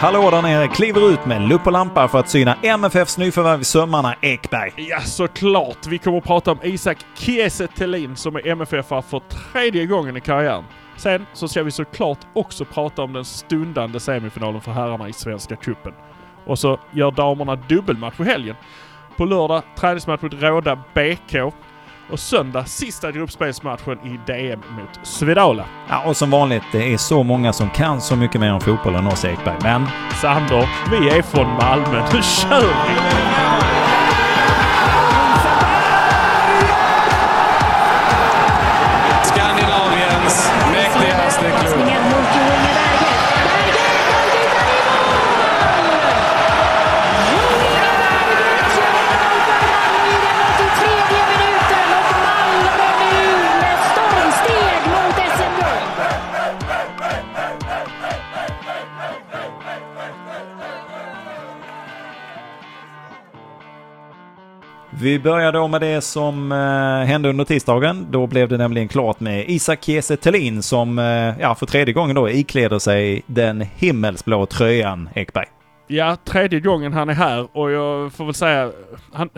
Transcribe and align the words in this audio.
Hallå 0.00 0.30
där 0.30 0.42
nere 0.42 0.68
kliver 0.68 1.10
ut 1.12 1.26
med 1.26 1.48
lupp 1.48 1.66
och 1.66 1.72
lampa 1.72 2.08
för 2.08 2.18
att 2.18 2.28
syna 2.28 2.56
MFFs 2.62 3.18
nyförvärv 3.18 3.62
sömmarna 3.62 4.14
Ekberg. 4.20 4.72
Ja, 4.76 5.00
såklart. 5.00 5.86
Vi 5.86 5.98
kommer 5.98 6.18
att 6.18 6.24
prata 6.24 6.52
om 6.52 6.58
Isak 6.62 6.98
Kiese 7.14 7.66
Thelin 7.66 8.16
som 8.16 8.36
är 8.36 8.46
MFF 8.46 8.86
för 8.86 9.20
tredje 9.52 9.86
gången 9.86 10.16
i 10.16 10.20
karriären. 10.20 10.64
Sen 10.96 11.26
så 11.32 11.48
ska 11.48 11.62
vi 11.62 11.70
såklart 11.70 12.18
också 12.32 12.64
prata 12.64 13.02
om 13.02 13.12
den 13.12 13.24
stundande 13.24 14.00
semifinalen 14.00 14.60
för 14.60 14.72
herrarna 14.72 15.08
i 15.08 15.12
Svenska 15.12 15.56
Cupen. 15.56 15.92
Och 16.46 16.58
så 16.58 16.78
gör 16.90 17.10
damerna 17.10 17.56
dubbelmatch 17.56 18.20
i 18.20 18.24
helgen. 18.24 18.56
På 19.16 19.24
lördag 19.24 19.62
träningsmatch 19.76 20.22
mot 20.22 20.42
Råda 20.42 20.76
BK. 20.76 21.54
Och 22.10 22.20
söndag 22.20 22.64
sista 22.64 23.12
gruppspelsmatchen 23.12 23.98
i 24.04 24.20
DM 24.26 24.60
mot 24.60 25.06
Svedala. 25.06 25.64
Ja, 25.88 26.04
och 26.06 26.16
som 26.16 26.30
vanligt, 26.30 26.62
det 26.72 26.92
är 26.92 26.96
så 26.96 27.22
många 27.22 27.52
som 27.52 27.70
kan 27.70 28.00
så 28.00 28.16
mycket 28.16 28.40
mer 28.40 28.52
om 28.52 28.60
fotboll 28.60 28.94
än 28.94 29.06
oss 29.06 29.24
Ekberg. 29.24 29.56
Men... 29.62 29.86
Sander, 30.22 30.68
vi 30.90 31.08
är 31.08 31.22
från 31.22 31.46
Malmö. 31.46 32.02
Nu 32.12 32.22
kör 32.22 32.60
vi! 32.60 33.77
Vi 65.00 65.18
börjar 65.18 65.52
då 65.52 65.68
med 65.68 65.80
det 65.80 66.00
som 66.00 66.52
eh, 66.52 67.08
hände 67.08 67.28
under 67.28 67.44
tisdagen. 67.44 68.06
Då 68.10 68.26
blev 68.26 68.48
det 68.48 68.56
nämligen 68.56 68.88
klart 68.88 69.20
med 69.20 69.50
Isak 69.50 69.84
Kiese 69.84 70.16
Thelin 70.16 70.62
som 70.62 70.98
eh, 70.98 71.40
ja, 71.40 71.54
för 71.54 71.66
tredje 71.66 71.94
gången 71.94 72.16
då 72.16 72.30
ikläder 72.30 72.78
sig 72.78 73.22
den 73.26 73.60
himmelsblå 73.60 74.46
tröjan, 74.46 75.08
Ekberg. 75.14 75.46
Ja, 75.86 76.16
tredje 76.24 76.60
gången 76.60 76.92
han 76.92 77.08
är 77.08 77.14
här 77.14 77.56
och 77.56 77.70
jag 77.70 78.12
får 78.12 78.24
väl 78.24 78.34
säga, 78.34 78.72
han, 79.12 79.30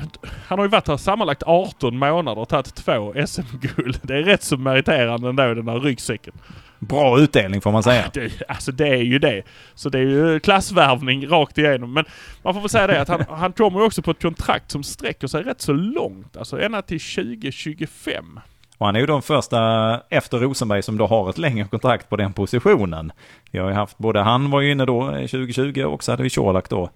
han 0.46 0.58
har 0.58 0.66
ju 0.66 0.70
varit 0.70 0.88
här 0.88 0.96
sammanlagt 0.96 1.42
18 1.46 1.98
månader 1.98 2.42
och 2.42 2.48
tagit 2.48 2.74
två 2.74 3.14
SM-guld. 3.26 3.98
Det 4.02 4.14
är 4.14 4.22
rätt 4.22 4.42
så 4.42 4.56
meriterande 4.56 5.28
ändå 5.28 5.54
den 5.54 5.64
där 5.64 5.80
ryggsäcken. 5.80 6.34
Bra 6.80 7.18
utdelning 7.18 7.60
får 7.60 7.72
man 7.72 7.82
säga. 7.82 8.10
Det, 8.12 8.42
alltså 8.48 8.72
det 8.72 8.88
är 8.88 9.02
ju 9.02 9.18
det. 9.18 9.42
Så 9.74 9.88
det 9.88 9.98
är 9.98 10.02
ju 10.02 10.40
klassvärvning 10.40 11.28
rakt 11.28 11.58
igenom. 11.58 11.92
Men 11.92 12.04
man 12.42 12.54
får 12.54 12.60
väl 12.60 12.70
säga 12.70 12.86
det 12.86 13.00
att 13.00 13.08
han, 13.08 13.24
han 13.28 13.52
kommer 13.52 13.80
ju 13.80 13.86
också 13.86 14.02
på 14.02 14.10
ett 14.10 14.22
kontrakt 14.22 14.70
som 14.70 14.82
sträcker 14.82 15.26
sig 15.26 15.42
rätt 15.42 15.60
så 15.60 15.72
långt. 15.72 16.36
Alltså 16.36 16.60
ända 16.60 16.82
till 16.82 17.00
2025. 17.00 18.40
Och 18.78 18.86
han 18.86 18.96
är 18.96 19.00
ju 19.00 19.06
de 19.06 19.22
första 19.22 20.00
efter 20.08 20.38
Rosenberg 20.38 20.82
som 20.82 20.96
då 20.96 21.06
har 21.06 21.30
ett 21.30 21.38
längre 21.38 21.68
kontrakt 21.68 22.08
på 22.08 22.16
den 22.16 22.32
positionen. 22.32 23.12
Vi 23.50 23.58
har 23.58 23.68
ju 23.68 23.74
haft, 23.74 23.98
både 23.98 24.20
han 24.20 24.50
var 24.50 24.60
ju 24.60 24.72
inne 24.72 24.84
då 24.84 25.06
2020 25.10 25.82
och 25.82 26.04
så 26.04 26.12
hade 26.12 26.22
vi 26.22 26.30
Colak 26.30 26.68
då 26.68 26.90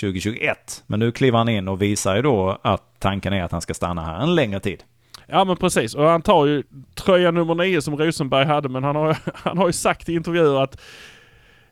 2021. 0.00 0.84
Men 0.86 1.00
nu 1.00 1.12
kliver 1.12 1.38
han 1.38 1.48
in 1.48 1.68
och 1.68 1.82
visar 1.82 2.16
ju 2.16 2.22
då 2.22 2.58
att 2.62 2.82
tanken 2.98 3.32
är 3.32 3.42
att 3.42 3.52
han 3.52 3.60
ska 3.60 3.74
stanna 3.74 4.02
här 4.02 4.22
en 4.22 4.34
längre 4.34 4.60
tid. 4.60 4.82
Ja 5.26 5.44
men 5.44 5.56
precis. 5.56 5.94
Och 5.94 6.04
han 6.04 6.22
tar 6.22 6.46
ju 6.46 6.62
tröja 6.94 7.30
nummer 7.30 7.54
nio 7.54 7.82
som 7.82 7.96
Rosenberg 7.96 8.46
hade 8.46 8.68
men 8.68 8.84
han 8.84 8.96
har, 8.96 9.16
han 9.34 9.58
har 9.58 9.66
ju 9.66 9.72
sagt 9.72 10.08
i 10.08 10.14
intervjuer 10.14 10.62
att 10.62 10.80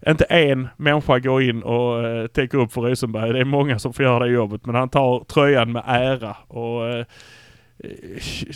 inte 0.06 0.24
en 0.24 0.68
människa 0.76 1.18
går 1.18 1.42
in 1.42 1.62
och 1.62 2.06
eh, 2.06 2.26
täcker 2.26 2.58
upp 2.58 2.72
för 2.72 2.80
Rosenberg. 2.80 3.32
Det 3.32 3.40
är 3.40 3.44
många 3.44 3.78
som 3.78 3.92
får 3.92 4.04
göra 4.04 4.24
det 4.24 4.32
jobbet 4.32 4.66
men 4.66 4.74
han 4.74 4.88
tar 4.88 5.24
tröjan 5.24 5.72
med 5.72 5.82
ära. 5.86 6.36
Och, 6.48 6.88
eh, 6.88 7.04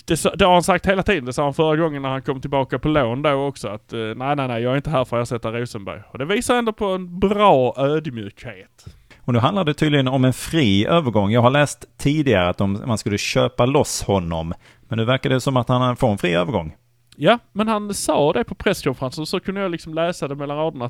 det, 0.06 0.36
det, 0.38 0.44
har 0.44 0.52
han 0.52 0.62
sagt 0.62 0.86
hela 0.86 1.02
tiden. 1.02 1.24
Det 1.24 1.32
sa 1.32 1.44
han 1.44 1.54
förra 1.54 1.76
gången 1.76 2.02
när 2.02 2.08
han 2.08 2.22
kom 2.22 2.40
tillbaka 2.40 2.78
på 2.78 2.88
lån 2.88 3.22
då 3.22 3.32
också. 3.32 3.68
Att 3.68 3.92
eh, 3.92 3.98
nej, 3.98 4.36
nej, 4.36 4.48
nej, 4.48 4.62
jag 4.62 4.72
är 4.72 4.76
inte 4.76 4.90
här 4.90 5.04
för 5.04 5.20
att 5.20 5.22
ersätta 5.22 5.52
Rosenberg. 5.52 6.00
Och 6.10 6.18
det 6.18 6.24
visar 6.24 6.56
ändå 6.56 6.72
på 6.72 6.86
en 6.86 7.18
bra 7.18 7.74
ödmjukhet. 7.76 8.86
Och 9.24 9.32
nu 9.32 9.38
handlar 9.38 9.64
det 9.64 9.74
tydligen 9.74 10.08
om 10.08 10.24
en 10.24 10.32
fri 10.32 10.86
övergång. 10.86 11.30
Jag 11.30 11.42
har 11.42 11.50
läst 11.50 11.84
tidigare 11.98 12.48
att 12.48 12.58
de, 12.58 12.82
man 12.86 12.98
skulle 12.98 13.18
köpa 13.18 13.66
loss 13.66 14.02
honom. 14.02 14.54
Men 14.88 14.98
nu 14.98 15.04
verkar 15.04 15.30
det 15.30 15.40
som 15.40 15.56
att 15.56 15.68
han 15.68 15.96
får 15.96 16.08
en 16.08 16.18
fri 16.18 16.34
övergång. 16.34 16.76
Ja, 17.16 17.38
men 17.52 17.68
han 17.68 17.94
sa 17.94 18.32
det 18.32 18.44
på 18.44 18.54
presskonferensen 18.54 19.26
så 19.26 19.40
kunde 19.40 19.60
jag 19.60 19.70
liksom 19.70 19.94
läsa 19.94 20.28
det 20.28 20.34
mellan 20.34 20.56
raderna. 20.56 20.88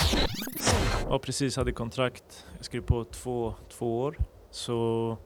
Ja, 1.08 1.18
precis. 1.18 1.56
Hade 1.56 1.72
kontrakt. 1.72 2.46
Jag 2.56 2.64
skrev 2.64 2.80
på 2.80 3.04
två, 3.04 3.54
två 3.68 4.00
år. 4.00 4.16
Så 4.50 5.16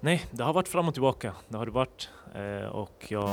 nej, 0.00 0.24
det 0.30 0.44
har 0.44 0.52
varit 0.52 0.68
fram 0.68 0.88
och 0.88 0.94
tillbaka. 0.94 1.34
Det 1.48 1.56
har 1.56 1.66
det 1.66 1.72
varit. 1.72 2.08
Eh, 2.34 2.68
och 2.68 3.06
jag, 3.08 3.30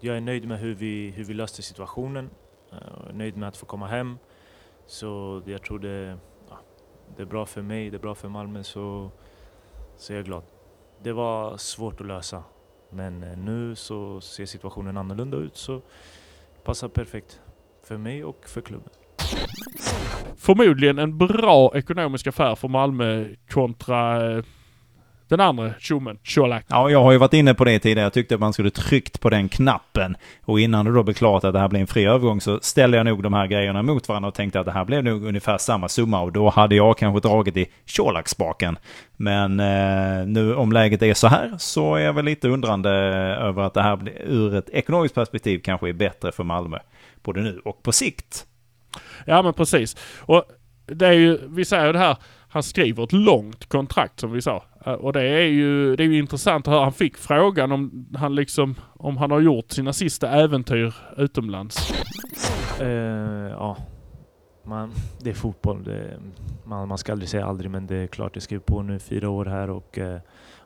jag 0.00 0.16
är 0.16 0.20
nöjd 0.20 0.48
med 0.48 0.58
hur 0.58 0.74
vi, 0.74 1.10
hur 1.10 1.24
vi 1.24 1.34
löste 1.34 1.62
situationen. 1.62 2.30
Eh, 2.72 3.14
nöjd 3.14 3.36
med 3.36 3.48
att 3.48 3.56
få 3.56 3.66
komma 3.66 3.86
hem. 3.86 4.18
Så 4.86 5.42
jag 5.46 5.62
tror 5.62 5.78
det, 5.78 6.18
ja, 6.50 6.58
det 7.16 7.22
är 7.22 7.26
bra 7.26 7.46
för 7.46 7.62
mig, 7.62 7.90
det 7.90 7.96
är 7.96 8.00
bra 8.00 8.14
för 8.14 8.28
Malmö. 8.28 8.62
Så, 8.62 9.10
så 9.96 10.12
jag 10.12 10.20
är 10.20 10.24
glad. 10.24 10.42
Det 11.02 11.12
var 11.12 11.56
svårt 11.56 12.00
att 12.00 12.06
lösa. 12.06 12.42
Men 12.90 13.22
eh, 13.22 13.38
nu 13.38 13.74
så 13.74 14.20
ser 14.20 14.46
situationen 14.46 14.96
annorlunda 14.96 15.36
ut 15.36 15.56
så 15.56 15.82
passar 16.64 16.88
perfekt 16.88 17.40
för 17.82 17.98
mig 17.98 18.24
och 18.24 18.48
för 18.48 18.60
klubben. 18.60 18.90
Förmodligen 20.36 20.98
en 20.98 21.18
bra 21.18 21.72
ekonomisk 21.74 22.26
affär 22.26 22.54
för 22.54 22.68
Malmö 22.68 23.28
kontra 23.50 24.30
eh, 24.36 24.44
den 25.28 25.40
andra 25.40 25.72
tjommen, 25.78 26.18
Colak. 26.34 26.64
Ja, 26.68 26.90
jag 26.90 27.02
har 27.02 27.12
ju 27.12 27.18
varit 27.18 27.32
inne 27.32 27.54
på 27.54 27.64
det 27.64 27.78
tidigare. 27.78 28.02
Jag 28.02 28.12
tyckte 28.12 28.34
att 28.34 28.40
man 28.40 28.52
skulle 28.52 28.70
tryckt 28.70 29.20
på 29.20 29.30
den 29.30 29.48
knappen. 29.48 30.16
Och 30.44 30.60
innan 30.60 30.84
det 30.84 30.92
då 30.92 31.02
blev 31.02 31.14
klart 31.14 31.44
att 31.44 31.52
det 31.52 31.58
här 31.58 31.68
blir 31.68 31.80
en 31.80 31.86
fri 31.86 32.04
övergång 32.04 32.40
så 32.40 32.60
ställde 32.62 32.96
jag 32.96 33.06
nog 33.06 33.22
de 33.22 33.34
här 33.34 33.46
grejerna 33.46 33.82
mot 33.82 34.08
varandra 34.08 34.28
och 34.28 34.34
tänkte 34.34 34.60
att 34.60 34.66
det 34.66 34.72
här 34.72 34.84
blev 34.84 35.04
nog 35.04 35.24
ungefär 35.24 35.58
samma 35.58 35.88
summa. 35.88 36.20
Och 36.20 36.32
då 36.32 36.48
hade 36.48 36.74
jag 36.74 36.98
kanske 36.98 37.28
dragit 37.28 37.56
i 37.56 37.66
Colak-spaken. 37.96 38.78
Men 39.16 39.60
eh, 39.60 40.26
nu 40.26 40.54
om 40.54 40.72
läget 40.72 41.02
är 41.02 41.14
så 41.14 41.28
här 41.28 41.54
så 41.58 41.94
är 41.94 42.00
jag 42.00 42.12
väl 42.12 42.24
lite 42.24 42.48
undrande 42.48 42.90
över 42.90 43.62
att 43.62 43.74
det 43.74 43.82
här 43.82 43.96
blir, 43.96 44.22
ur 44.26 44.54
ett 44.54 44.70
ekonomiskt 44.70 45.14
perspektiv 45.14 45.58
kanske 45.58 45.88
är 45.88 45.92
bättre 45.92 46.32
för 46.32 46.44
Malmö. 46.44 46.78
Både 47.22 47.40
nu 47.40 47.60
och 47.64 47.82
på 47.82 47.92
sikt. 47.92 48.46
Ja 49.24 49.42
men 49.42 49.52
precis. 49.52 49.96
Och 50.20 50.44
det 50.86 51.06
är 51.06 51.12
ju, 51.12 51.38
vi 51.48 51.64
säger 51.64 51.92
det 51.92 51.98
här, 51.98 52.16
han 52.56 52.62
skriver 52.62 53.04
ett 53.04 53.12
långt 53.12 53.66
kontrakt 53.66 54.20
som 54.20 54.32
vi 54.32 54.42
sa. 54.42 54.64
Eh, 54.86 54.92
och 54.92 55.12
det 55.12 55.22
är 55.22 55.46
ju, 55.46 55.96
det 55.96 56.02
är 56.02 56.06
ju 56.06 56.18
intressant 56.18 56.68
att 56.68 56.74
höra. 56.74 56.82
Han 56.84 56.92
fick 56.92 57.16
frågan 57.16 57.72
om 57.72 58.08
han 58.14 58.34
liksom, 58.34 58.74
om 58.94 59.16
han 59.16 59.30
har 59.30 59.40
gjort 59.40 59.70
sina 59.70 59.92
sista 59.92 60.30
äventyr 60.30 60.94
utomlands. 61.16 61.92
Uh, 62.80 62.88
ja, 63.50 63.76
man, 64.64 64.92
det 65.20 65.30
är 65.30 65.34
fotboll. 65.34 65.84
Det, 65.84 66.18
man, 66.64 66.88
man 66.88 66.98
ska 66.98 67.12
aldrig 67.12 67.28
säga 67.28 67.46
aldrig, 67.46 67.70
men 67.70 67.86
det 67.86 67.96
är 67.96 68.06
klart 68.06 68.36
jag 68.36 68.42
skriver 68.42 68.64
på 68.64 68.82
nu 68.82 68.98
fyra 68.98 69.30
år 69.30 69.44
här 69.44 69.70
och 69.70 69.98
uh, 69.98 70.16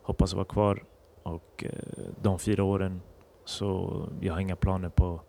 hoppas 0.02 0.34
vara 0.34 0.44
kvar. 0.44 0.82
Och 1.22 1.64
uh, 1.66 1.70
de 2.22 2.38
fyra 2.38 2.64
åren 2.64 3.00
så 3.44 4.02
jag 4.20 4.32
har 4.32 4.40
inga 4.40 4.56
planer 4.56 4.88
på, 4.88 5.20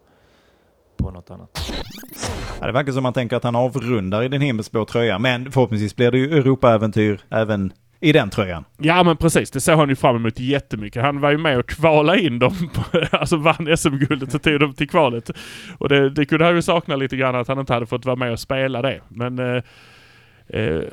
på 0.97 1.11
något 1.11 1.31
annat. 1.31 1.71
Ja, 2.59 2.65
det 2.67 2.71
verkar 2.73 2.91
som 2.91 2.99
att 2.99 3.03
man 3.03 3.13
tänker 3.13 3.35
att 3.35 3.43
han 3.43 3.55
avrundar 3.55 4.23
i 4.23 4.27
den 4.27 4.41
himmelsblå 4.41 4.85
tröjan, 4.85 5.21
men 5.21 5.51
förhoppningsvis 5.51 5.95
blir 5.95 6.11
det 6.11 6.17
ju 6.17 6.37
Europaäventyr 6.37 7.19
även 7.29 7.73
i 7.99 8.11
den 8.11 8.29
tröjan. 8.29 8.65
Ja 8.77 9.03
men 9.03 9.17
precis, 9.17 9.51
det 9.51 9.61
såg 9.61 9.79
han 9.79 9.89
ju 9.89 9.95
fram 9.95 10.15
emot 10.15 10.39
jättemycket. 10.39 11.03
Han 11.03 11.19
var 11.19 11.31
ju 11.31 11.37
med 11.37 11.59
och 11.59 11.69
kvala 11.69 12.17
in 12.17 12.39
dem, 12.39 12.53
alltså 13.11 13.37
vann 13.37 13.77
SM-guldet 13.77 14.33
och 14.33 14.41
tog 14.41 14.59
dem 14.59 14.73
till 14.73 14.89
kvalet. 14.89 15.31
Och 15.77 15.89
det, 15.89 16.09
det 16.09 16.25
kunde 16.25 16.45
han 16.45 16.55
ju 16.55 16.61
sakna 16.61 16.95
lite 16.95 17.17
grann 17.17 17.35
att 17.35 17.47
han 17.47 17.59
inte 17.59 17.73
hade 17.73 17.85
fått 17.85 18.05
vara 18.05 18.15
med 18.15 18.31
och 18.31 18.39
spela 18.39 18.81
det. 18.81 19.01
Men 19.07 19.39
eh, 19.39 19.63
eh, 20.47 20.83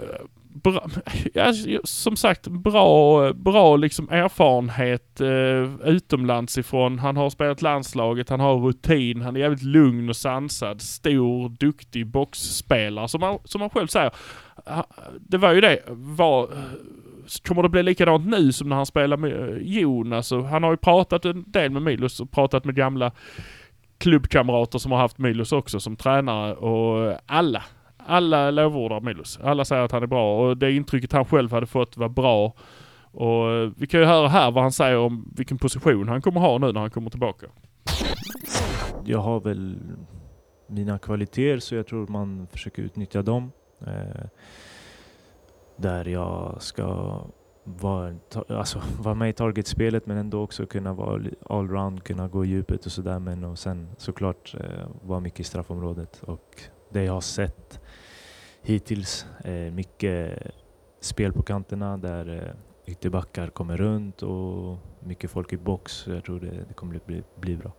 bra, 0.63 0.89
ja, 1.35 1.53
som 1.85 2.17
sagt, 2.17 2.49
bra, 2.49 3.33
bra 3.33 3.77
liksom 3.77 4.09
erfarenhet 4.11 5.21
eh, 5.21 5.89
utomlands 5.89 6.59
ifrån. 6.59 6.99
Han 6.99 7.17
har 7.17 7.31
spelat 7.31 7.63
landslaget, 7.63 8.29
han 8.29 8.41
har 8.41 8.57
rutin, 8.57 9.23
han 9.23 9.37
är 9.37 9.41
jävligt 9.41 9.63
lugn 9.63 10.09
och 10.09 10.17
sansad, 10.17 10.83
stor, 10.83 11.49
duktig 11.49 12.07
boxspelare 12.07 13.09
som 13.09 13.23
han, 13.23 13.39
som 13.45 13.61
han 13.61 13.71
själv 13.71 13.87
säger. 13.87 14.11
Det 15.21 15.39
var 15.39 15.53
ju 15.53 15.61
det, 15.61 15.83
var, 15.89 16.43
eh, 16.43 16.59
kommer 17.45 17.63
det 17.63 17.69
bli 17.69 17.83
likadant 17.83 18.27
nu 18.27 18.53
som 18.53 18.69
när 18.69 18.77
han 18.77 18.87
spelar 18.87 19.17
med 19.17 19.33
eh, 19.33 19.57
Jonas? 19.61 20.31
Han 20.31 20.63
har 20.63 20.71
ju 20.71 20.77
pratat 20.77 21.25
en 21.25 21.45
del 21.47 21.71
med 21.71 21.83
Milos 21.83 22.21
och 22.21 22.31
pratat 22.31 22.65
med 22.65 22.75
gamla 22.75 23.13
klubbkamrater 23.99 24.79
som 24.79 24.93
har 24.93 24.99
haft 24.99 25.19
Milos 25.19 25.53
också 25.53 25.81
som 25.81 25.97
tränare 25.97 26.55
och 26.55 27.21
alla 27.27 27.63
alla 28.09 28.51
lovordar 28.51 29.01
Milos. 29.01 29.39
Alla 29.43 29.65
säger 29.65 29.83
att 29.83 29.93
han 29.93 30.03
är 30.03 30.07
bra 30.07 30.41
och 30.41 30.57
det 30.57 30.73
intrycket 30.73 31.13
han 31.13 31.25
själv 31.25 31.53
hade 31.53 31.67
fått 31.67 31.97
var 31.97 32.09
bra. 32.09 32.55
Och 33.13 33.51
eh, 33.51 33.71
vi 33.77 33.87
kan 33.87 34.01
ju 34.01 34.07
höra 34.07 34.29
här 34.29 34.51
vad 34.51 34.63
han 34.63 34.73
säger 34.73 34.99
om 34.99 35.33
vilken 35.37 35.59
position 35.59 36.09
han 36.09 36.23
kommer 36.23 36.41
ha 36.41 36.59
nu 36.59 36.73
när 36.73 36.81
han 36.81 36.91
kommer 36.91 37.11
tillbaka. 37.11 37.47
Jag 39.05 39.19
har 39.19 39.41
väl 39.41 39.79
mina 40.67 40.99
kvaliteter 40.99 41.59
så 41.59 41.75
jag 41.75 41.87
tror 41.87 42.07
man 42.07 42.47
försöker 42.53 42.83
utnyttja 42.83 43.23
dem. 43.23 43.53
Eh, 43.87 44.27
där 45.77 46.05
jag 46.05 46.57
ska 46.63 47.21
vara, 47.65 48.15
alltså, 48.49 48.83
vara 49.01 49.15
med 49.15 49.31
i 49.31 49.33
targetspelet 49.33 50.07
men 50.07 50.17
ändå 50.17 50.43
också 50.43 50.67
kunna 50.67 50.93
vara 50.93 51.23
allround, 51.49 52.05
kunna 52.05 52.29
gå 52.29 52.45
i 52.45 52.49
djupet 52.49 52.87
och 52.87 52.93
sådär. 52.93 53.19
Men 53.19 53.45
och 53.45 53.59
sen 53.59 53.89
såklart 53.97 54.55
eh, 54.61 54.89
vara 55.03 55.21
mycket 55.21 55.41
i 55.41 55.45
straffområdet. 55.45 56.23
Och 56.23 56.63
det 56.91 57.05
jag 57.05 57.13
har 57.13 57.21
sett 57.21 57.81
hittills, 58.63 59.27
eh, 59.45 59.53
mycket 59.53 60.39
spel 61.01 61.33
på 61.33 61.43
kanterna 61.43 61.97
där 61.97 62.35
eh, 62.37 62.93
ytterbackar 62.93 63.49
kommer 63.49 63.77
runt 63.77 64.23
och 64.23 64.79
mycket 65.07 65.31
folk 65.31 65.53
i 65.53 65.57
box. 65.57 66.05
Jag 66.07 66.25
tror 66.25 66.41
det, 66.41 66.51
det 66.69 66.75
kommer 66.75 67.01
bli, 67.07 67.23
bli 67.41 67.57
bra. 67.57 67.73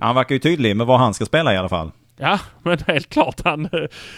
Han 0.00 0.14
verkar 0.14 0.34
ju 0.34 0.38
tydlig 0.38 0.76
med 0.76 0.86
vad 0.86 0.98
han 0.98 1.14
ska 1.14 1.24
spela 1.26 1.54
i 1.54 1.56
alla 1.56 1.68
fall. 1.68 1.90
Ja, 2.20 2.40
men 2.62 2.78
helt 2.86 3.08
klart. 3.08 3.40
Han, 3.44 3.68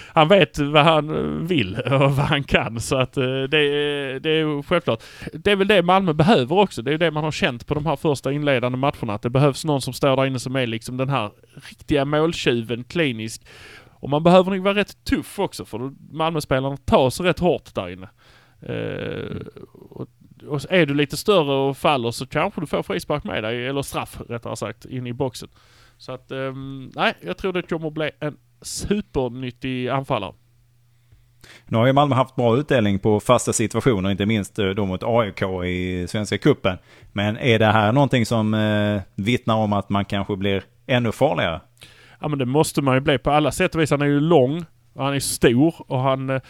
han 0.09 0.29
vet 0.29 0.59
vad 0.59 0.85
han 0.85 1.47
vill 1.47 1.75
och 1.76 2.00
vad 2.00 2.11
han 2.26 2.44
kan. 2.44 2.81
Så 2.81 2.97
att 2.97 3.17
eh, 3.17 3.23
det, 3.25 3.59
är- 3.59 4.21
det 4.21 4.31
är 4.31 4.37
ju 4.38 4.62
självklart. 4.62 5.03
Det 5.33 5.50
är 5.50 5.56
väl 5.56 5.69
det 5.69 5.83
Malmö 5.83 6.12
behöver 6.12 6.59
också. 6.59 6.83
Det 6.83 6.93
är 6.94 6.99
det 6.99 7.11
man 7.11 7.25
har 7.25 7.31
känt 7.31 7.67
på 7.67 7.75
de 7.75 7.87
här 7.87 7.97
första 7.97 8.33
inledande 8.33 8.79
matcherna. 8.79 9.15
Att 9.15 9.23
det 9.23 9.31
behövs 9.31 9.65
någon 9.65 9.81
som 9.83 9.93
står 9.93 10.17
där 10.17 10.26
inne 10.26 10.38
som 10.38 10.56
är 10.56 10.67
liksom 10.67 10.97
den 10.97 11.09
här 11.09 11.31
riktiga 11.71 12.05
måltjuven, 12.05 12.85
klinisk. 12.85 13.43
Och 14.00 14.11
man 14.11 14.23
behöver 14.23 14.50
nog 14.50 14.64
vara 14.64 14.75
rätt 14.75 15.05
tuff 15.05 15.38
också 15.38 15.64
för 15.64 15.93
Malmö-spelarna 16.12 16.76
tar 16.76 17.11
sig 17.11 17.26
rätt 17.26 17.38
hårt 17.38 17.75
där 17.75 17.88
inne. 17.88 18.08
Eh, 18.62 19.37
och, 19.91 20.08
och 20.49 20.61
är 20.70 20.87
du 20.87 20.94
lite 20.94 21.17
större 21.17 21.52
och 21.52 21.76
faller 21.76 22.11
så 22.11 22.26
kanske 22.26 22.61
du 22.61 22.67
får 22.67 22.82
frispark 22.82 23.25
med 23.25 23.44
dig, 23.44 23.67
eller 23.67 23.82
straff 23.82 24.20
rättare 24.29 24.56
sagt, 24.56 24.85
in 24.85 25.06
i 25.06 25.12
boxen. 25.12 25.49
Så 25.99 26.12
att, 26.12 26.31
eh, 26.31 26.52
nej, 26.94 27.14
jag 27.20 27.38
tror 27.38 27.52
det 27.52 27.62
kommer 27.62 27.87
att 27.87 27.93
bli 27.93 28.11
en 28.20 28.37
supernyttig 28.62 29.88
anfallare. 29.88 30.32
Nu 31.67 31.76
har 31.79 31.87
ju 31.87 31.93
Malmö 31.93 32.14
haft 32.14 32.37
bra 32.37 32.56
utdelning 32.56 32.99
på 32.99 33.20
fasta 33.20 33.52
situationer, 33.52 34.11
inte 34.11 34.26
minst 34.26 34.58
eh, 34.58 34.69
då 34.69 34.87
mot 34.87 35.02
AIK 35.02 35.43
i 35.67 36.06
Svenska 36.08 36.38
Cupen. 36.38 36.79
Men 37.12 37.37
är 37.37 37.58
det 37.58 37.67
här 37.67 37.93
någonting 37.93 38.26
som 38.26 38.55
eh, 38.55 39.02
vittnar 39.14 39.55
om 39.55 39.73
att 39.73 39.88
man 39.88 40.05
kanske 40.05 40.37
blir 40.37 40.62
ännu 40.87 41.12
farligare? 41.12 41.61
Ja 42.21 42.29
men 42.29 42.39
det 42.39 42.47
måste 42.47 42.83
man 42.83 42.95
ju 42.95 43.01
bli 43.01 43.19
på 43.19 43.31
alla 43.31 43.53
sätt 43.53 43.75
och 43.75 43.81
vis. 43.81 43.91
Han 43.91 44.03
är 44.03 44.07
ju 44.07 44.21
lång 44.21 44.65
och 44.93 45.05
han 45.05 45.15
är 45.15 45.21
stor 45.21 45.75
och 45.79 46.01
han... 46.01 46.31
Eh, 46.31 46.41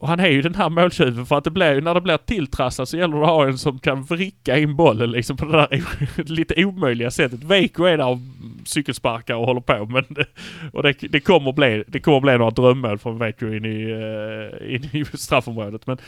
och 0.00 0.08
han 0.08 0.20
är 0.20 0.28
ju 0.28 0.42
den 0.42 0.54
här 0.54 0.70
måltjuven 0.70 1.26
för 1.26 1.38
att 1.38 1.44
det 1.44 1.50
blir 1.50 1.74
ju, 1.74 1.80
när 1.80 1.94
det 1.94 2.00
blir 2.00 2.16
tilltrassat 2.16 2.88
så 2.88 2.96
gäller 2.96 3.16
det 3.16 3.22
att 3.22 3.28
ha 3.28 3.46
en 3.46 3.58
som 3.58 3.78
kan 3.78 4.02
vricka 4.02 4.58
in 4.58 4.76
bollen 4.76 5.10
liksom 5.10 5.36
på 5.36 5.44
det 5.44 5.52
där 5.52 5.82
lite 6.24 6.64
omöjliga 6.64 7.10
sättet. 7.10 7.42
Veiko 7.42 7.84
är 7.84 7.98
där 7.98 8.06
och 8.06 8.18
cykelsparkar 8.64 9.34
och 9.34 9.46
håller 9.46 9.60
på 9.60 9.86
men 9.86 10.04
det, 10.08 10.26
och 10.72 10.82
det, 10.82 10.92
det 10.92 11.20
kommer 11.20 11.52
bli, 11.52 11.84
det 11.86 12.00
kommer 12.00 12.20
bli 12.20 12.38
några 12.38 12.50
drömmål 12.50 12.98
från 12.98 13.18
Veiko 13.18 13.46
in 13.46 13.64
i, 13.64 13.90
eh, 13.90 14.74
in 14.74 14.88
i 14.92 15.04
straffområdet. 15.16 15.86
Men 15.86 15.98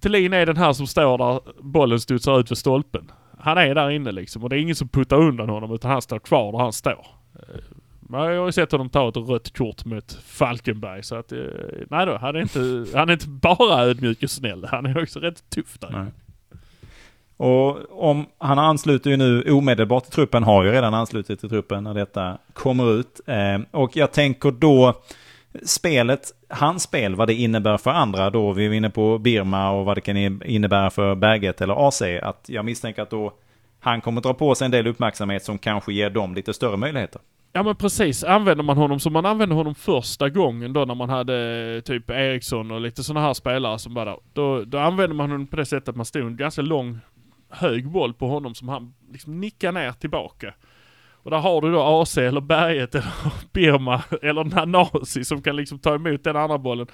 Thelin 0.00 0.32
är 0.32 0.46
den 0.46 0.56
här 0.56 0.72
som 0.72 0.86
står 0.86 1.18
där 1.18 1.40
bollen 1.62 2.00
studsar 2.00 2.40
ut 2.40 2.48
för 2.48 2.54
stolpen. 2.54 3.10
Han 3.38 3.58
är 3.58 3.74
där 3.74 3.90
inne 3.90 4.12
liksom 4.12 4.42
och 4.42 4.50
det 4.50 4.56
är 4.56 4.60
ingen 4.60 4.76
som 4.76 4.88
puttar 4.88 5.16
undan 5.16 5.48
honom 5.48 5.74
utan 5.74 5.90
han 5.90 6.02
står 6.02 6.18
kvar 6.18 6.52
där 6.52 6.58
han 6.58 6.72
står. 6.72 7.06
Eh, 7.34 7.60
men 8.08 8.20
jag 8.20 8.38
har 8.38 8.46
ju 8.46 8.52
sett 8.52 8.72
honom 8.72 8.88
ta 8.88 9.08
ett 9.08 9.16
rött 9.16 9.56
kort 9.56 9.84
mot 9.84 10.12
Falkenberg 10.24 11.02
så 11.02 11.14
att, 11.16 11.32
eh, 11.32 11.38
nej 11.90 12.06
då, 12.06 12.16
han 12.16 12.36
är 12.36 12.40
inte, 12.40 12.86
han 12.98 13.08
är 13.08 13.12
inte 13.12 13.28
bara 13.28 13.84
ödmjuk 13.84 14.22
och 14.22 14.30
snäll. 14.30 14.66
Han 14.70 14.86
är 14.86 15.02
också 15.02 15.20
rätt 15.20 15.50
tuff 15.50 15.78
där. 15.78 15.90
Nej. 15.90 16.06
Och 17.36 18.02
om, 18.08 18.26
han 18.38 18.58
ansluter 18.58 19.10
ju 19.10 19.16
nu 19.16 19.42
omedelbart 19.42 20.04
till 20.04 20.12
truppen, 20.12 20.42
har 20.42 20.64
ju 20.64 20.70
redan 20.70 20.94
anslutit 20.94 21.40
till 21.40 21.48
truppen 21.48 21.84
när 21.84 21.94
detta 21.94 22.38
kommer 22.52 23.00
ut. 23.00 23.20
Eh, 23.26 23.58
och 23.70 23.96
jag 23.96 24.12
tänker 24.12 24.50
då 24.50 24.94
spelet, 25.64 26.32
hans 26.48 26.82
spel, 26.82 27.14
vad 27.14 27.28
det 27.28 27.34
innebär 27.34 27.76
för 27.76 27.90
andra 27.90 28.30
då, 28.30 28.52
vi 28.52 28.66
är 28.66 28.72
inne 28.72 28.90
på 28.90 29.18
Birma 29.18 29.70
och 29.70 29.84
vad 29.84 29.96
det 29.96 30.00
kan 30.00 30.16
innebära 30.42 30.90
för 30.90 31.14
Berget 31.14 31.60
eller 31.60 31.88
AC, 31.88 32.02
att 32.22 32.44
jag 32.46 32.64
misstänker 32.64 33.02
att 33.02 33.10
då 33.10 33.32
han 33.80 34.00
kommer 34.00 34.20
dra 34.20 34.34
på 34.34 34.54
sig 34.54 34.64
en 34.64 34.70
del 34.70 34.86
uppmärksamhet 34.86 35.44
som 35.44 35.58
kanske 35.58 35.92
ger 35.92 36.10
dem 36.10 36.34
lite 36.34 36.54
större 36.54 36.76
möjligheter. 36.76 37.20
Ja 37.56 37.62
men 37.62 37.76
precis, 37.76 38.24
använder 38.24 38.64
man 38.64 38.76
honom 38.76 39.00
som 39.00 39.12
man 39.12 39.26
använde 39.26 39.54
honom 39.54 39.74
första 39.74 40.28
gången 40.28 40.72
då 40.72 40.84
när 40.84 40.94
man 40.94 41.10
hade 41.10 41.36
eh, 41.76 41.80
typ 41.80 42.10
Eriksson 42.10 42.70
och 42.70 42.80
lite 42.80 43.04
sådana 43.04 43.26
här 43.26 43.34
spelare 43.34 43.78
som 43.78 43.94
bara. 43.94 44.16
Då, 44.32 44.64
då 44.64 44.78
använde 44.78 45.14
man 45.14 45.30
honom 45.30 45.46
på 45.46 45.56
det 45.56 45.64
sättet 45.64 45.88
att 45.88 45.96
man 45.96 46.06
stod 46.06 46.22
en 46.22 46.36
ganska 46.36 46.62
lång 46.62 46.98
hög 47.50 47.88
boll 47.88 48.14
på 48.14 48.28
honom 48.28 48.54
som 48.54 48.68
han 48.68 48.94
liksom 49.12 49.40
nickar 49.40 49.72
ner 49.72 49.92
tillbaka. 49.92 50.54
Och 51.12 51.30
där 51.30 51.38
har 51.38 51.60
du 51.60 51.72
då 51.72 51.82
AC 51.82 52.18
eller 52.18 52.40
Berget 52.40 52.94
eller 52.94 53.12
Birma 53.52 54.02
eller 54.22 54.44
Nanasi 54.44 55.24
som 55.24 55.42
kan 55.42 55.56
liksom 55.56 55.78
ta 55.78 55.94
emot 55.94 56.24
den 56.24 56.36
andra 56.36 56.58
bollen. 56.58 56.86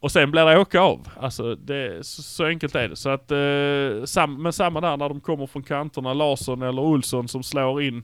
Och 0.00 0.12
sen 0.12 0.30
blir 0.30 0.44
det 0.44 0.58
åka 0.58 0.80
av. 0.80 1.08
Alltså 1.20 1.54
det, 1.54 2.06
så, 2.06 2.22
så 2.22 2.44
enkelt 2.44 2.74
är 2.74 2.88
det. 2.88 2.96
Så 2.96 3.10
att, 3.10 3.30
eh, 3.30 4.04
sam, 4.04 4.42
men 4.42 4.52
samma 4.52 4.80
där 4.80 4.96
när 4.96 5.08
de 5.08 5.20
kommer 5.20 5.46
från 5.46 5.62
kanterna, 5.62 6.14
Larsson 6.14 6.62
eller 6.62 6.82
Olsson 6.82 7.28
som 7.28 7.42
slår 7.42 7.82
in 7.82 8.02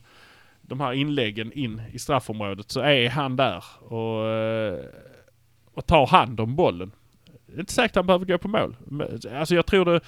de 0.70 0.81
här 0.81 0.93
inläggen 0.93 1.52
in 1.52 1.82
i 1.93 1.99
straffområdet 1.99 2.70
så 2.70 2.81
är 2.81 3.08
han 3.11 3.37
där 3.37 3.64
och, 3.81 4.28
eh, 4.28 4.84
och 5.75 5.87
tar 5.87 6.06
hand 6.06 6.40
om 6.40 6.56
bollen. 6.56 6.93
Det 7.46 7.55
är 7.56 7.61
inte 7.61 7.72
säkert 7.72 7.96
han 7.96 8.06
behöver 8.06 8.26
gå 8.26 8.38
på 8.38 8.49
mål. 8.49 8.76
Alltså 9.34 9.55
jag 9.55 9.67
tror 9.67 9.84
det... 9.84 10.00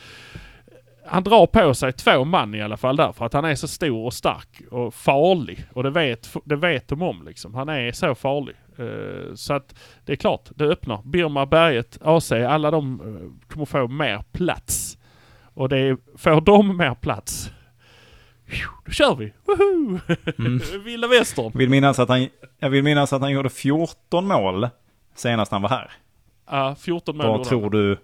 Han 1.07 1.25
drar 1.25 1.47
på 1.47 1.75
sig 1.75 1.93
två 1.93 2.25
man 2.25 2.55
i 2.55 2.63
alla 2.63 2.77
fall 2.77 2.97
där 2.97 3.13
för 3.13 3.25
att 3.27 3.33
han 3.33 3.45
är 3.45 3.55
så 3.55 3.69
stor 3.69 4.05
och 4.05 4.15
stark 4.15 4.63
och 4.71 4.95
farlig. 4.95 5.65
Och 5.73 5.83
det 5.83 5.91
vet, 5.91 6.37
det 6.45 6.57
vet 6.57 6.89
de 6.89 7.03
om 7.03 7.23
liksom. 7.27 7.55
Han 7.55 7.69
är 7.69 7.93
så 7.93 8.15
farlig. 8.15 8.57
Eh, 8.79 9.35
så 9.35 9.55
att 9.55 9.75
det 10.05 10.13
är 10.13 10.17
klart, 10.17 10.49
det 10.55 10.65
öppnar. 10.65 11.03
Birma, 11.05 11.47
Berget, 11.47 11.99
AC, 12.03 12.33
alla 12.33 12.71
de 12.71 13.01
eh, 13.01 13.53
kommer 13.53 13.67
få 13.67 13.89
mer 13.89 14.25
plats. 14.33 14.99
Och 15.55 15.69
det 15.69 15.79
är, 15.79 15.97
får 16.17 16.41
de 16.41 16.77
mer 16.77 16.95
plats, 16.95 17.51
då 18.87 18.93
kör 18.93 19.15
vi! 19.15 19.33
Woho! 19.45 19.99
Mm. 20.39 20.61
Vilda 20.85 21.09
västern! 21.09 21.53
Vill, 21.55 21.71
minnas 21.71 21.99
att 21.99 22.09
han, 22.09 22.29
jag 22.59 22.71
vill 22.71 22.83
minnas 22.83 23.13
att 23.13 23.23
han 23.23 23.31
gjorde 23.31 23.51
14 23.51 24.27
mål 24.27 24.69
senast 25.15 25.53
han 25.53 25.63
var 25.63 25.69
här. 25.69 25.91
Ja, 26.51 26.75
14 26.75 27.17
mål 27.17 27.27
Var 27.27 27.45
tror 27.45 27.71
du, 27.71 27.99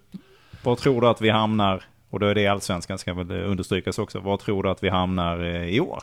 var 0.63 0.77
tror 0.77 1.01
du 1.01 1.09
att 1.09 1.21
vi 1.21 1.31
hamnar, 1.31 1.83
och 2.11 2.21
då 2.21 2.27
är 2.27 2.35
det 2.35 2.47
allsvenskan 2.47 2.99
ska 2.99 3.15
väl 3.15 3.31
understrykas 3.31 3.99
också, 3.99 4.21
var 4.21 4.37
tror 4.37 4.63
du 4.63 4.71
att 4.71 4.83
vi 4.83 4.89
hamnar 4.89 5.45
eh, 5.45 5.69
i 5.69 5.81
år? 5.81 6.03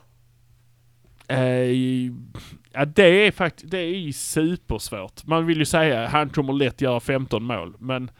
Eh, 1.28 1.72
ja, 2.74 2.86
det 2.86 3.28
är 3.28 3.32
faktiskt, 3.32 3.72
det 3.72 3.78
är 3.78 4.12
supersvårt. 4.12 5.26
Man 5.26 5.46
vill 5.46 5.58
ju 5.58 5.66
säga 5.66 6.08
han 6.08 6.30
kommer 6.30 6.54
lätt 6.54 6.82
göra 6.82 7.00
15 7.00 7.44
mål, 7.44 7.76
men 7.80 8.12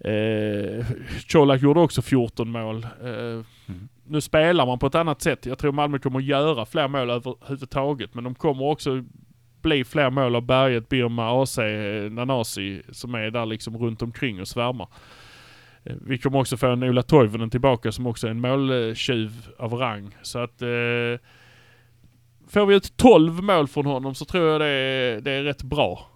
eh, 0.00 0.86
Colak 1.28 1.62
gjorde 1.62 1.80
också 1.80 2.02
14 2.02 2.50
mål. 2.50 2.86
Eh, 3.04 3.44
nu 4.06 4.20
spelar 4.20 4.66
man 4.66 4.78
på 4.78 4.86
ett 4.86 4.94
annat 4.94 5.22
sätt. 5.22 5.46
Jag 5.46 5.58
tror 5.58 5.72
Malmö 5.72 5.98
kommer 5.98 6.20
göra 6.20 6.66
fler 6.66 6.88
mål 6.88 7.10
överhuvudtaget, 7.10 8.14
men 8.14 8.24
de 8.24 8.34
kommer 8.34 8.64
också 8.64 9.04
bli 9.62 9.84
fler 9.84 10.10
mål 10.10 10.36
av 10.36 10.42
Berget, 10.42 10.88
Birma, 10.88 11.42
AC, 11.42 11.58
Nanasi 12.10 12.82
som 12.92 13.14
är 13.14 13.30
där 13.30 13.46
liksom 13.46 13.78
runt 13.78 14.02
omkring 14.02 14.40
och 14.40 14.48
svärmar. 14.48 14.88
Eh, 15.84 15.96
vi 16.00 16.18
kommer 16.18 16.38
också 16.38 16.56
få 16.56 16.66
en 16.66 16.82
Ola 16.82 17.02
Toivonen 17.02 17.50
tillbaka 17.50 17.92
som 17.92 18.06
också 18.06 18.26
är 18.26 18.30
en 18.30 18.40
måltjuv 18.40 19.32
av 19.58 19.74
rang. 19.74 20.16
Så 20.22 20.38
att 20.38 20.62
eh, 20.62 21.20
får 22.48 22.66
vi 22.66 22.74
ut 22.74 22.96
12 22.96 23.42
mål 23.42 23.68
från 23.68 23.86
honom 23.86 24.14
så 24.14 24.24
tror 24.24 24.48
jag 24.48 24.60
det 24.60 24.66
är, 24.66 25.20
det 25.20 25.30
är 25.30 25.42
rätt 25.42 25.62
bra. 25.62 26.13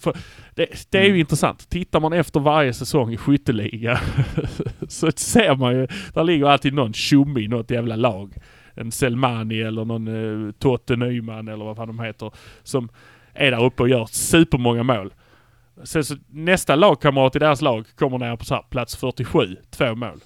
För 0.00 0.16
det, 0.54 0.86
det 0.90 0.98
är 0.98 1.02
ju 1.02 1.08
Mm. 1.08 1.20
intressant. 1.20 1.68
Tittar 1.70 2.00
man 2.00 2.12
efter 2.12 2.40
varje 2.40 2.72
säsong 2.72 3.12
i 3.12 3.16
skytteliga 3.16 4.00
så 4.88 5.10
ser 5.16 5.56
man 5.56 5.74
ju, 5.74 5.86
där 6.14 6.24
ligger 6.24 6.46
alltid 6.46 6.74
någon 6.74 6.92
tjomme 6.92 7.40
i 7.40 7.48
något 7.48 7.70
jävla 7.70 7.96
lag. 7.96 8.34
En 8.74 8.92
Selmani 8.92 9.60
eller 9.60 9.84
någon 9.84 10.08
eh, 10.48 10.52
Totte 10.52 10.96
Nyman 10.96 11.48
eller 11.48 11.64
vad 11.64 11.76
fan 11.76 11.86
de 11.88 12.00
heter. 12.00 12.30
Som 12.62 12.88
är 13.34 13.50
där 13.50 13.64
uppe 13.64 13.82
och 13.82 13.88
gör 13.88 14.06
supermånga 14.06 14.82
mål. 14.82 15.12
Sen 15.84 16.04
så 16.04 16.16
nästa 16.28 16.76
lagkamrat 16.76 17.36
i 17.36 17.38
deras 17.38 17.60
lag 17.62 17.86
kommer 17.98 18.18
ner 18.18 18.36
på 18.36 18.44
så 18.44 18.54
här, 18.54 18.62
plats 18.70 18.96
47, 18.96 19.56
två 19.70 19.94
mål. 19.94 20.20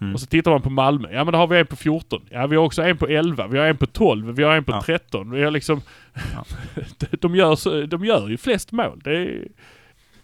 Mm. 0.00 0.14
Och 0.14 0.20
så 0.20 0.26
tittar 0.26 0.50
man 0.50 0.62
på 0.62 0.70
Malmö. 0.70 1.08
Ja 1.12 1.24
men 1.24 1.32
då 1.32 1.38
har 1.38 1.46
vi 1.46 1.58
en 1.58 1.66
på 1.66 1.76
14. 1.76 2.22
Ja 2.30 2.46
vi 2.46 2.56
har 2.56 2.64
också 2.64 2.82
en 2.82 2.96
på 2.96 3.06
11. 3.08 3.46
Vi 3.46 3.58
har 3.58 3.66
en 3.66 3.76
på 3.76 3.86
12. 3.86 4.34
Vi 4.34 4.42
har 4.42 4.56
en 4.56 4.64
på 4.64 4.72
Ja. 4.72 4.82
13. 4.82 5.30
Vi 5.30 5.44
har 5.44 5.50
liksom... 5.50 5.80
de, 7.20 7.34
gör, 7.36 7.54
så- 7.56 7.82
de 7.86 8.04
gör 8.04 8.28
ju 8.28 8.36
flest 8.36 8.72
mål. 8.72 9.00
Det 9.04 9.10
är... 9.10 9.48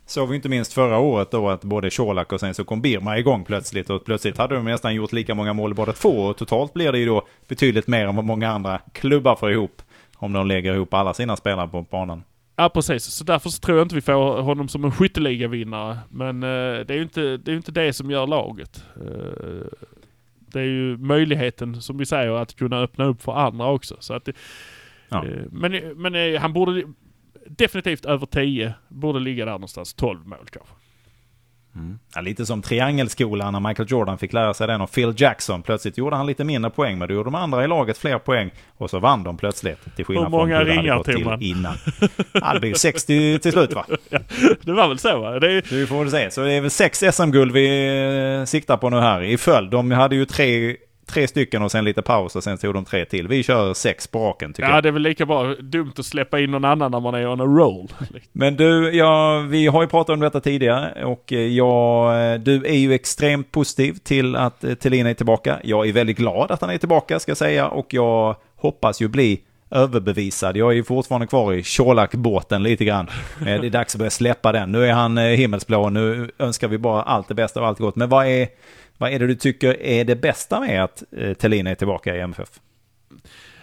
Såg 0.06 0.28
vi 0.28 0.36
inte 0.36 0.48
minst 0.48 0.72
förra 0.72 0.98
året 0.98 1.30
då 1.30 1.50
att 1.50 1.64
både 1.64 1.90
Colak 1.90 2.32
och 2.32 2.40
sen 2.40 2.54
så 2.54 2.64
kom 2.64 2.80
Birma 2.82 3.18
igång 3.18 3.44
plötsligt 3.44 3.90
och 3.90 4.04
plötsligt 4.04 4.38
hade 4.38 4.54
de 4.54 4.64
nästan 4.64 4.94
gjort 4.94 5.12
lika 5.12 5.34
många 5.34 5.52
mål 5.52 5.74
båda 5.74 5.92
två 5.92 6.08
och 6.08 6.36
totalt 6.36 6.72
blir 6.74 6.92
det 6.92 6.98
ju 6.98 7.06
då 7.06 7.26
betydligt 7.48 7.86
mer 7.86 8.06
än 8.06 8.16
vad 8.16 8.24
många 8.24 8.50
andra 8.50 8.78
klubbar 8.92 9.36
får 9.36 9.50
ihop 9.52 9.82
om 10.16 10.32
de 10.32 10.46
lägger 10.46 10.74
ihop 10.74 10.94
alla 10.94 11.14
sina 11.14 11.36
spelare 11.36 11.68
på 11.68 11.82
banan. 11.82 12.22
Ja 12.56 12.68
precis, 12.68 13.04
så 13.04 13.24
därför 13.24 13.48
så 13.50 13.60
tror 13.60 13.78
jag 13.78 13.84
inte 13.84 13.94
vi 13.94 14.00
får 14.00 14.42
honom 14.42 14.68
som 14.68 14.84
en 14.84 14.92
skytteligavinnare. 14.92 15.98
Men 16.08 16.42
eh, 16.42 16.48
det 16.86 16.90
är 16.90 16.94
ju 16.94 17.02
inte 17.02 17.36
det, 17.36 17.52
är 17.52 17.56
inte 17.56 17.72
det 17.72 17.92
som 17.92 18.10
gör 18.10 18.26
laget. 18.26 18.84
Eh, 18.96 19.66
det 20.38 20.60
är 20.60 20.64
ju 20.64 20.96
möjligheten, 20.96 21.82
som 21.82 21.98
vi 21.98 22.06
säger, 22.06 22.30
att 22.32 22.56
kunna 22.56 22.78
öppna 22.80 23.04
upp 23.04 23.22
för 23.22 23.32
andra 23.32 23.66
också. 23.70 23.96
Så 24.00 24.14
att, 24.14 24.24
det- 24.24 24.32
Ja. 25.08 25.26
eh, 25.26 25.42
men 25.50 25.72
men 26.02 26.14
eh, 26.14 26.40
han 26.40 26.52
borde... 26.52 26.82
definitivt 27.46 28.04
över 28.04 28.26
10. 28.26 28.74
Borde 28.88 29.20
ligga 29.20 29.44
där 29.44 29.52
någonstans. 29.52 29.94
12 29.94 30.26
mål 30.26 30.46
kanske. 30.50 30.74
Mm. 31.74 31.98
Ja, 32.14 32.20
lite 32.20 32.46
som 32.46 32.62
triangelskolan 32.62 33.52
när 33.52 33.60
Michael 33.60 33.90
Jordan 33.90 34.18
fick 34.18 34.32
lära 34.32 34.54
sig 34.54 34.66
den 34.66 34.80
av 34.80 34.86
Phil 34.86 35.14
Jackson. 35.16 35.62
Plötsligt 35.62 35.98
gjorde 35.98 36.16
han 36.16 36.26
lite 36.26 36.44
mindre 36.44 36.70
poäng, 36.70 36.98
men 36.98 37.08
då 37.08 37.14
gjorde 37.14 37.26
de 37.26 37.34
andra 37.34 37.64
i 37.64 37.68
laget 37.68 37.98
fler 37.98 38.18
poäng. 38.18 38.50
Och 38.76 38.90
så 38.90 38.98
vann 38.98 39.22
de 39.22 39.36
plötsligt. 39.36 39.96
Till 39.96 40.04
skillnad 40.04 40.24
Hur 40.24 40.30
många 40.30 40.56
från 40.56 40.66
hur 40.66 40.74
det 40.74 40.80
ringar 40.80 40.96
hade 40.96 41.12
gått 41.14 41.24
man? 41.24 41.38
till 41.38 41.50
innan. 41.50 41.74
Ja, 42.32 42.52
det 42.54 42.60
blir 42.60 42.74
60 42.74 43.38
till 43.38 43.52
slut 43.52 43.72
va? 43.74 43.86
Det 44.62 44.72
var 44.72 44.88
väl 44.88 44.98
så 44.98 45.20
va? 45.20 45.38
Det 45.40 45.52
är, 45.52 45.62
Vi 45.70 45.86
får 45.86 45.98
väl 45.98 46.10
se. 46.10 46.30
Så 46.30 46.40
det 46.40 46.52
är 46.52 46.60
väl 46.60 46.70
sex 46.70 47.04
SM-guld 47.12 47.52
vi 47.52 48.36
eh, 48.40 48.44
siktar 48.44 48.76
på 48.76 48.90
nu 48.90 49.00
här 49.00 49.22
i 49.22 49.38
följd. 49.38 49.70
De 49.70 49.90
hade 49.90 50.16
ju 50.16 50.24
tre, 50.24 50.76
tre 51.12 51.28
stycken 51.28 51.62
och 51.62 51.70
sen 51.70 51.84
lite 51.84 52.02
paus 52.02 52.36
och 52.36 52.44
sen 52.44 52.58
tog 52.58 52.74
de 52.74 52.84
tre 52.84 53.04
till. 53.04 53.28
Vi 53.28 53.42
kör 53.42 53.74
sex 53.74 54.06
på 54.06 54.18
raken 54.18 54.52
tycker 54.52 54.68
ja, 54.68 54.74
jag. 54.74 54.82
det 54.82 54.88
är 54.88 54.92
väl 54.92 55.02
lika 55.02 55.26
bra 55.26 55.54
dumt 55.54 55.92
att 55.98 56.06
släppa 56.06 56.40
in 56.40 56.50
någon 56.50 56.64
annan 56.64 56.90
när 56.90 57.00
man 57.00 57.14
är 57.14 57.28
on 57.28 57.40
a 57.40 57.44
roll. 57.44 57.88
Men 58.32 58.56
du, 58.56 58.90
ja, 58.96 59.38
vi 59.38 59.66
har 59.66 59.82
ju 59.82 59.88
pratat 59.88 60.14
om 60.14 60.20
detta 60.20 60.40
tidigare 60.40 61.04
och 61.04 61.32
eh, 61.32 61.38
jag, 61.40 62.40
du 62.40 62.66
är 62.66 62.76
ju 62.76 62.92
extremt 62.94 63.52
positiv 63.52 63.92
till 64.02 64.36
att 64.36 64.64
eh, 64.64 64.74
Thelin 64.74 65.06
är 65.06 65.14
tillbaka. 65.14 65.60
Jag 65.64 65.88
är 65.88 65.92
väldigt 65.92 66.16
glad 66.16 66.50
att 66.50 66.60
han 66.60 66.70
är 66.70 66.78
tillbaka 66.78 67.20
ska 67.20 67.30
jag 67.30 67.36
säga 67.36 67.68
och 67.68 67.94
jag 67.94 68.36
hoppas 68.56 69.02
ju 69.02 69.08
bli 69.08 69.40
överbevisad. 69.70 70.56
Jag 70.56 70.70
är 70.70 70.74
ju 70.74 70.84
fortfarande 70.84 71.26
kvar 71.26 71.52
i 71.52 71.62
Colak-båten 71.62 72.62
lite 72.62 72.84
grann. 72.84 73.06
Eh, 73.40 73.60
Det 73.60 73.66
är 73.66 73.70
dags 73.70 73.94
att 73.94 73.98
börja 73.98 74.10
släppa 74.10 74.52
den. 74.52 74.72
Nu 74.72 74.86
är 74.86 74.92
han 74.92 75.18
eh, 75.18 75.24
himmelsblå, 75.24 75.90
nu 75.90 76.30
önskar 76.38 76.68
vi 76.68 76.78
bara 76.78 77.02
allt 77.02 77.28
det 77.28 77.34
bästa 77.34 77.60
och 77.60 77.66
allt 77.66 77.78
gott. 77.78 77.96
Men 77.96 78.08
vad 78.08 78.26
är, 78.26 78.48
vad 79.02 79.12
är 79.12 79.18
det 79.18 79.26
du 79.26 79.34
tycker 79.34 79.82
är 79.82 80.04
det 80.04 80.16
bästa 80.16 80.60
med 80.60 80.84
att 80.84 81.02
eh, 81.16 81.34
Thelin 81.34 81.66
är 81.66 81.74
tillbaka 81.74 82.16
i 82.16 82.20
MFF? 82.20 82.48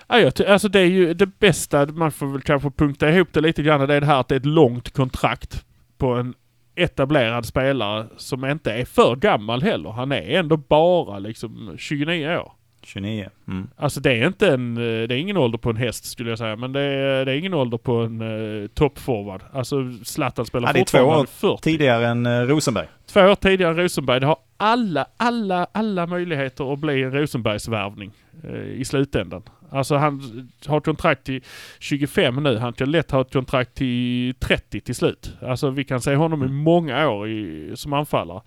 Ja, 0.08 0.20
jag 0.20 0.42
alltså 0.48 0.68
det 0.68 0.80
är 0.80 0.86
ju 0.86 1.14
det 1.14 1.40
bästa, 1.40 1.86
man 1.86 2.12
får 2.12 2.28
väl 2.28 2.42
kanske 2.42 2.72
punkta 2.72 3.10
ihop 3.10 3.28
det 3.32 3.42
lite 3.42 3.64
grann, 3.64 3.88
det 3.88 3.96
är 3.96 4.02
det 4.02 4.08
här 4.08 4.20
att 4.20 4.28
det 4.28 4.36
är 4.36 4.40
ett 4.40 4.46
långt 4.46 4.94
kontrakt 4.94 5.66
på 5.98 6.14
en 6.14 6.34
etablerad 6.76 7.46
spelare 7.46 8.08
som 8.18 8.46
inte 8.46 8.72
är 8.72 8.86
för 8.86 9.16
gammal 9.16 9.62
heller. 9.62 9.90
Han 9.90 10.12
är 10.12 10.30
ändå 10.40 10.58
bara 10.58 11.20
liksom 11.20 11.76
29 11.78 12.38
år. 12.38 12.52
29. 12.90 13.30
Mm. 13.48 13.70
Alltså 13.78 14.00
det 14.00 14.12
är 14.12 14.28
inte 14.28 14.48
en, 14.48 14.78
eh, 14.78 15.08
det 15.08 15.16
är 15.16 15.20
ingen 15.20 15.38
ålder 15.38 15.58
på 15.58 15.70
en 15.70 15.76
häst 15.76 16.06
skulle 16.06 16.30
jag 16.30 16.38
säga, 16.38 16.56
men 16.56 16.72
det 16.72 16.82
är, 16.82 17.26
det 17.26 17.32
är 17.32 17.36
ingen 17.36 17.54
ålder 17.54 17.78
på 17.78 17.94
en 17.94 18.22
uh, 18.22 18.68
toppforward. 18.68 19.42
Alltså 19.54 19.76
Zlatan 20.04 20.46
spelar 20.46 20.70
Ja, 20.70 20.74
det 20.74 20.80
är 20.80 20.86
två 20.86 21.00
år 21.00 21.26
40. 21.26 21.62
Tidigare 21.62 22.08
än 22.08 22.26
eh, 22.26 22.42
Rosenberg. 22.42 22.88
Två 23.08 23.22
år 23.22 23.36
tidigare 23.36 23.72
än 23.72 23.78
Rosenberg. 23.78 24.20
Det 24.20 24.26
har 24.26 24.38
alla, 24.58 25.06
alla, 25.18 25.68
alla 25.72 26.08
möjligheter 26.08 26.74
att 26.74 26.80
bli 26.80 27.04
en 27.04 27.12
Rosenbergsvärvning 27.12 28.12
eh, 28.44 28.80
i 28.82 28.86
slutändan. 28.86 29.42
Alltså 29.72 29.96
han 29.96 30.22
har 30.66 30.78
ett 30.78 30.86
kontrakt 30.86 31.24
till 31.24 31.44
25 31.80 32.44
nu. 32.44 32.58
Han 32.58 32.74
kan 32.74 32.92
lätt 32.92 33.12
ha 33.12 33.22
ett 33.22 33.34
kontrakt 33.34 33.76
till 33.76 34.34
30 34.40 34.82
till 34.82 34.96
slut. 34.96 35.34
Alltså 35.42 35.70
vi 35.70 35.84
kan 35.84 36.02
se 36.02 36.16
honom 36.16 36.44
i 36.44 36.48
många 36.48 37.10
år 37.10 37.30
i, 37.30 37.72
som 37.76 37.94
anfallare. 37.94 38.42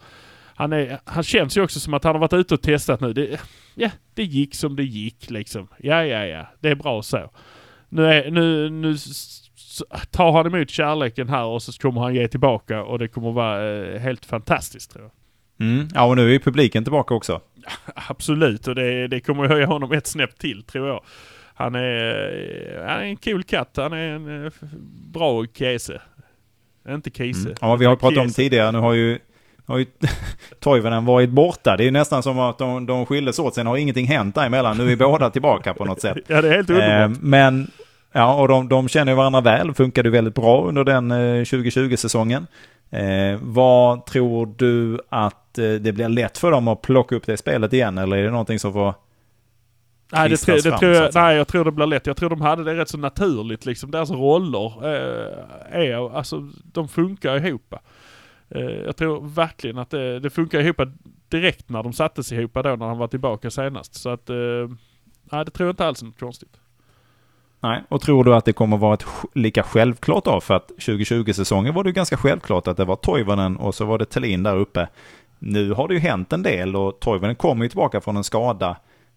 Han, 0.54 0.73
är, 0.73 0.99
han 1.04 1.23
känns 1.23 1.56
ju 1.56 1.62
också 1.62 1.80
som 1.80 1.94
att 1.94 2.04
han 2.04 2.14
har 2.14 2.21
varit 2.21 2.32
ute 2.32 2.54
och 2.54 2.62
testat 2.62 3.00
nu. 3.00 3.12
Det, 3.12 3.40
ja, 3.75 3.90
det 4.14 4.25
gick 4.25 4.54
som 4.54 4.76
det 4.76 4.85
gick 4.85 5.30
liksom. 5.30 5.68
Ja, 5.78 6.04
ja, 6.04 6.26
ja. 6.26 6.47
Det 6.61 6.68
är 6.68 6.75
bra 6.75 7.02
så. 7.02 7.30
Nu, 7.88 8.06
är, 8.06 8.30
nu, 8.30 8.71
nu 8.71 8.97
tar 10.11 10.32
han 10.32 10.47
emot 10.47 10.71
kärleken 10.71 11.28
här 11.28 11.44
och 11.44 11.62
så 11.62 11.73
kommer 11.73 12.00
han 12.00 12.14
ge 12.14 12.28
tillbaka 12.28 12.82
och 12.82 12.99
det 12.99 13.09
kommer 13.09 13.32
vara 13.32 13.73
eh, 13.73 14.00
helt 14.00 14.26
fantastiskt 14.26 14.92
tror 14.92 15.04
jag. 15.04 15.12
Mm. 15.66 15.88
Ja, 15.94 16.04
och 16.04 16.16
nu 16.16 16.35
är 16.35 16.38
publiken 16.38 16.85
tillbaka 16.85 17.14
också. 17.14 17.40
Absolut, 18.09 18.68
och 18.68 18.75
det, 18.75 19.09
det 19.09 19.21
kommer 19.21 19.49
höja 19.49 19.66
honom 19.66 19.92
ett 19.92 20.06
snäpp 20.06 20.38
till 20.38 20.62
tror 20.62 20.88
jag. 20.88 21.02
Han 21.54 21.75
är, 21.75 22.78
eh, 22.78 22.87
han 22.87 23.00
är 23.00 23.04
en 23.04 23.16
cool 23.16 23.42
katt. 23.42 23.73
Han 23.76 23.92
är 23.92 24.09
en 24.09 24.44
eh, 24.47 24.52
bra 25.12 25.47
kese. 25.54 26.00
Inte 26.88 27.11
kise. 27.11 27.49
Mm. 27.49 27.54
Ja, 27.61 27.76
vi 27.76 27.85
har 27.85 27.97
pratat 27.97 28.18
om 28.18 28.30
tidigare. 28.30 28.73
Nu 28.73 28.78
har 28.78 28.92
ju, 28.92 29.18
har 29.66 29.78
ju 29.78 29.87
Toivonen 30.61 31.04
varit 31.04 31.31
borta. 31.31 31.76
Det 31.76 31.87
är 31.87 31.90
nästan 31.90 32.23
som 32.23 32.38
att 32.38 32.59
de, 32.59 32.87
de 32.87 33.07
skildes 33.07 33.38
åt. 33.38 33.54
Sen 33.54 33.66
har 33.66 33.76
ingenting 33.76 34.07
hänt 34.07 34.35
däremellan. 34.35 34.76
Nu 34.78 34.92
är 34.92 34.97
båda 34.97 35.31
tillbaka 35.31 35.75
på 35.75 35.85
något 35.85 36.00
sätt. 36.00 36.16
Ja, 36.26 36.42
det 36.42 36.49
är 36.49 36.52
helt 36.57 36.71
Eh, 36.71 36.76
underbart. 36.76 37.19
men, 37.23 37.71
ja, 38.12 38.35
och 38.35 38.49
de, 38.49 38.69
de 38.69 38.88
känner 38.88 39.12
ju 39.12 39.16
varandra 39.16 39.40
väl. 39.40 39.75
Funkade 39.75 40.11
väldigt 40.11 40.35
bra 40.35 40.64
under 40.69 40.85
den 40.85 41.11
eh, 41.11 41.16
2020-säsongen. 41.42 42.47
Eh, 42.90 43.38
vad 43.42 44.07
tror 44.07 44.54
du 44.57 44.99
att 45.09 45.59
eh, 45.59 45.64
det 45.71 45.92
blir 45.92 46.09
lätt 46.09 46.38
för 46.38 46.50
dem 46.50 46.69
att 46.69 46.83
plocka 46.83 47.14
upp 47.14 47.26
det 47.26 47.37
spelet 47.37 47.73
igen? 47.73 47.99
Eller 47.99 48.16
är 48.16 48.23
det 48.25 48.31
någonting 48.31 48.59
som 48.59 48.73
får... 48.73 48.95
Nej, 50.12 50.28
det, 50.28 50.37
tror- 50.37 50.54
det 50.57 50.62
fram, 50.62 50.78
tror 50.78 50.92
jag, 50.92 51.11
nej, 51.14 51.37
jag 51.37 51.49
tror 51.49 51.64
det 51.64 51.71
blir 51.73 51.87
lätt. 51.87 52.07
Jag 52.07 52.16
tror 52.16 52.31
de 52.31 52.40
hade 52.40 52.64
det 52.64 52.75
rätt 52.75 52.88
så 52.88 52.99
naturligt 52.99 53.66
liksom. 53.66 53.90
Deras 53.90 54.11
roller 54.11 54.73
eh, 54.85 55.81
är, 55.81 56.16
alltså 56.16 56.49
de 56.73 56.88
funkar 56.88 57.47
ihop. 57.47 57.75
Eh, 58.54 58.61
jag 58.61 58.97
tror 58.97 59.28
verkligen 59.28 59.78
att 59.78 59.90
det, 59.90 60.21
det 60.21 60.30
funkar 60.30 60.61
ihop 60.61 60.76
direkt 61.28 61.68
när 61.68 61.82
de 61.82 61.92
sattes 61.92 62.32
ihop 62.32 62.54
då 62.54 62.62
när 62.62 62.87
han 62.87 62.99
var 62.99 63.09
tillbaka 63.09 63.50
senast. 63.50 63.94
Så 63.94 64.11
att, 64.11 64.30
eh, 64.30 64.37
nej 65.32 65.44
det 65.44 65.50
tror 65.50 65.66
jag 65.66 65.73
inte 65.73 65.87
alls 65.87 66.02
är 66.02 66.06
något 66.06 66.21
konstigt. 66.21 66.56
Nej, 67.61 67.82
och 67.88 68.00
tror 68.00 68.25
du 68.25 68.35
att 68.35 68.44
det 68.44 68.52
kommer 68.52 68.76
vara 68.76 68.94
ett 68.94 69.04
lika 69.35 69.62
självklart 69.62 70.26
av? 70.26 70.40
För 70.40 70.54
att 70.54 70.71
2020-säsongen 70.78 71.75
var 71.75 71.85
det 71.85 71.88
ju 71.88 71.94
ganska 71.94 72.16
självklart 72.16 72.68
att 72.68 72.76
det 72.76 72.85
var 72.85 72.97
Toivonen 72.97 73.56
och 73.56 73.75
så 73.75 73.85
var 73.85 73.99
det 73.99 74.04
Thelin 74.04 74.42
där 74.42 74.56
uppe. 74.56 74.88
Nu 75.38 75.73
har 75.73 75.88
det 75.88 75.94
ju 75.94 76.00
hänt 76.00 76.32
en 76.32 76.42
del 76.42 76.76
och 76.76 77.00
Toivonen 77.00 77.37
kommer 77.37 77.64
ju 77.64 77.68
tillbaka 77.68 78.00
från 78.00 78.16
en 78.16 78.25
skada. 78.25 78.76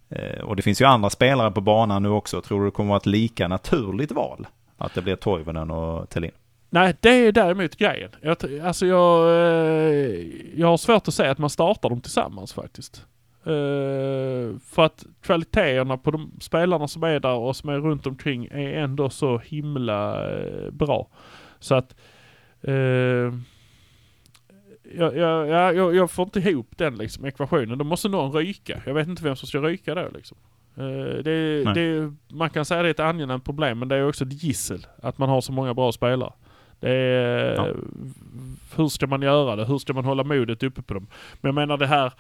Eh, 0.09 0.43
och 0.43 0.55
det 0.55 0.61
finns 0.61 0.81
ju 0.81 0.85
andra 0.85 1.09
spelare 1.09 1.51
på 1.51 1.61
banan 1.61 2.03
nu 2.03 2.09
också. 2.09 2.41
Tror 2.41 2.59
du 2.59 2.65
det 2.65 2.71
kommer 2.71 2.89
vara 2.89 2.97
ett 2.97 3.05
lika 3.05 3.47
naturligt 3.47 4.11
val? 4.11 4.47
Att 4.77 4.93
det 4.93 5.01
blir 5.01 5.15
Toivonen 5.15 5.71
och 5.71 6.09
Thelin? 6.09 6.31
Nej, 6.75 6.95
det 6.99 7.09
är 7.27 7.31
däremot 7.31 7.75
grejen. 7.75 8.09
Jag, 8.21 8.37
alltså 8.63 8.85
jag, 8.85 9.27
eh, 9.29 10.25
jag 10.59 10.67
har 10.67 10.77
svårt 10.77 11.07
att 11.07 11.13
säga 11.13 11.31
att 11.31 11.37
man 11.37 11.49
startar 11.49 11.89
dem 11.89 12.01
tillsammans 12.01 12.53
faktiskt. 12.53 13.05
Eh, 13.45 14.57
för 14.65 14.85
att 14.85 15.05
kvaliteterna 15.21 15.97
på 15.97 16.11
de 16.11 16.31
spelarna 16.41 16.87
som 16.87 17.03
är 17.03 17.19
där 17.19 17.33
och 17.35 17.55
som 17.55 17.69
är 17.69 17.79
runt 17.79 18.07
omkring 18.07 18.45
är 18.45 18.73
ändå 18.83 19.09
så 19.09 19.37
himla 19.37 20.29
eh, 20.37 20.71
bra. 20.71 21.07
Så 21.59 21.75
att 21.75 21.95
jag, 24.97 25.17
jag, 25.17 25.47
jag, 25.75 25.95
jag- 25.95 26.11
får 26.11 26.23
inte 26.25 26.39
ihop 26.39 26.67
den 26.77 26.95
liksom, 26.95 27.25
ekvationen. 27.25 27.77
Då 27.77 27.83
måste 27.85 28.09
någon 28.09 28.33
ryka. 28.33 28.81
Jag 28.85 28.93
vet 28.93 29.07
inte 29.07 29.23
vem 29.23 29.35
som 29.35 29.47
ska 29.47 29.59
ryka 29.59 29.95
då 29.95 30.07
liksom. 30.13 30.37
Det, 31.23 31.63
det, 31.73 32.13
man 32.27 32.49
kan 32.49 32.65
säga 32.65 32.79
att 32.79 32.83
det 32.83 32.89
är 32.89 32.91
ett 32.91 32.99
angenämt 32.99 33.45
problem 33.45 33.79
men 33.79 33.87
det 33.87 33.95
är 33.95 34.07
också 34.07 34.23
ett 34.25 34.43
gissel 34.43 34.87
att 35.01 35.17
man 35.17 35.29
har 35.29 35.41
så 35.41 35.51
många 35.51 35.73
bra 35.73 35.91
spelare. 35.91 36.33
Det 36.79 36.91
är, 36.91 37.55
Ja. 37.55 37.67
Hur 38.75 38.87
ska 38.87 39.07
man 39.07 39.21
göra 39.21 39.55
det? 39.55 39.65
Hur 39.65 39.77
ska 39.77 39.93
man 39.93 40.05
hålla 40.05 40.23
modet 40.23 40.63
uppe 40.63 40.81
på 40.81 40.93
dem? 40.93 41.07
Men 41.41 41.47
jag 41.49 41.55
menar 41.55 41.77
det 41.77 41.87
här, 41.87 42.13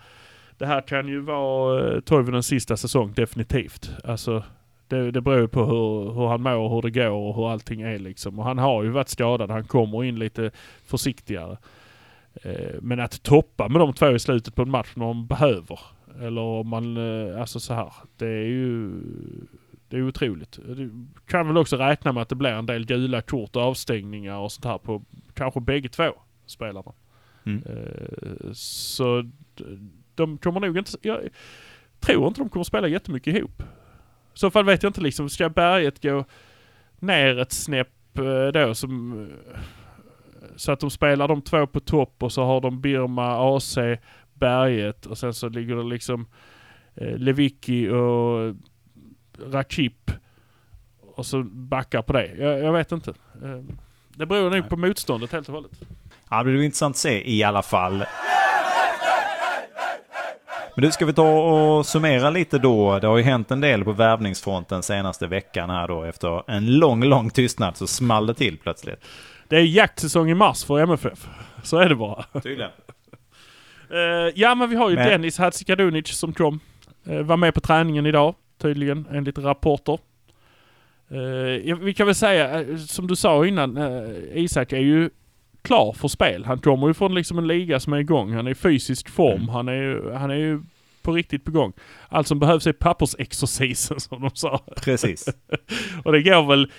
det 0.57 0.65
här 0.65 0.81
kan 0.81 1.07
ju 1.07 1.19
vara 1.19 1.81
uh, 1.81 1.99
Toivonens 1.99 2.47
sista 2.47 2.77
säsong 2.77 3.13
definitivt. 3.15 3.89
Alltså 4.03 4.43
det, 4.87 5.11
det 5.11 5.21
beror 5.21 5.39
ju 5.41 5.47
på 5.47 5.65
hur, 5.65 6.13
hur 6.13 6.27
han 6.27 6.41
mår, 6.41 6.69
hur 6.69 6.81
det 6.81 6.91
går 6.91 7.09
och 7.09 7.35
hur 7.35 7.51
allting 7.51 7.81
är 7.81 7.99
liksom. 7.99 8.39
Och 8.39 8.45
han 8.45 8.57
har 8.57 8.83
ju 8.83 8.89
varit 8.89 9.09
skadad. 9.09 9.51
Han 9.51 9.63
kommer 9.63 10.03
in 10.03 10.19
lite 10.19 10.51
försiktigare. 10.85 11.57
Eh, 12.43 12.75
Men 12.81 12.99
att 12.99 13.23
toppa 13.23 13.67
med 13.67 13.81
de 13.81 13.93
två 13.93 14.11
i 14.11 14.19
slutet 14.19 14.55
på 14.55 14.61
en 14.61 14.69
match 14.69 14.91
när 14.95 15.05
man 15.05 15.27
behöver. 15.27 15.79
Eller 16.21 16.41
om 16.41 16.67
man, 16.67 16.97
eh, 16.97 17.41
alltså 17.41 17.59
så 17.59 17.73
här. 17.73 17.93
Det 18.17 18.27
är 18.27 18.45
ju 18.45 18.91
det 19.89 19.97
är 19.97 20.01
otroligt. 20.07 20.51
Du 20.51 20.91
kan 21.27 21.47
väl 21.47 21.57
också 21.57 21.77
räkna 21.77 22.11
med 22.11 22.21
att 22.21 22.29
det 22.29 22.35
blir 22.35 22.49
en 22.49 22.65
del 22.65 22.85
gula 22.85 23.21
kort 23.21 23.55
och 23.55 23.61
avstängningar 23.61 24.37
och 24.37 24.51
sånt 24.51 24.65
här 24.65 24.77
på 24.77 25.03
kanske 25.33 25.59
bägge 25.61 25.89
två 25.89 26.11
spelarna. 26.45 26.91
Mm. 27.45 27.63
Eh, 27.65 28.51
Så 28.53 29.29
de 30.15 30.37
kommer 30.37 30.59
nog 30.59 30.77
inte... 30.77 30.91
Jag 31.01 31.19
tror 31.99 32.27
inte 32.27 32.41
de 32.41 32.49
kommer 32.49 32.63
spela 32.63 32.87
jättemycket 32.87 33.35
ihop. 33.35 33.61
I 33.61 34.37
så 34.37 34.51
fall 34.51 34.65
vet 34.65 34.83
jag 34.83 34.89
inte 34.89 35.01
liksom, 35.01 35.29
ska 35.29 35.49
berget 35.49 36.01
gå 36.03 36.25
ner 36.99 37.39
ett 37.39 37.51
snäpp 37.51 38.17
eh, 38.17 38.47
då 38.47 38.75
som... 38.75 39.21
eh, 39.51 39.59
Så 40.55 40.71
att 40.71 40.79
de 40.79 40.89
spelar 40.89 41.27
de 41.27 41.41
två 41.41 41.67
på 41.67 41.79
topp 41.79 42.23
och 42.23 42.31
så 42.31 42.43
har 42.43 42.61
de 42.61 42.81
Birma, 42.81 43.55
AC, 43.55 43.77
berget 44.33 45.05
och 45.05 45.17
sen 45.17 45.33
så 45.33 45.49
ligger 45.49 45.75
det 45.75 45.83
liksom 45.83 46.27
eh, 46.95 47.17
Lewicki 47.17 47.89
och 47.89 48.55
Rakip 49.51 50.11
och 51.15 51.25
så 51.25 51.43
backar 51.43 52.01
på 52.01 52.13
det. 52.13 52.35
Jag, 52.37 52.59
jag 52.59 52.73
vet 52.73 52.91
inte. 52.91 53.09
Eh, 53.43 53.59
Det 54.15 54.25
beror 54.25 54.49
nog 54.49 54.69
på 54.69 54.77
motståndet 54.77 55.31
helt 55.31 55.47
och 55.49 55.53
hållet. 55.55 55.71
Ja, 56.29 56.37
det 56.37 56.43
blir 56.51 56.61
intressant 56.63 56.93
att 56.93 56.97
se 56.97 57.31
i 57.35 57.43
alla 57.43 57.61
fall. 57.61 58.05
Men 60.75 60.81
du, 60.85 60.91
ska 60.91 61.05
vi 61.05 61.13
ta 61.13 61.29
och 61.29 61.85
summera 61.85 62.29
lite 62.29 62.57
då? 62.59 62.99
Det 62.99 63.07
har 63.07 63.17
ju 63.17 63.23
hänt 63.23 63.51
en 63.51 63.61
del 63.61 63.83
på 63.83 63.91
värvningsfronten 63.91 64.83
senaste 64.83 65.27
veckan 65.27 65.69
här 65.69 65.87
då. 65.87 66.03
Efter 66.03 66.51
en 66.51 66.77
lång, 66.79 67.03
lång 67.03 67.29
tystnad 67.29 67.77
så 67.77 67.87
small 67.87 68.27
det 68.27 68.33
till 68.33 68.57
plötsligt. 68.57 69.05
Det 69.47 69.55
är 69.55 69.61
jaktsäsong 69.61 70.29
i 70.29 70.33
mars 70.33 70.63
för 70.65 70.79
MFF. 70.79 71.27
Så 71.63 71.77
är 71.77 71.89
det 71.89 71.95
bara. 71.95 72.23
Tydligen. 72.43 72.71
Eh, 73.89 74.31
ja 74.35 74.55
men 74.55 74.69
vi 74.69 74.75
har 74.75 74.89
ju 74.89 74.95
Men- 74.95 75.07
Dennis 75.09 75.37
Hadzikadunic 75.37 76.07
som 76.07 76.33
kom. 76.33 76.59
Uh, 77.09 77.21
var 77.21 77.37
med 77.37 77.53
på 77.53 77.61
träningen 77.61 78.05
idag 78.05 78.35
tydligen 78.57 79.07
enligt 79.11 79.37
rapporter. 79.37 79.99
Eh, 81.09 81.77
vi 81.77 81.93
kan 81.97 82.05
väl 82.05 82.15
säga, 82.15 82.61
eh, 82.61 82.77
som 82.77 83.07
du 83.07 83.15
sa 83.15 83.45
innan, 83.45 83.77
eh, 83.77 84.09
Isak 84.33 84.73
är 84.73 84.79
ju 84.79 85.09
klar 85.61 85.93
för 85.93 86.07
spel. 86.07 86.45
Han 86.45 86.59
kommer 86.59 86.87
ju 86.87 86.93
från 86.93 87.15
liksom 87.15 87.37
en 87.37 87.47
liga 87.47 87.79
som 87.79 87.93
är 87.93 87.97
igång. 87.97 88.33
Han 88.33 88.47
är 88.47 88.51
i 88.51 88.55
fysisk 88.55 89.09
form. 89.09 89.41
Mm. 89.41 89.49
Han, 89.49 89.67
är, 89.67 90.11
han 90.11 90.31
är 90.31 90.35
ju 90.35 90.61
på 91.01 91.13
riktigt 91.13 91.45
på 91.45 91.51
gång. 91.51 91.73
Allt 92.09 92.27
som 92.27 92.39
behövs 92.39 92.67
är 92.67 92.73
pappersexercisen 92.73 93.99
som 93.99 94.21
de 94.21 94.29
sa. 94.33 94.63
Precis. 94.83 95.27
Och 96.03 96.11
det 96.11 96.21
går 96.21 96.47
väl 96.47 96.71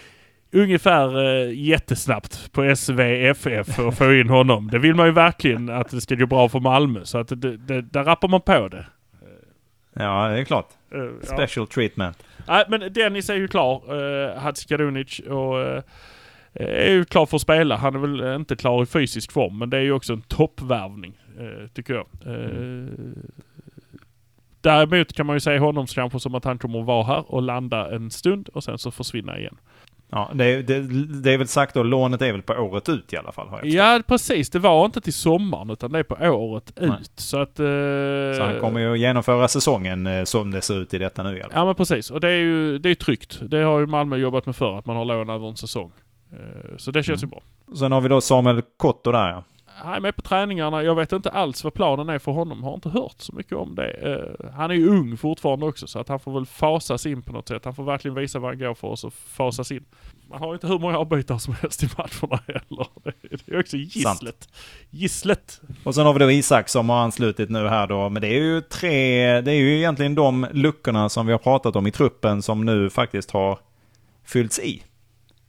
ungefär 0.52 1.24
eh, 1.24 1.52
jättesnabbt 1.54 2.52
på 2.52 2.76
SVFF 2.76 3.78
att 3.78 3.98
få 3.98 4.14
in 4.14 4.28
honom. 4.28 4.70
Det 4.70 4.78
vill 4.78 4.94
man 4.94 5.06
ju 5.06 5.12
verkligen 5.12 5.70
att 5.70 5.90
det 5.90 6.00
ska 6.00 6.14
gå 6.14 6.26
bra 6.26 6.48
för 6.48 6.60
Malmö. 6.60 7.04
Så 7.04 7.18
att 7.18 7.28
det, 7.28 7.56
det, 7.56 7.82
där 7.82 8.04
rappar 8.04 8.28
man 8.28 8.40
på 8.40 8.68
det. 8.68 8.86
Ja, 9.98 10.28
det 10.28 10.40
är 10.40 10.44
klart. 10.44 10.68
Eh, 10.92 10.98
ja. 10.98 11.26
Special 11.26 11.66
treatment. 11.66 12.22
Nej, 12.48 12.64
men 12.68 12.92
Dennis 12.92 13.30
är 13.30 13.34
ju 13.34 13.48
klar. 13.48 13.94
Uh, 13.94 14.38
Hadzikadunic 14.38 15.18
och 15.18 15.54
uh, 15.54 15.82
är 16.60 16.90
ju 16.90 17.04
klar 17.04 17.26
för 17.26 17.36
att 17.36 17.42
spela. 17.42 17.76
Han 17.76 17.94
är 17.94 17.98
väl 17.98 18.34
inte 18.34 18.56
klar 18.56 18.82
i 18.82 18.86
fysisk 18.86 19.32
form, 19.32 19.58
men 19.58 19.70
det 19.70 19.76
är 19.76 19.82
ju 19.82 19.92
också 19.92 20.12
en 20.12 20.22
toppvärvning, 20.22 21.18
eh, 21.38 21.68
tycker 21.74 21.94
jag. 21.94 22.06
Eh, 22.26 22.86
Däremot 24.60 25.12
kan 25.12 25.26
man 25.26 25.36
ju 25.36 25.40
se 25.40 25.58
honom 25.58 25.86
kanske 25.86 26.20
som 26.20 26.34
att 26.34 26.44
han 26.44 26.58
kommer 26.58 26.80
att 26.80 26.86
vara 26.86 27.04
här 27.04 27.32
och 27.32 27.42
landa 27.42 27.94
en 27.94 28.10
stund 28.10 28.48
och 28.48 28.64
sen 28.64 28.78
så 28.78 28.90
försvinna 28.90 29.38
igen. 29.38 29.56
Ja, 30.10 30.30
det, 30.34 30.62
det, 30.62 30.80
det 31.22 31.32
är 31.32 31.38
väl 31.38 31.48
sagt 31.48 31.74
då, 31.74 31.82
lånet 31.82 32.22
är 32.22 32.32
väl 32.32 32.42
på 32.42 32.52
året 32.54 32.88
ut 32.88 33.12
i 33.12 33.16
alla 33.16 33.32
fall. 33.32 33.48
Har 33.48 33.56
jag 33.56 33.62
förstått. 33.62 33.74
Ja, 33.76 34.02
precis. 34.08 34.50
Det 34.50 34.58
var 34.58 34.84
inte 34.84 35.00
till 35.00 35.12
sommaren 35.12 35.70
utan 35.70 35.92
det 35.92 35.98
är 35.98 36.02
på 36.02 36.14
året 36.14 36.72
Nej. 36.80 36.90
ut. 37.00 37.10
Så 37.16 37.38
att... 37.38 37.60
eh, 37.60 37.66
Så 38.36 38.42
han 38.42 38.60
kommer 38.60 38.80
ju 38.80 38.92
att 38.92 38.98
genomföra 38.98 39.48
säsongen 39.48 40.06
eh, 40.06 40.24
som 40.24 40.50
det 40.50 40.60
ser 40.60 40.74
ut 40.82 40.94
i 40.94 40.98
detta 40.98 41.22
nu 41.22 41.28
i 41.38 41.42
alla 41.42 41.50
fall. 41.50 41.58
Ja 41.60 41.64
men 41.64 41.74
precis. 41.74 42.10
Och 42.10 42.20
det 42.20 42.28
är 42.28 42.38
ju 42.38 42.78
det 42.78 42.90
är 42.90 42.94
tryggt. 42.94 43.38
Det 43.42 43.62
har 43.62 43.78
ju 43.80 43.86
Malmö 43.86 44.16
jobbat 44.16 44.46
med 44.46 44.56
förr, 44.56 44.78
att 44.78 44.86
man 44.86 44.96
har 44.96 45.04
lån 45.04 45.30
över 45.30 45.48
en 45.48 45.56
säsong. 45.56 45.92
Eh, 46.32 46.76
Så 46.76 46.90
det 46.90 47.02
känns 47.02 47.22
Mm. 47.22 47.30
ju 47.30 47.40
bra. 47.66 47.76
Sen 47.76 47.92
har 47.92 48.00
vi 48.00 48.08
då 48.08 48.20
Samuel 48.20 48.62
Kotto 48.76 49.12
där 49.12 49.28
ja. 49.30 49.44
Han 49.78 49.94
är 49.94 50.00
med 50.00 50.16
på 50.16 50.22
träningarna. 50.22 50.82
Jag 50.82 50.94
vet 50.94 51.12
inte 51.12 51.30
alls 51.30 51.64
vad 51.64 51.74
planen 51.74 52.08
är 52.08 52.18
för 52.18 52.32
honom. 52.32 52.62
Har 52.62 52.74
inte 52.74 52.88
hört 52.88 53.16
så 53.18 53.34
mycket 53.34 53.52
om 53.52 53.74
det. 53.74 53.90
Eh, 53.90 54.50
han 54.50 54.70
är 54.70 54.74
ju 54.74 54.88
ung 54.88 55.16
fortfarande 55.16 55.66
också 55.66 55.86
så 55.86 55.98
att 55.98 56.08
han 56.08 56.20
får 56.20 56.32
väl 56.32 56.46
fasas 56.46 57.06
in 57.06 57.22
på 57.22 57.32
något 57.32 57.48
sätt. 57.48 57.64
Han 57.64 57.74
får 57.74 57.84
verkligen 57.84 58.14
visa 58.14 58.38
vad 58.38 58.50
han 58.50 58.58
går 58.58 58.74
för 58.74 58.88
och 58.88 58.98
så 58.98 59.10
fasas 59.10 59.72
in. 59.72 59.84
Man 60.30 60.38
har 60.38 60.48
ju 60.48 60.54
inte 60.54 60.66
hur 60.66 60.78
många 60.78 60.98
avbytare 60.98 61.38
som 61.38 61.54
helst 61.54 61.82
i 61.82 61.88
matcherna 61.98 62.42
heller. 62.46 62.86
Det 63.46 63.54
är 63.54 63.60
också 63.60 63.76
gisslet. 63.76 64.48
Gisslet. 64.90 65.60
Och 65.84 65.94
sen 65.94 66.06
har 66.06 66.12
vi 66.12 66.18
då 66.18 66.30
Isak 66.30 66.68
som 66.68 66.88
har 66.88 66.98
anslutit 66.98 67.50
nu 67.50 67.68
här 67.68 67.86
då. 67.86 68.08
Men 68.08 68.22
det 68.22 68.28
är 68.28 68.42
ju 68.42 68.60
tre, 68.60 69.40
det 69.40 69.52
är 69.52 69.56
ju 69.56 69.76
egentligen 69.76 70.14
de 70.14 70.46
luckorna 70.52 71.08
som 71.08 71.26
vi 71.26 71.32
har 71.32 71.38
pratat 71.38 71.76
om 71.76 71.86
i 71.86 71.90
truppen 71.90 72.42
som 72.42 72.64
nu 72.64 72.90
faktiskt 72.90 73.30
har 73.30 73.58
fyllts 74.24 74.58
i. 74.58 74.82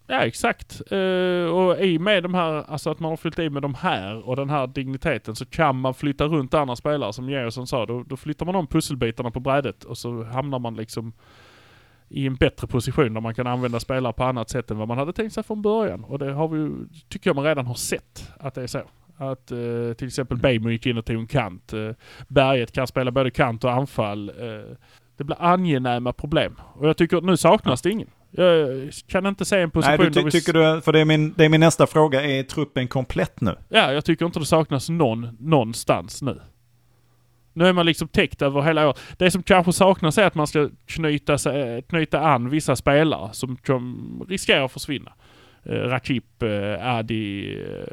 Ja 0.09 0.25
exakt. 0.25 0.81
Uh, 0.91 1.47
och 1.47 1.79
i 1.79 1.99
med 1.99 2.23
de 2.23 2.33
här, 2.33 2.63
alltså 2.67 2.89
att 2.89 2.99
man 2.99 3.09
har 3.09 3.17
fyllt 3.17 3.39
i 3.39 3.49
med 3.49 3.61
de 3.61 3.73
här 3.73 4.27
och 4.27 4.35
den 4.35 4.49
här 4.49 4.67
digniteten 4.67 5.35
så 5.35 5.45
kan 5.45 5.79
man 5.79 5.93
flytta 5.93 6.25
runt 6.25 6.53
andra 6.53 6.75
spelare 6.75 7.13
som 7.13 7.29
Georgsson 7.29 7.67
sa. 7.67 7.85
Då, 7.85 8.03
då 8.03 8.17
flyttar 8.17 8.45
man 8.45 8.55
om 8.55 8.67
pusselbitarna 8.67 9.31
på 9.31 9.39
brädet 9.39 9.83
och 9.83 9.97
så 9.97 10.23
hamnar 10.23 10.59
man 10.59 10.75
liksom 10.75 11.13
i 12.09 12.27
en 12.27 12.35
bättre 12.35 12.67
position 12.67 13.13
där 13.13 13.21
man 13.21 13.35
kan 13.35 13.47
använda 13.47 13.79
spelare 13.79 14.13
på 14.13 14.23
annat 14.23 14.49
sätt 14.49 14.71
än 14.71 14.77
vad 14.77 14.87
man 14.87 14.97
hade 14.97 15.13
tänkt 15.13 15.33
sig 15.33 15.43
från 15.43 15.61
början. 15.61 16.03
Och 16.03 16.19
det 16.19 16.33
har 16.33 16.47
vi 16.47 16.57
ju, 16.57 16.71
tycker 17.09 17.29
jag 17.29 17.35
man 17.35 17.45
redan 17.45 17.65
har 17.65 17.75
sett 17.75 18.31
att 18.39 18.55
det 18.55 18.63
är 18.63 18.67
så. 18.67 18.81
Att 19.17 19.51
uh, 19.51 19.93
till 19.93 20.07
exempel 20.07 20.37
Bejmo 20.37 20.69
gick 20.69 20.85
in 20.85 20.97
och 20.97 21.05
tog 21.05 21.15
en 21.15 21.27
kant. 21.27 21.73
Uh, 21.73 21.91
Berget 22.27 22.71
kan 22.71 22.87
spela 22.87 23.11
både 23.11 23.31
kant 23.31 23.63
och 23.63 23.71
anfall. 23.71 24.29
Uh, 24.29 24.75
det 25.17 25.23
blir 25.23 25.41
angenäma 25.41 26.13
problem. 26.13 26.55
Och 26.73 26.87
jag 26.87 26.97
tycker 26.97 27.17
att 27.17 27.23
nu 27.23 27.37
saknas 27.37 27.81
det 27.81 27.89
ingen. 27.89 28.09
Jag 28.37 28.91
kan 29.07 29.25
inte 29.25 29.45
se 29.45 29.59
en 29.59 29.71
position 29.71 29.97
Nej, 29.99 30.09
du, 30.09 30.23
ty, 30.23 30.31
tycker 30.31 30.53
du, 30.53 30.81
för 30.81 30.91
det 30.93 30.99
är, 30.99 31.05
min, 31.05 31.33
det 31.33 31.45
är 31.45 31.49
min 31.49 31.59
nästa 31.59 31.87
fråga, 31.87 32.21
är 32.21 32.43
truppen 32.43 32.87
komplett 32.87 33.41
nu? 33.41 33.55
Ja, 33.69 33.93
jag 33.93 34.05
tycker 34.05 34.25
inte 34.25 34.39
det 34.39 34.45
saknas 34.45 34.89
någon 34.89 35.37
någonstans 35.39 36.21
nu. 36.21 36.41
Nu 37.53 37.65
är 37.65 37.73
man 37.73 37.85
liksom 37.85 38.07
täckt 38.07 38.41
över 38.41 38.61
hela 38.61 38.87
året. 38.87 38.99
Det 39.17 39.31
som 39.31 39.43
kanske 39.43 39.73
saknas 39.73 40.17
är 40.17 40.25
att 40.25 40.35
man 40.35 40.47
ska 40.47 40.69
knyta, 40.85 41.37
sig, 41.37 41.81
knyta 41.81 42.19
an 42.19 42.49
vissa 42.49 42.75
spelare 42.75 43.29
som, 43.33 43.57
som 43.65 44.25
riskerar 44.29 44.65
att 44.65 44.71
försvinna. 44.71 45.13
Eh, 45.63 45.71
Rakip, 45.75 46.43
eh, 46.43 46.87
Adi, 46.95 47.55
eh, 47.61 47.87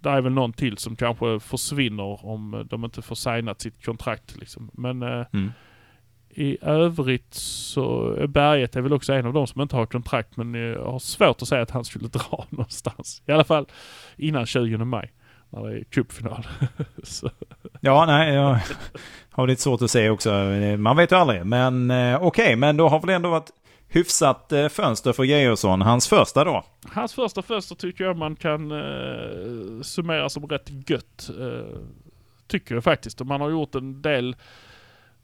det 0.00 0.10
är 0.10 0.20
väl 0.20 0.32
någon 0.32 0.52
till 0.52 0.78
som 0.78 0.96
kanske 0.96 1.40
försvinner 1.40 2.26
om 2.26 2.66
de 2.70 2.84
inte 2.84 3.02
får 3.02 3.14
signat 3.14 3.60
sitt 3.60 3.84
kontrakt 3.84 4.36
liksom. 4.36 4.70
Men 4.72 5.02
eh, 5.02 5.24
Mm. 5.32 5.52
I 6.36 6.58
övrigt 6.62 7.34
så 7.34 8.16
Berget 8.28 8.76
är 8.76 8.80
väl 8.80 8.92
också 8.92 9.12
en 9.12 9.26
av 9.26 9.32
de 9.32 9.46
som 9.46 9.60
inte 9.60 9.76
har 9.76 9.86
kontrakt 9.86 10.36
men 10.36 10.54
jag 10.54 10.84
har 10.84 10.98
svårt 10.98 11.42
att 11.42 11.48
säga 11.48 11.62
att 11.62 11.70
han 11.70 11.84
skulle 11.84 12.08
dra 12.12 12.46
någonstans. 12.50 13.22
I 13.26 13.32
alla 13.32 13.44
fall 13.44 13.66
innan 14.16 14.46
20 14.46 14.76
maj 14.76 15.12
när 15.50 15.66
det 15.66 15.78
är 15.78 15.84
cupfinal. 15.84 16.46
Ja, 17.80 18.06
nej, 18.06 18.34
jag 18.34 18.58
har 19.30 19.46
lite 19.46 19.62
svårt 19.62 19.82
att 19.82 19.90
se 19.90 20.10
också. 20.10 20.30
Man 20.78 20.96
vet 20.96 21.12
ju 21.12 21.16
aldrig. 21.16 21.46
Men 21.46 21.90
eh, 21.90 22.22
okej, 22.22 22.56
men 22.56 22.76
då 22.76 22.88
har 22.88 23.00
väl 23.00 23.10
ändå 23.10 23.30
varit 23.30 23.50
hyfsat 23.88 24.52
eh, 24.52 24.68
fönster 24.68 25.12
för 25.12 25.24
Georgsson. 25.24 25.82
Hans 25.82 26.08
första 26.08 26.44
då. 26.44 26.64
Hans 26.92 27.14
första 27.14 27.42
fönster 27.42 27.74
tycker 27.74 28.04
jag 28.04 28.16
man 28.16 28.36
kan 28.36 28.72
eh, 28.72 29.82
summera 29.82 30.28
som 30.28 30.46
rätt 30.46 30.90
gött. 30.90 31.30
Eh, 31.40 31.78
tycker 32.46 32.74
jag 32.74 32.84
faktiskt. 32.84 33.20
Och 33.20 33.26
man 33.26 33.40
har 33.40 33.50
gjort 33.50 33.74
en 33.74 34.02
del 34.02 34.36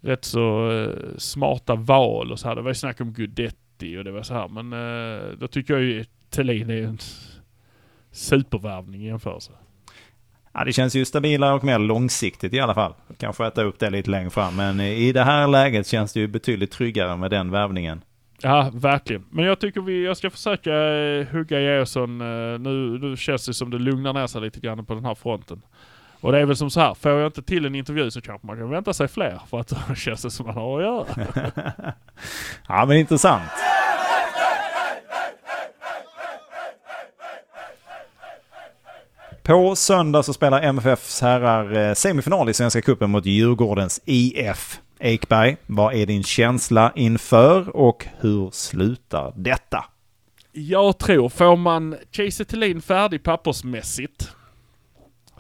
rätt 0.01 0.25
så 0.25 0.71
eh, 0.71 1.17
smarta 1.19 1.75
val 1.75 2.33
och 2.33 2.39
så 2.39 2.49
här. 2.49 2.57
Det 2.57 2.63
var 2.63 2.71
ju 2.71 2.75
snack 2.75 3.01
om 3.01 3.13
Gudetti 3.13 3.99
och 3.99 4.05
det 4.05 4.11
var 4.11 4.23
så 4.23 4.35
här. 4.35 4.49
Men 4.49 4.73
eh, 4.73 5.39
då 5.39 5.49
tycker 5.49 5.75
jag 5.75 5.83
ju 5.83 6.05
Thelin 6.31 6.71
är 6.71 6.83
en 6.83 6.99
supervärvning 8.11 9.03
i 9.03 9.07
jämförelse. 9.07 9.53
Ja, 10.53 10.65
det 10.65 10.73
känns 10.73 10.95
ju 10.95 11.05
stabilare 11.05 11.55
och 11.55 11.65
mer 11.65 11.79
långsiktigt 11.79 12.55
i 12.55 12.61
alla 12.61 12.75
fall. 12.75 12.95
Kanske 13.19 13.47
äta 13.47 13.63
upp 13.63 13.79
det 13.79 13.91
lite 13.91 14.11
längre 14.11 14.31
fram. 14.31 14.57
Men 14.57 14.81
i 14.81 15.13
det 15.13 15.23
här 15.23 15.49
läget 15.49 15.87
känns 15.87 16.13
det 16.13 16.21
ju 16.21 16.27
betydligt 16.27 16.71
tryggare 16.71 17.17
med 17.17 17.31
den 17.31 17.51
värvningen. 17.51 18.01
Ja, 18.43 18.71
verkligen. 18.75 19.25
Men 19.31 19.45
jag 19.45 19.61
tycker 19.61 19.81
vi, 19.81 20.05
jag 20.05 20.17
ska 20.17 20.31
försöka 20.31 20.75
eh, 20.75 21.27
hugga 21.27 21.61
Georgsson. 21.61 22.21
Eh, 22.21 22.59
nu, 22.59 22.99
nu 22.99 23.17
känns 23.17 23.47
det 23.47 23.55
som 23.55 23.71
det 23.71 23.79
lugnar 23.79 24.13
ner 24.13 24.27
sig 24.27 24.41
lite 24.41 24.61
grann 24.61 24.87
på 24.87 24.95
den 24.95 25.05
här 25.05 25.15
fronten. 25.15 25.63
Och 26.21 26.33
det 26.33 26.39
är 26.39 26.45
väl 26.45 26.57
som 26.57 26.71
så 26.71 26.81
här, 26.81 26.95
får 26.95 27.11
jag 27.11 27.27
inte 27.27 27.43
till 27.43 27.67
en 27.67 27.75
intervju 27.75 28.11
så 28.11 28.21
kanske 28.21 28.47
man 28.47 28.57
kan 28.57 28.71
vänta 28.71 28.93
sig 28.93 29.09
fler. 29.09 29.41
För 29.51 29.61
att 29.61 29.69
då 29.89 29.95
känns 29.95 30.23
det 30.23 30.31
som 30.31 30.47
man 30.47 30.55
har 30.55 30.79
att 30.79 30.85
göra. 30.85 31.07
Ja, 32.69 32.85
men 32.87 32.97
intressant. 32.97 33.51
På 39.43 39.77
söndag 39.77 40.23
så 40.23 40.33
spelar 40.33 40.63
MFFs 40.63 41.21
herrar 41.21 41.89
eh, 41.89 41.95
semifinal 41.95 42.49
i 42.49 42.55
Svenska 42.55 42.83
Cupen 42.83 43.11
mot 43.11 43.27
Djurgårdens 43.27 44.01
IF. 44.05 44.81
Ekberg, 44.99 45.57
vad 45.67 45.95
är 45.95 46.07
din 46.07 46.23
känsla 46.23 46.93
inför 46.95 47.77
och 47.77 48.07
hur 48.21 48.51
slutar 48.51 49.33
detta? 49.37 49.85
Jag 50.53 50.99
tror, 50.99 51.29
får 51.29 51.57
man 51.57 51.97
Kiese 52.13 52.45
Thelin 52.45 52.83
färdig 52.83 53.23
pappersmässigt 53.23 54.33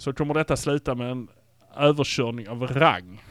så 0.00 0.12
kommer 0.12 0.34
detta 0.34 0.56
sluta 0.56 0.94
med 0.94 1.10
en 1.10 1.28
överkörning 1.76 2.48
av 2.48 2.66
rang. 2.66 3.22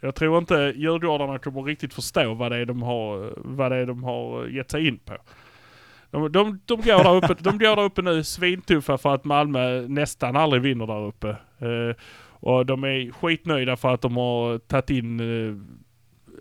Jag 0.00 0.14
tror 0.14 0.38
inte 0.38 0.72
djurgårdarna 0.76 1.38
kommer 1.38 1.62
riktigt 1.62 1.94
förstå 1.94 2.34
vad 2.34 2.52
det 2.52 2.56
är 2.56 2.66
de 2.66 2.82
har, 2.82 3.32
vad 3.36 3.72
det 3.72 3.76
är 3.76 3.86
de 3.86 4.04
har 4.04 4.46
gett 4.46 4.70
sig 4.70 4.88
in 4.88 4.98
på. 4.98 5.16
De, 6.10 6.32
de, 6.32 6.60
de, 6.64 6.76
går 6.76 7.04
där 7.04 7.16
uppe, 7.16 7.34
de 7.42 7.58
går 7.58 7.76
där 7.76 7.84
uppe 7.84 8.02
nu 8.02 8.24
svintuffa 8.24 8.98
för 8.98 9.14
att 9.14 9.24
Malmö 9.24 9.80
nästan 9.88 10.36
aldrig 10.36 10.62
vinner 10.62 10.86
där 10.86 11.06
uppe. 11.06 11.28
Eh, 11.58 11.96
och 12.30 12.66
de 12.66 12.84
är 12.84 13.12
skitnöjda 13.12 13.76
för 13.76 13.94
att 13.94 14.00
de 14.00 14.16
har 14.16 14.58
tagit 14.58 14.90
in 14.90 15.20
eh, 15.20 15.56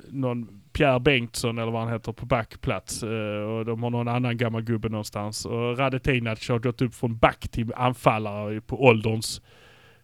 någon 0.09 0.61
Pierre 0.75 0.99
Bengtsson 0.99 1.57
eller 1.57 1.71
vad 1.71 1.81
han 1.81 1.93
heter 1.93 2.11
på 2.11 2.25
backplats. 2.25 3.03
Eh, 3.03 3.41
och 3.41 3.65
de 3.65 3.83
har 3.83 3.89
någon 3.89 4.07
annan 4.07 4.37
gammal 4.37 4.61
gubbe 4.61 4.89
någonstans. 4.89 5.45
Och 5.45 5.77
Radetinac 5.77 6.49
har 6.49 6.59
gått 6.59 6.81
upp 6.81 6.95
från 6.95 7.17
back 7.17 7.47
till 7.51 7.73
anfallare 7.73 8.61
på 8.61 8.83
ålderns 8.83 9.41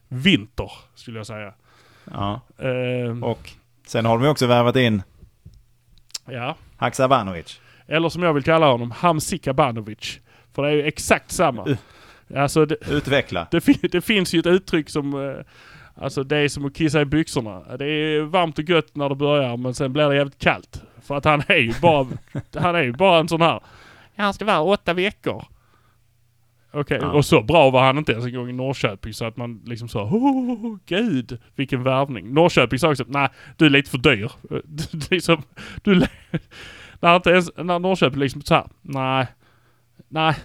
vinter, 0.07 0.71
skulle 0.95 1.19
jag 1.19 1.27
säga. 1.27 1.53
Ja, 2.11 2.41
Eh, 2.57 3.23
och 3.23 3.49
sen 3.87 4.05
har 4.05 4.19
de 4.19 4.27
också 4.27 4.47
värvat 4.47 4.75
in 4.75 5.01
ja. 6.25 6.55
Haksabanovic. 6.77 7.61
Eller 7.87 8.09
som 8.09 8.23
jag 8.23 8.33
vill 8.33 8.43
kalla 8.43 8.71
honom, 8.71 8.91
Hamsika 8.91 9.53
Banovic. 9.53 10.19
För 10.55 10.63
det 10.63 10.69
är 10.69 10.73
ju 10.73 10.83
exakt 10.83 11.31
samma. 11.31 11.65
Uh. 11.67 11.77
Alltså 12.35 12.65
det, 12.65 12.75
Utveckla. 12.89 13.47
det, 13.51 13.91
det 13.91 14.01
finns 14.01 14.33
ju 14.33 14.39
ett 14.39 14.45
uttryck 14.45 14.89
som... 14.89 15.13
Alltså 15.95 16.23
det 16.23 16.37
är 16.37 16.47
som 16.47 16.65
att 16.65 16.75
kissa 16.75 17.01
i 17.01 17.05
byxorna. 17.05 17.77
Det 17.77 17.85
är 17.85 18.21
varmt 18.21 18.59
och 18.59 18.69
gött 18.69 18.95
när 18.95 19.09
det 19.09 19.15
börjar 19.15 19.57
men 19.57 19.73
sen 19.73 19.93
blir 19.93 20.09
det 20.09 20.15
jävligt 20.15 20.39
kallt. 20.39 20.83
För 21.01 21.17
att 21.17 21.25
han 21.25 21.43
är 21.47 21.57
ju 21.57 21.73
bara, 21.81 22.07
han 22.55 22.75
är 22.75 22.83
ju 22.83 22.91
bara 22.91 23.19
en 23.19 23.27
sån 23.27 23.41
här... 23.41 23.59
Ja, 24.15 24.23
han 24.23 24.33
ska 24.33 24.45
vara 24.45 24.61
åtta 24.61 24.93
veckor. 24.93 25.45
Okej, 26.73 26.99
Ja. 27.01 27.11
och 27.11 27.25
så 27.25 27.41
bra 27.41 27.69
var 27.69 27.83
han 27.83 27.97
inte 27.97 28.11
ens 28.11 28.25
en 28.25 28.33
gång 28.33 28.49
i 28.49 28.53
Norrköping 28.53 29.13
så 29.13 29.25
att 29.25 29.37
man 29.37 29.61
liksom 29.65 29.87
sa 29.87 30.03
oh, 30.03 30.77
gud 30.85 31.39
vilken 31.55 31.83
värvning. 31.83 32.33
Norrköping 32.33 32.79
sa 32.79 32.91
också 32.91 33.03
nej 33.07 33.29
du 33.57 33.65
är 33.65 33.69
lite 33.69 33.89
för 33.89 33.97
dyr. 33.97 34.31
Du, 34.65 34.99
liksom, 35.09 35.43
du, 35.83 35.95
när, 36.99 37.15
inte 37.15 37.29
ens, 37.29 37.51
när 37.57 37.79
Norrköping 37.79 38.19
liksom 38.19 38.41
så 38.41 38.53
här, 38.53 38.67
nej, 38.81 39.27
nej, 40.07 40.35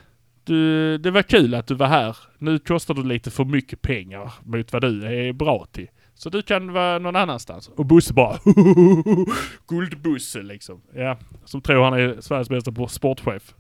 du, 0.44 0.98
det 0.98 1.10
var 1.10 1.22
kul 1.22 1.54
att 1.54 1.66
du 1.66 1.74
var 1.74 1.86
här. 1.86 2.16
Nu 2.38 2.58
kostar 2.58 2.94
du 2.94 3.02
lite 3.02 3.30
för 3.30 3.44
mycket 3.44 3.82
pengar 3.82 4.32
mot 4.44 4.72
vad 4.72 4.82
du 4.82 5.06
är 5.06 5.32
bra 5.32 5.66
till. 5.72 5.88
Så 6.14 6.30
du 6.30 6.42
kan 6.42 6.72
vara 6.72 6.98
någon 6.98 7.16
annanstans. 7.16 7.68
Och 7.68 7.86
Bosse 7.86 8.14
bara 8.14 8.38
Guldbosse 9.68 10.42
liksom. 10.42 10.82
Ja, 10.94 11.18
som 11.44 11.60
tror 11.60 11.84
han 11.84 11.94
är 11.94 12.20
Sveriges 12.20 12.48
bästa 12.48 12.88
sportchef. 12.88 13.54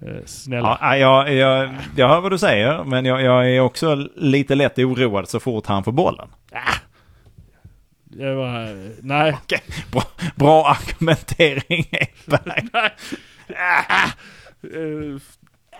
Eh, 0.00 0.24
snälla. 0.24 0.78
Ja, 0.80 0.96
jag, 0.96 1.34
jag, 1.34 1.74
jag 1.96 2.08
hör 2.08 2.20
vad 2.20 2.32
du 2.32 2.38
säger, 2.38 2.84
men 2.84 3.04
jag, 3.04 3.22
jag 3.22 3.50
är 3.50 3.60
också 3.60 3.94
lite 4.16 4.54
lätt 4.54 4.78
oroad 4.78 5.28
så 5.28 5.40
fort 5.40 5.66
han 5.66 5.84
får 5.84 5.92
bollen. 5.92 6.28
Det 8.04 8.34
var, 8.34 8.68
nej. 9.02 9.36
Okej, 9.42 9.60
bra, 9.92 10.02
bra 10.34 10.68
argumentering 10.68 11.86
nej. 12.44 12.68
Äh, 13.48 14.04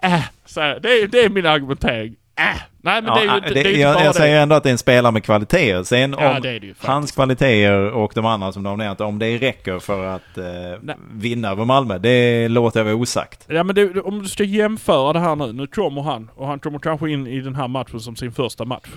äh, 0.02 0.14
äh, 0.14 0.24
så 0.58 0.62
här, 0.62 0.80
det, 0.80 0.88
är, 0.88 1.06
det 1.06 1.24
är 1.24 1.30
min 1.30 1.46
argumentering. 1.46 2.16
Äh. 2.36 2.62
Nej 2.80 3.02
men 3.02 3.14
det 3.14 3.20
är 3.20 3.24
ju 3.24 3.28
Ja, 3.28 3.40
det, 3.40 3.54
det 3.54 3.60
är 3.60 3.72
ju 3.72 3.80
jag, 3.80 3.94
bara 3.94 4.04
jag 4.04 4.14
säger 4.14 4.42
ändå 4.42 4.54
att 4.54 4.62
det 4.62 4.68
är 4.68 4.72
en 4.72 4.78
spelare 4.78 5.12
med 5.12 5.24
kvaliteter. 5.24 5.82
Sen 5.82 6.16
Ja, 6.18 6.36
om 6.36 6.44
ju 6.44 6.74
hans 6.78 7.12
kvaliteter 7.12 7.90
och 7.90 8.12
de 8.14 8.26
andra 8.26 8.52
som 8.52 8.66
har 8.66 8.76
nämnt, 8.76 9.00
om 9.00 9.18
det 9.18 9.38
räcker 9.38 9.78
för 9.78 10.04
att 10.04 10.38
eh, 10.38 10.94
vinna 11.12 11.50
över 11.50 11.64
Malmö, 11.64 11.98
det 11.98 12.48
låter 12.48 12.80
jag 12.80 12.84
vara 12.84 12.94
osagt. 12.94 13.46
Ja 13.48 13.64
men 13.64 13.74
det, 13.74 14.00
om 14.00 14.22
du 14.22 14.28
ska 14.28 14.44
jämföra 14.44 15.12
det 15.12 15.18
här 15.18 15.36
nu. 15.36 15.52
Nu 15.52 15.66
kommer 15.66 16.02
han 16.02 16.30
och 16.34 16.46
han 16.46 16.58
kommer 16.58 16.78
kanske 16.78 17.10
in 17.10 17.26
i 17.26 17.40
den 17.40 17.54
här 17.54 17.68
matchen 17.68 18.00
som 18.00 18.16
sin 18.16 18.32
första 18.32 18.64
match. 18.64 18.88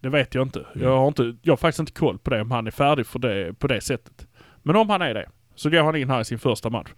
Det 0.00 0.08
vet 0.08 0.34
jag 0.34 0.42
inte. 0.42 0.66
Jag 0.74 0.96
har, 0.96 1.08
inte, 1.08 1.36
jag 1.42 1.52
har 1.52 1.56
faktiskt 1.56 1.80
inte 1.80 1.92
koll 1.92 2.18
på 2.18 2.30
det 2.30 2.40
om 2.40 2.50
han 2.50 2.66
är 2.66 2.70
färdig 2.70 3.06
för 3.06 3.18
det, 3.18 3.58
på 3.58 3.66
det 3.66 3.80
sättet. 3.80 4.26
Men 4.62 4.76
om 4.76 4.90
han 4.90 5.02
är 5.02 5.14
det 5.14 5.28
så 5.54 5.70
går 5.70 5.82
han 5.82 5.96
in 5.96 6.10
här 6.10 6.20
i 6.20 6.24
sin 6.24 6.38
första 6.38 6.70
match. 6.70 6.88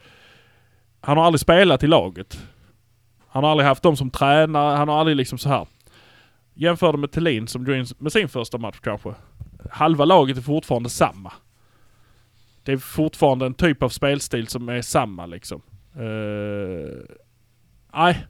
Han 1.01 1.17
har 1.17 1.25
aldrig 1.25 1.41
spelat 1.41 1.83
i 1.83 1.87
laget. 1.87 2.39
Han 3.29 3.45
har 3.45 3.51
aldrig 3.51 3.67
haft 3.67 3.83
dem 3.83 3.97
som 3.97 4.11
tränare. 4.11 4.77
Han 4.77 4.89
har 4.89 5.01
aldrig 5.01 5.17
liksom 5.17 5.39
så 5.39 5.49
här. 5.49 5.67
Jämför 6.55 6.93
det 6.93 6.99
med 6.99 7.13
Thelin 7.13 7.49
som 7.49 7.65
går 7.65 7.75
in 7.77 7.87
med 7.99 8.13
sin 8.13 8.29
första 8.29 8.59
match 8.59 8.79
kanske. 8.83 9.15
Halva 9.71 10.05
laget 10.05 10.37
är 10.37 10.43
fortfarande 10.43 10.89
samma. 10.89 11.33
Det 12.63 12.73
är 12.73 12.77
fortfarande 12.77 13.47
en 13.47 13.55
typ 13.55 13.83
av 13.83 13.89
spelstil 13.89 14.49
som 14.49 14.69
är 14.69 14.83
samma 14.83 15.27
liksom. 15.27 15.63
Eh, 15.95 17.17
Nej. 17.95 18.27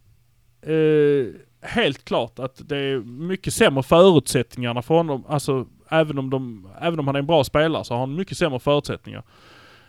Uh, 0.68 1.34
helt 1.60 2.04
klart 2.04 2.38
att 2.38 2.68
det 2.68 2.76
är 2.76 2.98
mycket 2.98 3.54
sämre 3.54 3.82
förutsättningarna 3.82 4.82
för 4.82 4.94
honom. 4.94 5.24
Alltså 5.28 5.66
även 5.88 6.18
om, 6.18 6.30
de, 6.30 6.68
även 6.80 6.98
om 7.00 7.06
han 7.06 7.16
är 7.16 7.20
en 7.20 7.26
bra 7.26 7.44
spelare 7.44 7.84
så 7.84 7.94
har 7.94 8.00
han 8.00 8.14
mycket 8.14 8.38
sämre 8.38 8.58
förutsättningar 8.58 9.22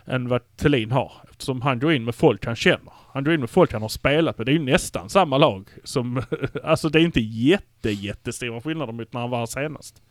än 0.06 0.28
vad 0.28 0.58
Thelin 0.58 0.92
har. 0.92 1.12
Eftersom 1.30 1.62
han 1.62 1.80
går 1.80 1.94
in 1.94 2.06
med 2.06 2.16
folk 2.16 2.46
han 2.46 2.56
känner. 2.56 2.94
Han 3.14 3.24
går 3.24 3.34
in 3.34 3.40
med 3.40 3.50
folk 3.50 3.74
han 3.74 3.82
har 3.82 3.90
spelat 3.90 4.38
med. 4.38 4.48
Det 4.48 4.52
är 4.52 4.54
ju 4.54 4.64
nästan 4.64 5.10
samma 5.10 5.38
lag. 5.38 5.70
Som, 5.84 6.22
alltså 6.64 6.90
det 6.90 7.00
är 7.00 7.04
inte 7.04 7.20
jätte, 7.20 7.92
jättestora 7.92 8.62
skillnader 8.62 8.94
mot 8.94 9.14
när 9.14 9.22
han 9.22 9.30
var 9.30 9.40
här 9.40 9.46
senast. 9.46 10.02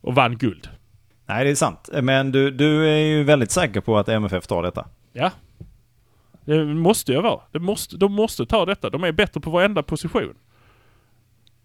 Och 0.00 0.14
vann 0.14 0.36
guld. 0.36 0.68
Nej, 1.26 1.44
det 1.44 1.50
är 1.50 1.54
sant. 1.54 1.88
Men 2.02 2.32
du, 2.32 2.50
du 2.50 2.88
är 2.88 2.98
ju 2.98 3.24
väldigt 3.24 3.50
säker 3.50 3.80
på 3.80 3.98
att 3.98 4.08
MFF 4.08 4.46
tar 4.46 4.62
detta. 4.62 4.86
Ja. 5.12 5.30
Det 6.44 6.64
måste 6.64 7.12
jag 7.12 7.22
vara. 7.22 7.40
Det 7.50 7.58
måste, 7.58 7.96
de 7.96 8.12
måste 8.12 8.46
ta 8.46 8.66
detta. 8.66 8.90
De 8.90 9.04
är 9.04 9.12
bättre 9.12 9.40
på 9.40 9.50
varenda 9.50 9.82
position. 9.82 10.34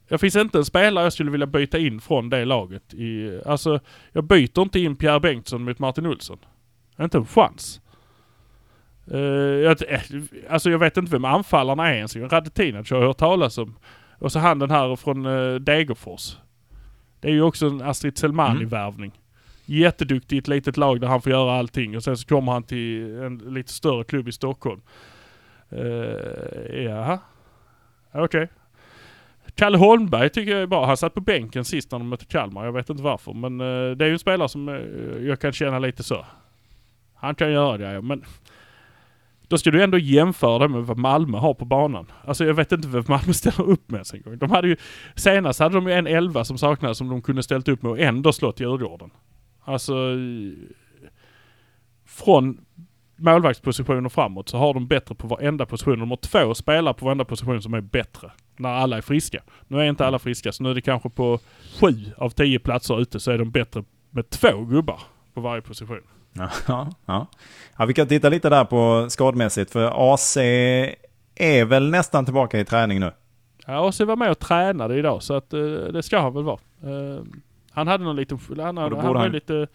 Det 0.08 0.18
finns 0.18 0.36
inte 0.36 0.58
en 0.58 0.66
spelare 0.66 1.06
jag 1.06 1.14
skulle 1.14 1.32
vilja 1.32 1.48
byta 1.48 1.78
in 1.78 2.02
från 2.02 2.30
det 2.30 2.46
laget. 2.46 2.94
I, 2.94 3.42
alltså, 3.46 3.80
jag 4.12 4.24
byter 4.24 4.62
inte 4.62 4.80
in 4.80 4.96
Pierre 4.96 5.20
Bengtsson 5.20 5.64
mot 5.64 5.80
Martin 5.80 6.06
Olsson. 6.06 6.38
Inte 7.00 7.18
en 7.18 7.26
chans. 7.26 7.82
Uh, 9.14 9.20
jag, 9.20 9.78
alltså 10.50 10.70
jag 10.72 10.80
vet 10.80 10.98
inte 10.98 11.12
vem 11.12 11.26
anfallarna 11.26 11.90
är 11.90 11.94
ens. 11.94 12.16
Radetinac 12.16 12.92
har 12.92 12.98
jag 12.98 13.08
hört 13.08 13.18
talas 13.18 13.58
om. 13.58 13.76
Och 14.20 14.32
så 14.32 14.40
han 14.40 14.60
den 14.60 14.72
här 14.72 14.96
från 14.96 15.26
uh, 15.26 15.60
Degerfors. 15.60 16.38
Det 17.20 17.28
är 17.28 17.32
ju 17.32 17.42
också 17.42 17.68
en 17.68 17.82
Astrid 17.82 18.18
Selmani-värvning. 18.18 19.12
Jätteduktig 19.66 20.36
i 20.36 20.40
ett 20.40 20.48
litet 20.48 20.78
lag 20.78 21.02
där 21.02 21.08
han 21.08 21.22
får 21.22 21.32
göra 21.32 21.54
allting 21.54 21.96
och 21.98 22.04
sen 22.04 22.18
så 22.18 22.28
kommer 22.28 22.52
han 22.52 22.64
till 22.64 23.20
en 23.20 23.38
lite 23.38 23.74
större 23.74 24.04
klubb 24.04 24.28
i 24.28 24.32
Stockholm. 24.32 24.82
Uh, 25.74 26.84
jaha. 26.84 27.20
Okej. 28.12 28.48
Kalle 29.56 29.78
Holmberg 29.78 30.30
tycker 30.30 30.52
jag 30.52 30.62
är 30.62 30.68
bra. 30.68 30.86
Han 30.86 30.98
satt 30.98 31.14
på 31.14 31.22
bänken 31.22 31.66
sist 31.66 31.92
när 31.92 32.00
de 32.00 32.10
mötte 32.10 32.26
Kalmar. 32.26 32.66
Jag 32.66 32.72
vet 32.72 32.90
inte 32.90 33.04
varför. 33.04 33.34
Men 33.34 33.62
uh, 33.62 33.98
det 33.98 34.06
är 34.06 34.08
ju 34.08 34.14
en 34.14 34.20
spelare 34.20 34.50
som 34.50 34.70
uh, 34.70 35.28
jag 35.28 35.40
kan 35.40 35.54
känna 35.54 35.80
lite 35.80 36.04
så. 36.04 36.26
Han 37.16 37.36
kan 37.36 37.52
göra 37.52 37.78
det 37.78 37.92
ja, 37.92 38.02
men 38.02 38.24
då 39.50 39.58
ska 39.58 39.72
du 39.72 39.84
ändå 39.84 39.98
jämföra 39.98 40.60
det 40.60 40.68
med 40.68 40.84
vad 40.84 40.98
Malmö 40.98 41.38
har 41.38 41.54
på 41.54 41.66
banan. 41.66 42.12
Alltså 42.26 42.46
jag 42.46 42.54
vet 42.54 42.72
inte 42.72 42.88
vad 42.88 43.10
Malmö 43.10 43.34
ställer 43.34 43.70
upp 43.70 43.90
med 43.90 43.98
ens 43.98 44.14
en 44.14 44.22
gång. 44.22 44.38
De 44.38 44.52
hade 44.52 44.68
ju, 44.68 44.76
senast 45.16 45.60
hade 45.60 45.76
de 45.76 45.88
ju 45.88 45.94
en 45.94 46.08
elva 46.08 46.46
som 46.46 46.58
saknades 46.58 46.98
som 46.98 47.10
de 47.10 47.22
kunde 47.22 47.44
ställt 47.44 47.68
upp 47.68 47.82
med 47.82 47.92
och 47.92 48.00
ändå 48.00 48.34
slått 48.34 48.60
Djurgården. 48.60 49.10
Alltså 49.64 49.94
från 52.06 52.58
målvaktsposition 53.16 54.06
och 54.06 54.12
framåt 54.12 54.50
så 54.50 54.58
har 54.58 54.74
de 54.74 54.88
bättre 54.88 55.16
på 55.16 55.28
varenda 55.28 55.66
position. 55.66 56.00
De 56.00 56.10
har 56.10 56.18
två 56.18 56.54
spelare 56.54 56.94
på 56.94 57.06
varenda 57.06 57.26
position 57.26 57.62
som 57.62 57.74
är 57.74 57.82
bättre. 57.82 58.32
När 58.58 58.70
alla 58.70 58.98
är 58.98 59.02
friska. 59.02 59.44
Nu 59.68 59.80
är 59.80 59.84
inte 59.84 60.06
alla 60.06 60.20
friska 60.20 60.52
så 60.52 60.64
nu 60.64 60.70
är 60.70 60.76
det 60.76 60.82
kanske 60.82 61.10
på 61.10 61.40
sju 61.80 61.94
av 62.18 62.30
tio 62.30 62.60
platser 62.60 63.02
ute 63.02 63.20
så 63.20 63.32
är 63.32 63.38
de 63.38 63.52
bättre 63.52 63.84
med 64.10 64.30
två 64.30 64.66
gubbar 64.66 65.00
på 65.34 65.42
varje 65.42 65.62
position. 65.62 66.02
Ja, 66.68 66.90
ja. 67.06 67.28
ja, 67.78 67.86
vi 67.86 67.94
kan 67.94 68.08
titta 68.08 68.30
lite 68.30 68.50
där 68.50 68.66
på 68.66 69.06
skadmässigt. 69.10 69.72
För 69.72 70.14
AC 70.14 70.38
är 71.36 71.66
väl 71.66 71.90
nästan 71.90 72.26
tillbaka 72.26 72.60
i 72.60 72.66
träning 72.66 73.00
nu. 73.00 73.12
Ja, 73.66 73.92
så 73.92 74.06
var 74.06 74.16
med 74.16 74.32
och 74.32 74.40
tränade 74.40 74.96
idag 74.96 75.24
så 75.24 75.34
att 75.34 75.54
uh, 75.54 75.84
det 75.84 76.04
ska 76.04 76.20
han 76.20 76.34
väl 76.34 76.44
vara. 76.44 76.60
Uh, 76.86 77.24
han 77.72 77.88
hade 77.88 78.04
någon 78.04 78.16
liten, 78.16 78.40
han, 78.58 78.78
han 78.78 78.92
var 78.92 79.16
han... 79.16 79.32
lite 79.32 79.68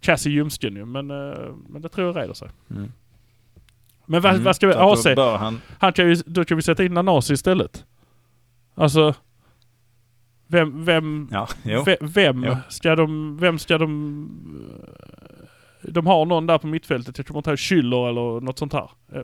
kass 0.00 0.26
i 0.26 0.30
ljumsken 0.30 0.76
ju 0.76 0.84
men, 0.84 1.10
uh, 1.10 1.54
men 1.68 1.82
det 1.82 1.88
tror 1.88 2.06
jag 2.06 2.16
reder 2.16 2.34
sig. 2.34 2.48
Mm. 2.70 2.92
Men 4.06 4.22
vad, 4.22 4.32
Mm, 4.32 4.44
vad 4.44 4.56
ska 4.56 4.66
vi, 4.66 4.74
AC, 4.74 5.06
han... 5.16 5.60
han 5.78 5.92
kan 5.92 6.08
ju, 6.08 6.14
då 6.26 6.44
kan 6.44 6.56
vi 6.56 6.62
sätta 6.62 6.84
in 6.84 6.94
Nanasi 6.94 7.32
istället. 7.32 7.84
Alltså, 8.74 9.14
vem, 10.46 10.84
vem, 10.84 11.28
Ja, 11.30 11.48
Vem 12.00 12.44
Jo. 12.44 12.56
ska 12.68 12.96
de... 12.96 13.36
Vem 13.40 13.58
ska 13.58 13.78
de... 13.78 14.28
De 15.88 16.06
har 16.06 16.26
någon 16.26 16.46
där 16.46 16.58
på 16.58 16.66
mittfältet. 16.66 17.18
Jag 17.18 17.26
tror 17.26 17.36
inte 17.38 17.50
det 17.50 17.54
är 17.54 17.56
Schüller 17.56 18.08
eller 18.08 18.40
något 18.40 18.58
sånt 18.58 18.72
här. 18.72 18.90
Eh, 19.14 19.22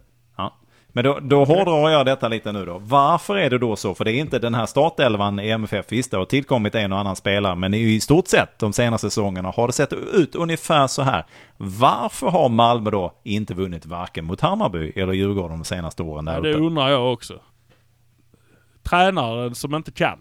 Men 0.93 1.05
då, 1.05 1.19
då 1.23 1.45
hårdrar 1.45 1.91
jag 1.91 2.07
detta 2.07 2.29
lite 2.29 2.53
nu 2.53 2.65
då. 2.67 2.79
Varför 2.79 3.37
är 3.37 3.51
det 3.51 3.59
då 3.59 3.77
så? 3.77 3.95
För 3.95 4.05
det 4.05 4.13
är 4.13 4.21
inte 4.21 4.39
den 4.39 4.55
här 4.55 4.67
startelvan 4.67 5.41
i 5.41 5.49
MFF. 5.51 5.87
Visst, 5.89 6.11
det 6.11 6.17
har 6.17 6.25
tillkommit 6.25 6.75
en 6.75 6.93
och 6.93 6.99
annan 6.99 7.17
spelare. 7.17 7.55
Men 7.55 7.75
i 7.75 8.01
stort 8.01 8.29
sett 8.29 8.59
de 8.59 8.73
senaste 8.73 9.11
säsongerna 9.11 9.51
har 9.51 9.67
det 9.67 9.73
sett 9.73 9.93
ut 9.93 10.35
ungefär 10.35 10.87
så 10.87 11.03
här. 11.03 11.27
Varför 11.57 12.29
har 12.31 12.49
Malmö 12.49 12.91
då 12.91 13.13
inte 13.25 13.55
vunnit 13.55 13.87
varken 13.87 14.25
mot 14.25 14.41
Hammarby 14.41 14.93
eller 14.97 15.13
Djurgården 15.13 15.59
de 15.59 15.65
senaste 15.65 16.03
åren 16.03 16.25
där 16.25 16.35
Ja, 16.35 16.41
det 16.41 16.51
uppe? 16.51 16.61
undrar 16.63 16.89
jag 16.89 17.13
också. 17.13 17.41
Tränaren 18.83 19.55
som 19.55 19.75
inte 19.75 19.93
kan. 19.93 20.21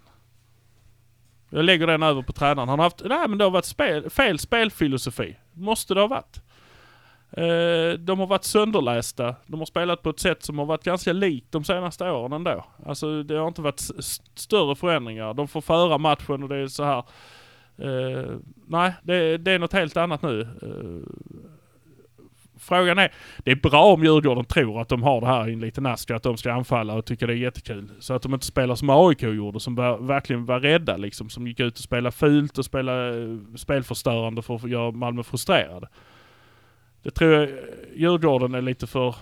Jag 1.49 1.65
lägger 1.65 1.87
den 1.87 2.03
över 2.03 2.21
på 2.21 2.33
tränaren. 2.33 2.69
Han 2.69 2.79
har 2.79 2.85
haft... 2.85 3.01
Nej 3.05 3.27
men 3.27 3.37
det 3.37 3.43
har 3.43 3.51
varit 3.51 3.65
spel, 3.65 4.09
fel 4.09 4.39
spelfilosofi. 4.39 5.35
Måste 5.59 5.93
det 5.93 5.99
ha 5.99 6.07
varit. 6.07 6.41
Eh, 7.31 7.99
de 7.99 8.19
har 8.19 8.27
varit 8.27 8.43
sönderlästa. 8.43 9.35
De 9.47 9.59
har 9.59 9.65
spelat 9.65 10.03
på 10.03 10.09
ett 10.09 10.19
sätt 10.19 10.43
som 10.43 10.59
har 10.59 10.65
varit 10.65 10.83
ganska 10.83 11.13
likt 11.13 11.51
de 11.51 11.63
senaste 11.63 12.11
åren 12.11 12.33
ändå. 12.33 12.65
Alltså 12.85 13.23
det 13.23 13.35
har 13.35 13.47
inte 13.47 13.61
varit 13.61 13.79
st 13.99 14.23
större 14.35 14.75
förändringar. 14.75 15.33
De 15.33 15.47
får 15.47 15.61
föra 15.61 15.97
matchen 15.97 16.43
och 16.43 16.49
det 16.49 16.55
är 16.55 16.67
så 16.67 16.83
här. 16.83 17.03
Eh, 17.77 18.35
nej, 18.67 18.93
det, 19.03 19.37
det 19.37 19.51
är 19.51 19.59
något 19.59 19.73
helt 19.73 19.97
annat 19.97 20.21
nu. 20.21 20.41
Eh, 20.41 21.11
frågan 22.59 22.97
är, 22.97 23.11
det 23.37 23.51
är 23.51 23.55
bra 23.55 23.93
om 23.93 24.03
Djurgården 24.03 24.45
tror 24.45 24.81
att 24.81 24.89
de 24.89 25.03
har 25.03 25.21
det 25.21 25.27
här 25.27 25.49
i 25.49 25.53
en 25.53 25.59
liten 25.59 25.85
ask, 25.85 26.11
att 26.11 26.23
de 26.23 26.37
ska 26.37 26.53
anfalla 26.53 26.93
och 26.93 27.05
tycker 27.05 27.27
det 27.27 27.33
är 27.33 27.37
jättekul. 27.37 27.91
Så 27.99 28.13
att 28.13 28.21
de 28.21 28.33
inte 28.33 28.45
spelar 28.45 28.75
som 28.75 28.89
AIK 28.89 29.21
gjorde, 29.21 29.59
som 29.59 29.75
var, 29.75 29.97
verkligen 29.97 30.45
var 30.45 30.59
rädda 30.59 30.97
liksom. 30.97 31.29
Som 31.29 31.47
gick 31.47 31.59
ut 31.59 31.73
och 31.73 31.83
spelade 31.83 32.11
fult 32.11 32.57
och 32.57 32.65
spelade 32.65 33.23
eh, 33.23 33.55
spelförstörande 33.55 34.41
för 34.41 34.55
att 34.55 34.69
göra 34.69 34.91
Malmö 34.91 35.23
frustrerade. 35.23 35.87
Det 37.03 37.11
tror 37.11 37.31
jag 37.31 37.43
eh, 37.43 37.49
Djurgården 37.95 38.53
är 38.53 38.61
lite 38.61 38.87
för 38.87 39.15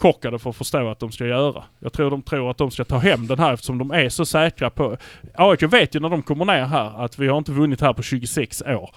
kockade 0.00 0.38
för 0.38 0.50
att 0.50 0.56
förstå 0.56 0.88
att 0.88 0.98
de 0.98 1.12
ska 1.12 1.26
göra. 1.26 1.64
Jag 1.78 1.92
tror 1.92 2.10
de 2.10 2.22
tror 2.22 2.50
att 2.50 2.58
de 2.58 2.70
ska 2.70 2.84
ta 2.84 2.98
hem 2.98 3.26
den 3.26 3.38
här 3.38 3.52
eftersom 3.52 3.78
de 3.78 3.90
är 3.90 4.08
så 4.08 4.26
säkra 4.26 4.70
på... 4.70 4.96
AIK 5.34 5.62
vet 5.62 5.94
ju 5.94 6.00
när 6.00 6.08
de 6.08 6.22
kommer 6.22 6.44
ner 6.44 6.64
här 6.64 7.04
att 7.04 7.18
vi 7.18 7.28
har 7.28 7.38
inte 7.38 7.52
vunnit 7.52 7.80
här 7.80 7.92
på 7.92 8.02
26 8.02 8.62
år. 8.62 8.90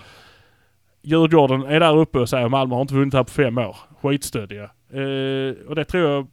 Djurgården 1.03 1.61
är 1.61 1.79
där 1.79 1.97
uppe 1.97 2.19
och 2.19 2.29
säger 2.29 2.49
Malmö 2.49 2.75
har 2.75 2.81
inte 2.81 2.93
vunnit 2.93 3.13
här 3.13 3.23
på 3.23 3.31
fem 3.31 3.57
år. 3.57 3.77
Skitstöddiga. 4.01 4.63
Eh, 4.89 5.67
och 5.67 5.75
det 5.75 5.85
tror 5.85 6.09
jag... 6.09 6.27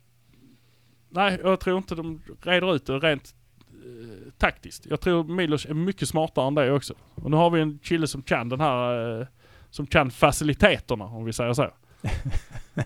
Nej, 1.08 1.38
jag 1.44 1.60
tror 1.60 1.76
inte 1.78 1.94
de 1.94 2.22
reder 2.42 2.74
ut 2.74 2.86
det 2.86 2.98
rent 2.98 3.34
eh, 3.70 4.32
taktiskt. 4.38 4.86
Jag 4.86 5.00
tror 5.00 5.24
Milos 5.24 5.66
är 5.66 5.74
mycket 5.74 6.08
smartare 6.08 6.46
än 6.46 6.54
det 6.54 6.72
också. 6.72 6.94
Och 7.14 7.30
nu 7.30 7.36
har 7.36 7.50
vi 7.50 7.60
en 7.60 7.78
kille 7.78 8.06
som 8.06 8.22
kan 8.22 8.48
den 8.48 8.60
här... 8.60 9.20
Eh, 9.20 9.26
som 9.70 9.86
kan 9.86 10.10
faciliteterna 10.10 11.04
om 11.04 11.24
vi 11.24 11.32
säger 11.32 11.52
så. 11.52 11.70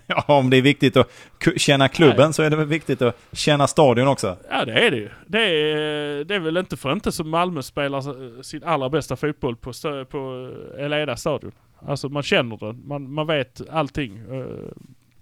Ja, 0.07 0.23
om 0.27 0.49
det 0.49 0.57
är 0.57 0.61
viktigt 0.61 0.97
att 0.97 1.09
känna 1.57 1.87
klubben 1.87 2.33
så 2.33 2.43
är 2.43 2.49
det 2.49 2.55
väl 2.55 2.67
viktigt 2.67 3.01
att 3.01 3.17
känna 3.31 3.67
stadion 3.67 4.07
också. 4.07 4.37
Ja 4.49 4.65
det 4.65 4.73
är 4.85 4.91
det 4.91 4.97
ju. 4.97 5.09
Det 5.27 5.39
är, 5.39 6.23
det 6.23 6.35
är 6.35 6.39
väl 6.39 6.57
inte 6.57 6.77
för 6.77 6.91
inte 6.91 7.11
som 7.11 7.29
Malmö 7.29 7.61
spelar 7.61 8.41
sin 8.43 8.63
allra 8.63 8.89
bästa 8.89 9.15
fotboll 9.15 9.55
på, 9.55 9.71
stö- 9.71 10.05
på 10.05 10.51
Eleda 10.77 11.17
stadion. 11.17 11.51
Alltså 11.79 12.09
man 12.09 12.23
känner 12.23 12.57
det. 12.57 12.73
Man, 12.73 13.13
man 13.13 13.27
vet 13.27 13.69
allting. 13.69 14.21
Uh, 14.31 14.71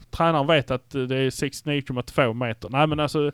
tränaren 0.09 0.47
vet 0.47 0.71
att 0.71 0.89
det 0.89 1.17
är 1.17 1.29
69,2 1.29 2.33
meter. 2.33 2.69
Nej 2.69 2.87
men 2.87 2.99
alltså 2.99 3.31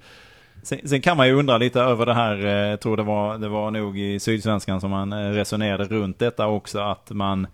Sen, 0.64 0.88
sen 0.88 1.02
kan 1.02 1.18
man 1.18 1.28
ju 1.28 1.34
undra 1.34 1.58
lite 1.58 1.82
över 1.82 2.06
det 2.06 2.14
här, 2.14 2.46
eh, 2.46 2.52
jag 2.52 2.80
tror 2.80 2.98
det 2.98 3.04
var, 3.04 3.38
det 3.38 3.48
var 3.48 3.72
nog 3.72 4.00
i 4.00 4.20
Sydsvenskan 4.20 4.82
som 4.82 4.92
man 4.92 5.14
eh, 5.14 5.32
resonerade 5.32 5.84
runt 5.84 6.20
detta 6.20 6.48
också, 6.48 6.80
att 6.80 7.12
man 7.12 7.48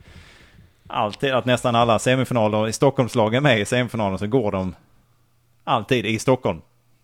alltid, 0.88 1.34
att 1.34 1.45
nästan 1.45 1.75
alla 1.75 1.99
semifinaler 1.99 2.67
i 2.67 2.73
Stockholmslagen 2.73 3.43
med 3.43 3.60
i 3.60 3.65
semifinalen 3.65 4.19
så 4.19 4.28
går 4.28 4.51
de 4.51 4.75
alltid 5.63 6.06
i 6.06 6.19
Stockholm, 6.19 6.62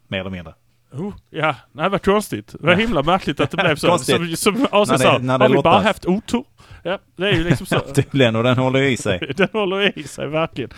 mer 0.08 0.20
eller 0.20 0.30
mindre. 0.30 0.54
Oh, 0.94 1.14
ja, 1.30 1.56
nej 1.72 1.90
vad 1.90 2.02
konstigt. 2.04 2.56
Det 2.60 2.66
var 2.68 2.76
himla 2.76 3.04
märkligt 3.04 3.40
att 3.40 3.52
det 3.52 3.58
blev 3.58 3.76
så. 3.76 3.98
Som, 3.98 4.36
som 4.36 4.68
AC 4.72 4.88
sa, 5.02 5.12
har 5.12 5.50
vi 5.50 5.62
bara 5.62 5.80
haft 5.82 6.06
otur? 6.06 6.44
Ja, 6.84 7.00
det 7.16 7.28
är 7.30 7.34
ju 7.34 7.44
liksom 7.44 7.66
så. 7.66 7.80
Tydligen, 7.96 8.36
och 8.36 8.44
den 8.44 8.58
håller 8.58 8.82
i 8.82 8.98
sig. 9.08 9.34
Den 9.38 9.48
håller 9.54 10.00
i 10.00 10.04
sig 10.04 10.28
verkligen. 10.28 10.70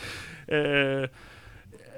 Eh, 0.47 1.09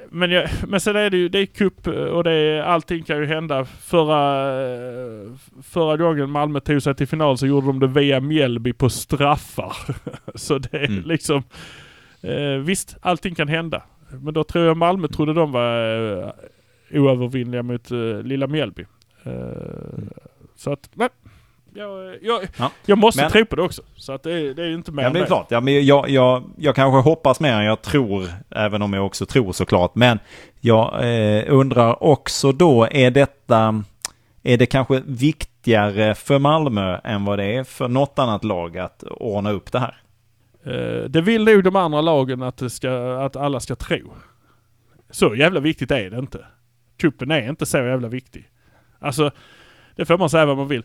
men, 0.10 0.32
jag, 0.32 0.50
men 0.68 0.80
sen 0.80 0.96
är 0.96 1.10
det 1.10 1.18
ju, 1.18 1.30
det 1.30 1.40
är 1.40 1.46
cup 1.46 1.88
och 1.88 2.24
det 2.24 2.32
är, 2.32 2.62
allting 2.62 3.04
kan 3.04 3.18
ju 3.18 3.26
hända. 3.26 3.66
Förra, 3.66 4.52
eh, 4.64 5.32
förra 5.64 5.98
gången 5.98 6.30
Malmö 6.30 6.60
tog 6.60 6.82
sig 6.82 6.96
till 6.96 7.08
final 7.08 7.38
så 7.38 7.48
gjorde 7.48 7.68
de 7.68 7.80
det 7.80 7.88
via 7.88 8.20
Mjällby 8.20 8.74
på 8.74 8.90
straffar. 8.90 9.76
så 10.36 10.58
det 10.58 10.78
är 10.78 10.86
Mm. 10.88 11.04
liksom, 11.06 11.44
eh, 12.22 12.60
visst 12.64 12.98
allting 13.02 13.36
kan 13.36 13.48
hända. 13.48 13.84
Men 14.10 14.34
då 14.34 14.44
tror 14.44 14.66
jag 14.66 14.78
Malmö 14.78 15.08
trodde 15.08 15.34
de 15.34 15.52
var 15.52 16.22
eh, 16.24 16.30
oövervinnliga 17.00 17.64
mot 17.64 17.92
eh, 17.92 17.98
lilla 18.24 18.48
Mjällby. 18.48 18.86
Eh, 19.24 19.32
Så 20.56 20.72
att, 20.72 20.90
men, 20.94 21.10
jag, 21.74 22.16
jag, 22.22 22.42
Ja. 22.58 22.72
jag 22.86 22.98
måste 22.98 23.22
Men- 23.22 23.32
tro 23.32 23.46
på 23.46 23.56
det 23.56 23.62
också. 23.62 23.82
Så 23.96 24.14
att 24.14 24.24
det, 24.24 24.54
det 24.54 24.64
är 24.64 24.70
inte 24.74 24.92
mer 24.92 25.04
Ja, 25.04 25.10
det 25.10 25.20
är 25.20 25.26
klart. 25.26 25.48
Ja, 25.50 25.60
men 25.62 25.86
jag, 25.86 26.10
jag, 26.10 26.44
jag 26.58 26.76
kanske 26.76 27.10
hoppas 27.10 27.40
mer 27.40 27.54
än 27.54 27.64
jag 27.66 27.82
tror, 27.82 28.26
även 28.50 28.82
om 28.82 28.94
jag 28.94 29.06
också 29.06 29.26
tror 29.26 29.52
såklart. 29.52 29.96
Men 29.96 30.20
jag 30.60 30.94
eh, 31.04 31.44
undrar 31.48 32.04
också 32.04 32.52
då, 32.52 32.88
är 32.92 33.12
detta, 33.12 33.84
är 34.44 34.58
det 34.58 34.66
kanske 34.66 35.02
viktigare 35.06 36.16
för 36.16 36.40
Malmö 36.40 36.98
än 37.04 37.26
vad 37.26 37.40
det 37.40 37.46
är 37.56 37.64
för 37.64 37.88
något 37.88 38.20
annat 38.20 38.44
lag 38.44 38.78
att 38.78 39.04
ordna 39.04 39.52
upp 39.52 39.72
det 39.72 39.80
här? 39.80 39.98
Eh, 40.66 41.04
Det 41.10 41.22
vill 41.22 41.44
nog 41.46 41.64
de 41.64 41.76
andra 41.76 42.02
lagen 42.02 42.42
att, 42.44 42.72
ska, 42.72 43.18
att 43.26 43.36
alla 43.36 43.60
ska 43.60 43.76
tro. 43.76 44.14
Så 45.10 45.36
jävla 45.36 45.60
viktigt 45.60 45.92
är 45.92 46.10
det 46.10 46.18
inte. 46.20 46.46
Cupen 46.98 47.32
är 47.32 47.50
inte 47.50 47.66
så 47.66 47.78
jävla 47.78 48.08
viktig. 48.08 48.50
Alltså, 49.00 49.32
det 49.96 50.06
får 50.06 50.18
man 50.18 50.30
säga 50.30 50.46
vad 50.46 50.58
man 50.58 50.68
vill. 50.68 50.84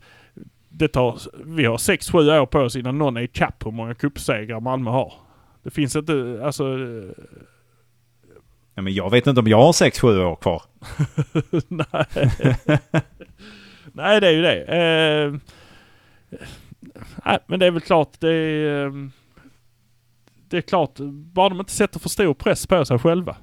Det 0.68 0.88
tar, 0.88 1.18
vi 1.44 1.64
har 1.64 1.76
6-7 1.76 2.40
år 2.40 2.46
på 2.46 2.58
oss 2.58 2.76
innan 2.76 2.98
någon 2.98 3.16
är 3.16 3.20
ikapp 3.20 3.66
hur 3.66 3.70
många 3.70 3.94
cupsegrar 3.94 4.60
Malmö 4.60 4.90
har. 4.90 5.12
Det 5.62 5.70
finns 5.70 5.96
inte, 5.96 6.40
alltså... 6.44 6.78
Ja, 8.74 8.82
men 8.82 8.94
jag 8.94 9.10
vet 9.10 9.26
inte 9.26 9.40
om 9.40 9.46
jag 9.46 9.62
har 9.62 9.72
6-7 9.72 10.24
år 10.24 10.36
kvar. 10.36 10.62
nej. 11.68 12.06
nej, 13.92 14.20
det 14.20 14.28
är 14.28 14.32
ju 14.32 14.42
det. 14.42 14.64
Eh, 14.64 15.34
nej, 17.24 17.38
men 17.46 17.60
det 17.60 17.66
är 17.66 17.70
väl 17.70 17.80
klart, 17.80 18.20
det 18.20 18.32
är... 18.32 18.86
eh, 18.86 18.92
det 20.48 20.56
är 20.56 20.60
klart, 20.60 20.98
bara 21.12 21.48
de 21.48 21.60
inte 21.60 21.72
sätter 21.72 22.00
för 22.00 22.08
stor 22.08 22.34
press 22.34 22.66
på 22.66 22.84
sig 22.84 22.98
själva. 22.98 23.36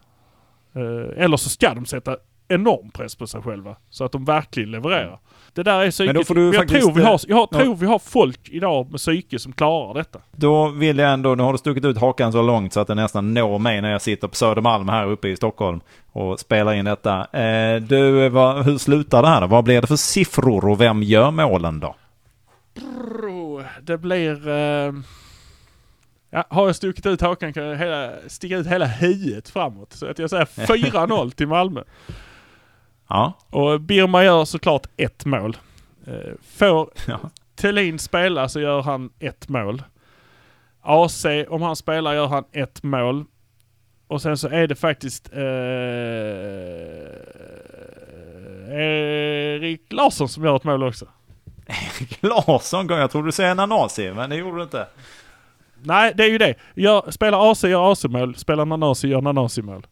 Eh, 0.75 1.23
eller 1.23 1.37
så 1.37 1.49
ska 1.49 1.73
de 1.73 1.85
sätta 1.85 2.17
enorm 2.47 2.91
press 2.91 3.15
på 3.15 3.27
sig 3.27 3.41
själva. 3.41 3.75
Så 3.89 4.03
att 4.03 4.11
de 4.11 4.25
verkligen 4.25 4.71
levererar. 4.71 5.19
Det 5.53 5.63
där 5.63 5.81
är 5.81 5.91
psykiskt. 5.91 6.07
Men 6.07 6.15
då 6.15 6.23
får 6.23 6.35
du 6.35 6.45
jag, 6.45 6.55
faktiskt, 6.55 6.81
tror 6.81 6.93
vi 6.93 7.03
har, 7.03 7.19
jag 7.27 7.49
ja. 7.51 7.59
tror 7.59 7.75
vi 7.75 7.85
har 7.85 7.99
folk 7.99 8.49
idag 8.49 8.91
med 8.91 8.99
psyke 8.99 9.39
som 9.39 9.53
klarar 9.53 9.93
detta. 9.93 10.19
Då 10.31 10.69
vill 10.69 10.97
jag 10.97 11.13
ändå, 11.13 11.35
nu 11.35 11.43
har 11.43 11.51
du 11.51 11.57
stuckit 11.57 11.85
ut 11.85 11.97
hakan 11.97 12.31
så 12.31 12.41
långt 12.41 12.73
så 12.73 12.79
att 12.79 12.87
det 12.87 12.95
nästan 12.95 13.33
når 13.33 13.59
mig 13.59 13.81
när 13.81 13.91
jag 13.91 14.01
sitter 14.01 14.27
på 14.27 14.35
Södermalm 14.35 14.89
här 14.89 15.07
uppe 15.07 15.27
i 15.27 15.35
Stockholm 15.35 15.79
och 16.11 16.39
spelar 16.39 16.73
in 16.73 16.85
detta. 16.85 17.27
Eh, 17.41 17.81
du, 17.81 18.29
vad, 18.29 18.65
hur 18.65 18.77
slutar 18.77 19.21
det 19.21 19.27
här 19.27 19.41
då? 19.41 19.47
Vad 19.47 19.63
blir 19.63 19.81
det 19.81 19.87
för 19.87 19.95
siffror 19.95 20.65
och 20.65 20.81
vem 20.81 21.03
gör 21.03 21.31
målen 21.31 21.79
då? 21.79 21.95
Det 23.81 23.97
blir... 23.97 24.47
Eh, 24.47 24.93
ja, 26.29 26.45
har 26.49 26.65
jag 26.65 26.75
stuckit 26.75 27.05
ut 27.05 27.21
hakan 27.21 27.53
kan 27.53 27.63
jag 27.63 27.77
hela, 27.77 28.11
sticka 28.27 28.57
ut 28.57 28.67
hela 28.67 28.85
huvudet 28.85 29.49
framåt. 29.49 29.93
Så 29.93 30.05
att 30.05 30.19
jag 30.19 30.29
säger 30.29 30.45
4-0 30.45 31.31
till 31.31 31.47
Malmö. 31.47 31.83
Ja, 33.07 33.33
Och 33.49 33.81
Birma 33.81 34.23
gör 34.23 34.45
såklart 34.45 34.87
ett 34.97 35.25
mål. 35.25 35.57
Eh, 36.07 36.33
får 36.57 36.89
ja. 37.07 37.19
Thelin 37.55 37.99
spela 37.99 38.49
så 38.49 38.59
gör 38.59 38.81
han 38.81 39.09
ett 39.19 39.49
mål. 39.49 39.83
AC, 40.81 41.25
om 41.49 41.61
han 41.61 41.75
spelar 41.75 42.13
gör 42.13 42.27
han 42.27 42.43
ett 42.51 42.83
mål. 42.83 43.25
Och 44.07 44.21
sen 44.21 44.37
så 44.37 44.47
är 44.47 44.67
det 44.67 44.75
faktiskt 44.75 45.33
eh, 45.33 45.39
Erik 48.77 49.93
Larsson 49.93 50.29
som 50.29 50.43
gör 50.45 50.55
ett 50.55 50.63
mål 50.63 50.83
också. 50.83 51.05
Larsson, 52.19 52.87
jag 52.89 53.11
trodde 53.11 53.27
du 53.27 53.31
säger 53.31 53.55
Nanasi, 53.55 54.11
men 54.13 54.29
det 54.29 54.35
gjorde 54.35 54.57
du 54.57 54.63
inte. 54.63 54.87
Nej, 55.83 56.13
det 56.15 56.23
är 56.23 56.29
ju 56.29 56.37
det. 56.37 56.55
Gör, 56.75 57.11
spelar 57.11 57.51
AC 57.51 57.63
gör 57.63 57.91
AC-mål, 57.91 58.35
spelar 58.35 58.65
Nanasi 58.65 59.07
gör 59.07 59.21
Nanasi-mål. 59.21 59.87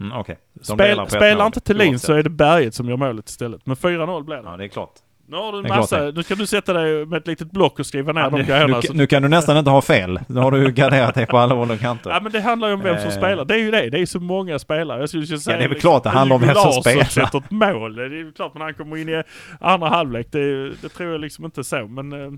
Mm. 0.00 0.10
De 0.54 0.64
Spel, 0.64 1.06
spelar 1.08 1.46
inte 1.46 1.60
Thelin 1.60 1.98
så 1.98 2.12
är 2.12 2.22
det 2.22 2.30
Berget 2.30 2.74
som 2.74 2.88
gör 2.88 2.96
målet 2.96 3.28
istället. 3.28 3.66
Men 3.66 3.76
4-0 3.76 4.24
blir 4.24 4.36
det. 4.36 4.42
Ja, 4.44 4.56
det 4.56 4.64
är 4.64 4.68
klart. 4.68 4.92
Nu 5.28 5.36
har 5.36 5.52
du 5.52 5.58
en 5.58 5.68
massa, 5.68 5.98
nu 6.10 6.22
kan 6.22 6.38
du 6.38 6.46
sätta 6.46 6.72
dig 6.72 7.06
med 7.06 7.16
ett 7.18 7.26
litet 7.26 7.50
block 7.50 7.78
och 7.78 7.86
skriva 7.86 8.12
ner 8.12 8.20
Ja, 8.20 8.30
de 8.30 8.36
nu, 8.36 8.44
grejerna. 8.44 8.80
nu, 8.82 8.88
nu 8.98 9.06
kan 9.06 9.22
du 9.22 9.28
nästan 9.28 9.56
inte 9.56 9.70
ha 9.70 9.82
fel. 9.82 10.20
Nu 10.28 10.40
har 10.40 10.50
du 10.50 10.58
ju 10.64 10.70
garderat 10.72 11.14
dig 11.14 11.26
på 11.26 11.38
alla 11.38 11.54
håll 11.54 11.70
och 11.70 11.80
kanter. 11.80 12.10
Ja 12.10 12.20
men 12.22 12.32
det 12.32 12.40
handlar 12.40 12.68
ju 12.68 12.74
om 12.74 12.80
vem 12.80 12.96
som 12.98 13.08
Eh. 13.10 13.16
spelar. 13.16 13.44
Det 13.44 13.54
är 13.54 13.58
ju 13.58 13.70
det. 13.70 13.90
Det 13.90 13.98
är 13.98 14.06
så 14.06 14.20
många 14.20 14.58
spelare. 14.58 15.00
Jag 15.00 15.08
skulle 15.08 15.24
ju 15.24 15.38
säga 15.38 15.56
det 15.56 15.64
är 15.64 15.68
väl 15.68 15.74
liksom, 15.74 15.90
klart 15.90 16.02
det 16.02 16.10
handlar 16.10 16.36
om 16.36 16.42
vem 16.42 16.54
som 16.54 16.72
spelar. 16.72 17.04
sätter 17.04 17.38
ett 17.38 17.50
mål. 17.50 17.96
Det 17.96 18.04
är 18.04 18.10
ju 18.10 18.32
klart 18.32 18.54
men 18.54 18.62
han 18.62 18.74
kommer 18.74 18.96
in 18.96 19.08
i 19.08 19.22
andra 19.60 19.88
halvlek. 19.88 20.26
Det, 20.32 20.70
det 20.70 20.88
tror 20.88 21.12
jag 21.12 21.20
liksom 21.20 21.44
inte 21.44 21.64
så. 21.64 21.86
Men 21.86 22.12
eh, 22.12 22.30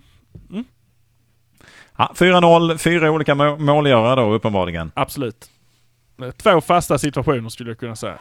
Ja, 1.97 2.13
4-0, 2.17 2.77
fyra 2.79 3.11
olika 3.11 3.35
må- 3.35 3.57
målgörare 3.57 4.21
då 4.21 4.33
uppenbarligen. 4.33 4.91
absolut. 4.95 5.51
Två 6.37 6.61
fasta 6.61 6.99
situationer 6.99 7.49
skulle 7.49 7.71
jag 7.71 7.79
kunna 7.79 7.97
säga. 7.97 8.19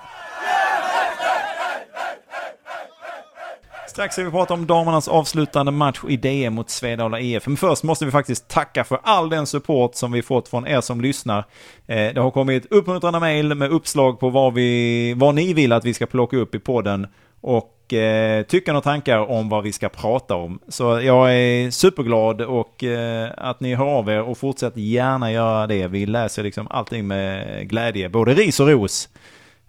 Strax 3.98 4.14
ska 4.14 4.24
vi 4.24 4.32
prata 4.32 4.54
om 4.54 4.68
damernas 4.68 5.08
avslutande 5.08 5.72
match 5.72 6.00
i 6.08 6.18
DM 6.18 6.54
mot 6.54 6.70
Svedala 6.70 7.20
IF. 7.20 7.48
Men 7.48 7.58
först 7.58 7.84
måste 7.84 8.06
vi 8.06 8.12
faktiskt 8.12 8.48
tacka 8.48 8.84
för 8.84 9.00
all 9.04 9.30
den 9.30 9.48
support 9.48 9.96
som 9.96 10.12
vi 10.12 10.22
fått 10.22 10.48
från 10.48 10.68
er 10.68 10.82
som 10.82 11.02
lyssnar. 11.02 11.46
Eh, 11.88 12.14
det 12.14 12.22
har 12.22 12.32
kommit 12.32 12.66
uppmuntrande 12.72 13.20
mejl 13.20 13.56
med 13.56 13.72
uppslag 13.72 14.20
på 14.20 14.30
vad, 14.30 14.54
vi, 14.54 15.14
vad 15.14 15.36
ni 15.36 15.54
vill 15.54 15.74
att 15.74 15.86
vi 15.86 15.94
ska 15.94 16.06
plocka 16.06 16.38
upp 16.38 16.56
i 16.56 16.60
podden. 16.60 17.08
Och 17.42 17.77
eh, 17.94 18.44
tycken 18.44 18.76
och 18.76 18.84
tankar 18.84 19.18
om 19.18 19.50
vad 19.50 19.64
vi 19.64 19.72
ska 19.72 19.90
prata 19.90 20.36
om. 20.36 20.60
Så 20.68 20.84
jag 20.84 21.34
är 21.36 21.72
superglad 21.72 22.42
och 22.42 22.84
eh, 22.84 23.32
att 23.38 23.60
ni 23.60 23.76
hör 23.76 23.86
av 23.86 24.10
er 24.10 24.22
och 24.22 24.38
fortsätt 24.38 24.78
gärna 24.78 25.32
göra 25.32 25.68
det. 25.68 25.88
Vi 25.88 26.06
läser 26.06 26.44
liksom 26.44 26.68
allting 26.70 27.08
med 27.08 27.70
glädje, 27.70 28.10
både 28.10 28.34
ris 28.34 28.60
och 28.60 28.68
ros. 28.68 29.10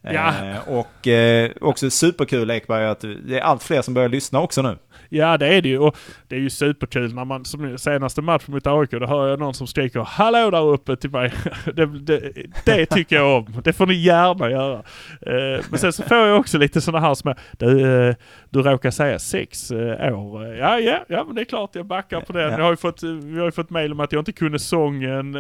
Ja. 0.03 0.29
Eh, 0.29 0.69
och 0.69 1.09
eh, 1.09 1.51
också 1.61 1.91
superkul 1.91 2.51
Ekberg 2.51 2.87
att 2.87 3.01
det 3.01 3.39
är 3.39 3.41
allt 3.41 3.63
fler 3.63 3.83
som 3.83 3.95
börjar 3.95 4.09
lyssna 4.09 4.41
också 4.41 4.63
nu. 4.63 4.79
Ja 5.09 5.37
det 5.37 5.47
är 5.47 5.63
det 5.63 5.69
ju. 5.69 5.79
Och 5.79 5.97
det 6.29 6.37
är 6.37 6.41
ju 6.41 6.51
superkul 6.51 7.15
när 7.15 7.25
man, 7.25 7.45
som 7.45 7.79
senaste 7.79 8.23
matchen 8.23 8.55
mot 8.55 8.67
AIK, 8.67 8.91
då 8.91 9.07
hör 9.07 9.29
jag 9.29 9.39
någon 9.39 9.55
som 9.55 9.67
skriker 9.67 10.01
Hallå 10.01 10.51
där 10.51 10.67
uppe 10.67 10.97
till 10.97 11.11
mig. 11.11 11.33
det, 11.75 11.87
det, 11.87 12.33
det 12.65 12.87
tycker 12.87 13.17
jag 13.17 13.37
om. 13.37 13.47
Det 13.65 13.73
får 13.73 13.87
ni 13.87 13.95
gärna 13.95 14.51
göra. 14.51 14.79
Eh, 15.21 15.65
men 15.71 15.79
sen 15.79 15.93
så 15.93 16.03
får 16.03 16.17
jag 16.17 16.41
också 16.41 16.59
lite 16.59 16.81
sådana 16.81 17.07
här 17.07 17.15
små, 17.15 17.35
du, 17.59 17.81
eh, 18.09 18.15
du 18.51 18.63
råkar 18.63 18.91
säga 18.91 19.19
sex 19.19 19.71
eh, 19.71 20.19
år. 20.19 20.47
Ja, 20.47 20.79
ja, 20.79 21.05
ja 21.09 21.25
men 21.25 21.35
det 21.35 21.41
är 21.41 21.45
klart 21.45 21.75
jag 21.75 21.87
backar 21.87 22.21
på 22.21 22.33
den. 22.33 22.43
Ja. 22.43 22.59
Jag 22.59 22.65
har 22.65 22.71
ju 22.71 22.77
fått, 22.77 23.03
vi 23.03 23.39
har 23.39 23.45
ju 23.45 23.53
fått 23.53 23.71
mail 23.71 23.93
om 23.93 24.01
att 24.01 24.13
jag 24.13 24.21
inte 24.21 24.33
kunde 24.33 24.59
sången, 24.59 25.37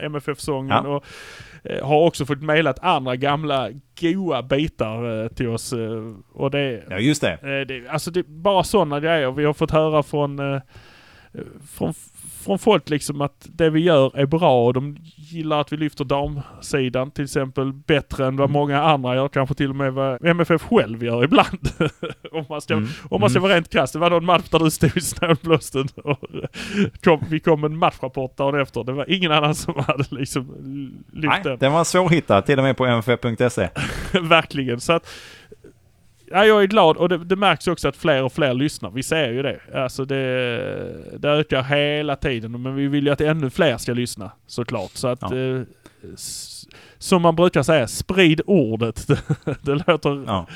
MFF-sången. 0.00 0.84
Ja. 0.84 0.96
Och, 0.96 1.04
har 1.82 2.06
också 2.06 2.26
fått 2.26 2.42
mailat 2.42 2.78
andra 2.82 3.16
gamla 3.16 3.68
goa 4.00 4.42
bitar 4.42 5.22
eh, 5.24 5.28
till 5.28 5.48
oss. 5.48 5.72
eh, 5.72 6.12
och 6.32 6.50
det, 6.50 6.84
Ja, 6.90 6.98
just 6.98 7.20
det. 7.20 7.32
Eh, 7.32 7.66
det, 7.66 7.88
alltså 7.88 8.10
det 8.10 8.20
är 8.20 8.24
bara 8.28 8.64
sådana 8.64 9.00
grejer. 9.00 9.30
Vi 9.30 9.44
har 9.44 9.52
fått 9.54 9.70
höra 9.70 10.02
från, 10.02 10.38
eh, 10.54 10.60
från, 11.70 11.94
från 12.44 12.58
folk 12.58 12.88
liksom 12.88 13.20
att 13.20 13.46
det 13.48 13.70
vi 13.70 13.80
gör 13.80 14.18
är 14.18 14.26
bra 14.26 14.66
och 14.66 14.72
de 14.74 14.96
gillar 15.16 15.60
att 15.60 15.72
vi 15.72 15.76
lyfter 15.76 16.04
damsidan 16.04 17.10
till 17.10 17.24
exempel 17.24 17.72
bättre 17.72 18.26
än 18.26 18.36
vad 18.36 18.50
många 18.50 18.82
andra 18.82 19.14
gör. 19.14 19.28
Kanske 19.28 19.54
till 19.54 19.70
och 19.70 19.76
med 19.76 19.92
vad 19.92 20.24
MFF 20.24 20.62
själv 20.62 21.04
gör 21.04 21.24
ibland. 21.24 21.68
om 22.38 22.44
man 22.48 22.60
ska, 22.60 22.74
Mm. 22.74 22.88
om 23.10 23.20
man 23.20 23.30
ska 23.30 23.38
Mm. 23.38 23.48
vara 23.48 23.56
rent 23.56 23.70
krasst. 23.72 23.92
Det 23.92 23.98
var 23.98 24.10
någon 24.10 24.24
match 24.24 24.48
där 24.50 24.58
du 24.58 24.70
stod 24.70 24.96
i 24.96 25.00
snålblåsten 25.00 25.88
och 26.04 26.18
kom, 27.04 27.24
vi 27.30 27.40
kom 27.40 27.64
en 27.64 27.76
matchrapport 27.76 28.36
dagen 28.36 28.60
efter. 28.60 28.84
Det 28.84 28.92
var 28.92 29.10
ingen 29.10 29.32
annan 29.32 29.54
som 29.54 29.74
hade 29.86 30.04
liksom 30.10 30.46
lyft 31.12 31.28
Nej, 31.32 31.40
den. 31.44 31.58
den 31.58 31.72
var 31.72 31.84
svårhittad 31.84 32.42
till 32.42 32.58
och 32.58 32.64
med 32.64 32.76
på 32.76 32.86
mff.se. 32.86 33.68
Verkligen. 34.22 34.80
Så 34.80 34.92
att, 34.92 35.08
ja, 36.30 36.44
jag 36.44 36.62
är 36.62 36.66
glad 36.66 36.96
och 36.96 37.08
det, 37.08 37.18
det 37.24 37.36
märks 37.36 37.68
också 37.68 37.88
att 37.88 37.96
fler 37.96 38.22
och 38.22 38.32
fler 38.32 38.54
lyssnar. 38.54 38.90
Vi 38.90 39.02
ser 39.02 39.28
ju 39.32 39.42
det. 39.42 39.60
Alltså 39.74 40.04
det, 40.04 41.18
det 41.18 41.28
ökar 41.30 41.62
hela 41.62 42.16
tiden. 42.16 42.62
Men 42.62 42.74
vi 42.74 42.86
vill 42.88 43.06
ju 43.06 43.12
att 43.12 43.20
ännu 43.20 43.50
fler 43.50 43.76
ska 43.78 43.92
lyssna 43.92 44.30
såklart. 44.46 44.90
Så 44.94 45.08
att, 45.08 45.18
Ja. 45.22 45.36
eh, 45.36 45.60
som 46.98 47.22
man 47.22 47.36
brukar 47.36 47.62
säga, 47.62 47.88
sprid 47.88 48.40
ordet. 48.46 49.06
Det, 49.08 49.18
det 49.62 49.74
låter... 49.86 50.24
Ja 50.26 50.46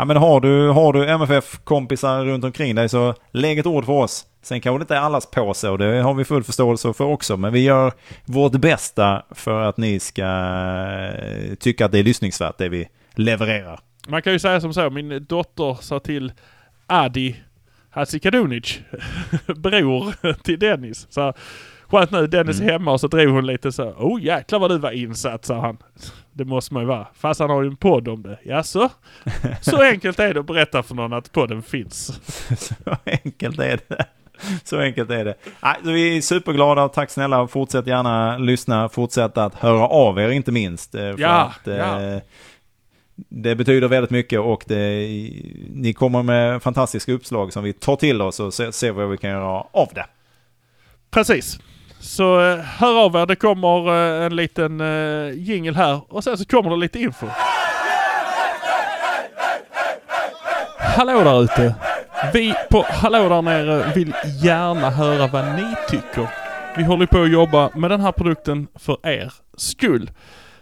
ja 0.00 0.04
men 0.04 0.16
har 0.16 0.40
du, 0.40 0.68
har 0.68 0.92
du 0.92 1.08
MFF-kompisar 1.08 2.24
runt 2.24 2.44
omkring 2.44 2.74
dig 2.74 2.88
så 2.88 3.14
lägg 3.30 3.58
ett 3.58 3.66
ord 3.66 3.84
för 3.84 3.92
oss. 3.92 4.26
Sen 4.42 4.60
kanske 4.60 4.78
det 4.78 4.82
inte 4.82 4.96
är 4.96 5.00
allas 5.00 5.30
påse 5.30 5.68
och 5.68 5.78
det 5.78 6.02
har 6.02 6.14
vi 6.14 6.24
full 6.24 6.44
förståelse 6.44 6.92
för 6.92 7.04
också. 7.04 7.36
Men 7.36 7.52
vi 7.52 7.60
gör 7.60 7.92
vårt 8.24 8.52
bästa 8.52 9.22
för 9.30 9.62
att 9.62 9.76
ni 9.76 10.00
ska 10.00 10.22
eh, 10.22 11.54
tycka 11.54 11.84
att 11.84 11.92
det 11.92 11.98
är 11.98 12.02
lyssningsvärt 12.02 12.58
det 12.58 12.68
vi 12.68 12.88
levererar. 13.14 13.80
Man 14.08 14.22
kan 14.22 14.32
ju 14.32 14.38
säga 14.38 14.60
som 14.60 14.74
så, 14.74 14.90
min 14.90 15.26
dotter 15.28 15.78
sa 15.80 16.00
till 16.00 16.32
Adi 16.86 17.36
Hadzikadunic, 17.90 18.78
bror 19.56 20.32
till 20.42 20.58
Dennis. 20.58 21.06
Så 21.10 21.32
skönt 21.90 22.10
nu, 22.10 22.26
Dennis 22.26 22.60
är 22.60 22.64
hemma 22.64 22.92
och 22.92 23.00
så 23.00 23.06
drog 23.08 23.28
hon 23.34 23.46
lite 23.46 23.72
så. 23.72 23.84
Oh 23.84 24.22
jäklar 24.22 24.58
vad 24.58 24.70
du 24.70 24.78
var 24.78 24.90
insatt, 24.90 25.44
sa 25.44 25.60
han. 25.60 25.76
Det 26.32 26.44
måste 26.44 26.74
man 26.74 26.82
ju 26.82 26.86
vara. 26.86 27.06
Fast 27.14 27.40
han 27.40 27.50
har 27.50 27.62
ju 27.62 27.68
en 27.68 27.76
podd 27.76 28.08
om 28.08 28.22
det. 28.22 28.38
Jaså? 28.42 28.88
Så 29.60 29.82
enkelt 29.82 30.18
är 30.18 30.34
det 30.34 30.40
att 30.40 30.46
berätta 30.46 30.82
för 30.82 30.94
någon 30.94 31.12
att 31.12 31.32
podden 31.32 31.62
finns. 31.62 32.20
Så 32.58 32.74
enkelt 33.04 33.58
är 33.58 33.80
det. 33.88 34.04
Så 34.64 34.78
enkelt 34.78 35.10
är 35.10 35.24
det. 35.24 35.34
Nej, 35.62 35.74
så 35.84 35.90
vi 35.90 36.16
är 36.16 36.20
superglada 36.20 36.82
och 36.84 36.92
tack 36.92 37.10
snälla. 37.10 37.46
Fortsätt 37.46 37.86
gärna 37.86 38.38
lyssna. 38.38 38.88
Fortsätt 38.88 39.38
att 39.38 39.54
höra 39.54 39.86
av 39.88 40.18
er 40.18 40.28
inte 40.30 40.52
minst. 40.52 40.94
eh, 40.94 41.00
För 41.00 41.18
Ja, 41.20 41.52
att, 41.60 41.68
eh, 41.68 41.76
ja. 41.76 42.20
Det 43.28 43.54
betyder 43.56 43.88
väldigt 43.88 44.10
mycket 44.10 44.40
och 44.40 44.64
det, 44.66 44.76
ni 45.74 45.92
kommer 45.92 46.22
med 46.22 46.62
fantastiska 46.62 47.12
uppslag 47.12 47.52
som 47.52 47.64
vi 47.64 47.72
tar 47.72 47.96
till 47.96 48.22
oss 48.22 48.40
och 48.40 48.54
ser, 48.54 48.70
ser 48.70 48.90
vad 48.90 49.08
vi 49.10 49.16
kan 49.16 49.30
göra 49.30 49.64
av 49.72 49.88
det. 49.94 50.06
Precis. 51.10 51.58
Så 52.00 52.40
eh, 52.40 52.58
hör 52.58 53.04
av 53.04 53.16
er. 53.16 53.26
Det 53.26 53.36
kommer 53.36 53.88
eh, 53.88 54.26
en 54.26 54.36
liten 54.36 54.80
eh, 54.80 54.86
uh, 54.86 55.32
jingle 55.32 55.72
här 55.72 56.00
och 56.08 56.24
sen 56.24 56.38
så 56.38 56.44
kommer 56.44 56.70
det 56.70 56.76
lite 56.76 57.00
info. 57.00 57.26
Hallå 60.78 61.24
där 61.24 61.42
ute! 61.42 61.74
Vi 62.32 62.54
på 62.70 62.86
Hallå 62.88 63.28
där 63.28 63.42
nere 63.42 63.92
vill 63.94 64.14
gärna 64.42 64.90
höra 64.90 65.26
vad 65.26 65.44
ni 65.44 65.74
tycker. 65.88 66.28
Vi 66.76 66.84
håller 66.84 67.06
på 67.06 67.22
att 67.22 67.30
jobba 67.30 67.70
med 67.74 67.90
den 67.90 68.00
här 68.00 68.12
produkten 68.12 68.66
för 68.74 69.06
er 69.06 69.32
skull. 69.56 70.10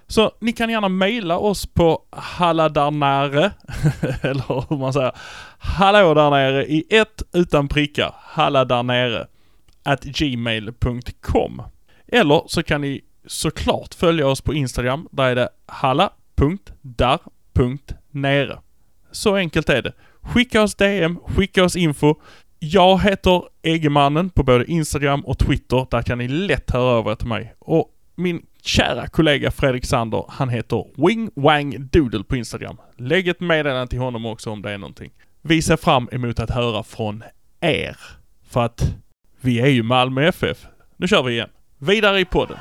Så 0.07 0.31
ni 0.41 0.53
kan 0.53 0.71
gärna 0.71 0.89
mejla 0.89 1.39
oss 1.39 1.67
på 1.67 2.03
HallaDarnare, 2.11 3.51
eller 4.23 4.69
hur 4.69 4.77
man 4.77 4.93
säger, 4.93 5.13
hallå 5.59 6.15
där 6.15 6.31
nere 6.31 6.67
i 6.67 6.85
ett 6.91 7.23
utan 7.33 7.69
prickar, 7.69 8.15
halladarnere, 8.19 9.27
at 9.83 10.05
gmail.com. 10.05 11.63
Eller 12.07 12.43
så 12.47 12.63
kan 12.63 12.81
ni 12.81 13.01
såklart 13.27 13.95
följa 13.95 14.27
oss 14.27 14.41
på 14.41 14.55
Instagram, 14.55 15.09
där 15.11 15.25
är 15.31 15.35
det 15.35 15.49
halla.dar.nere. 15.67 16.69
Så 19.11 19.37
enkelt 19.37 19.69
är 19.69 19.83
det. 19.83 19.93
Skicka 20.21 20.63
oss 20.63 20.75
DM, 20.75 21.19
skicka 21.27 21.65
oss 21.65 21.77
info. 21.77 22.15
Jag 22.59 23.03
heter 23.03 23.43
Eggemannen 23.63 24.31
på 24.31 24.43
både 24.43 24.71
Instagram 24.71 25.21
och 25.21 25.39
Twitter. 25.39 25.87
Där 25.91 26.03
kan 26.03 26.19
ni 26.19 26.29
lätt 26.29 26.71
höra 26.71 26.99
över 26.99 27.15
till 27.15 27.29
mig. 27.29 27.55
Och 27.59 27.95
min 28.15 28.47
kära 28.63 29.07
kollega 29.07 29.51
Fredrik 29.51 29.85
Sander, 29.85 30.25
han 30.29 30.49
heter 30.49 31.07
Wing 31.07 31.31
Wang 31.35 31.89
Doodle 31.91 32.25
på 32.25 32.37
Instagram. 32.37 32.77
Lägg 32.97 33.29
ett 33.29 33.41
meddelande 33.41 33.87
till 33.87 33.99
honom 33.99 34.27
också 34.27 34.51
om 34.51 34.63
det 34.63 34.71
är 34.71 34.79
någonting. 34.79 35.11
Vi 35.43 35.63
ser 35.63 35.77
fram 35.77 36.09
emot 36.13 36.41
att 36.41 36.51
höra 36.51 36.83
från 36.83 37.23
er. 37.61 37.97
För 38.49 38.61
att 38.65 38.95
vi 39.41 39.61
är 39.61 39.67
ju 39.67 39.83
Malmö 39.83 40.29
FF. 40.29 40.67
Nu 40.97 41.09
kör 41.09 41.23
vi 41.23 41.33
igen. 41.33 41.49
Vidare 41.79 42.21
i 42.21 42.25
podden. 42.25 42.57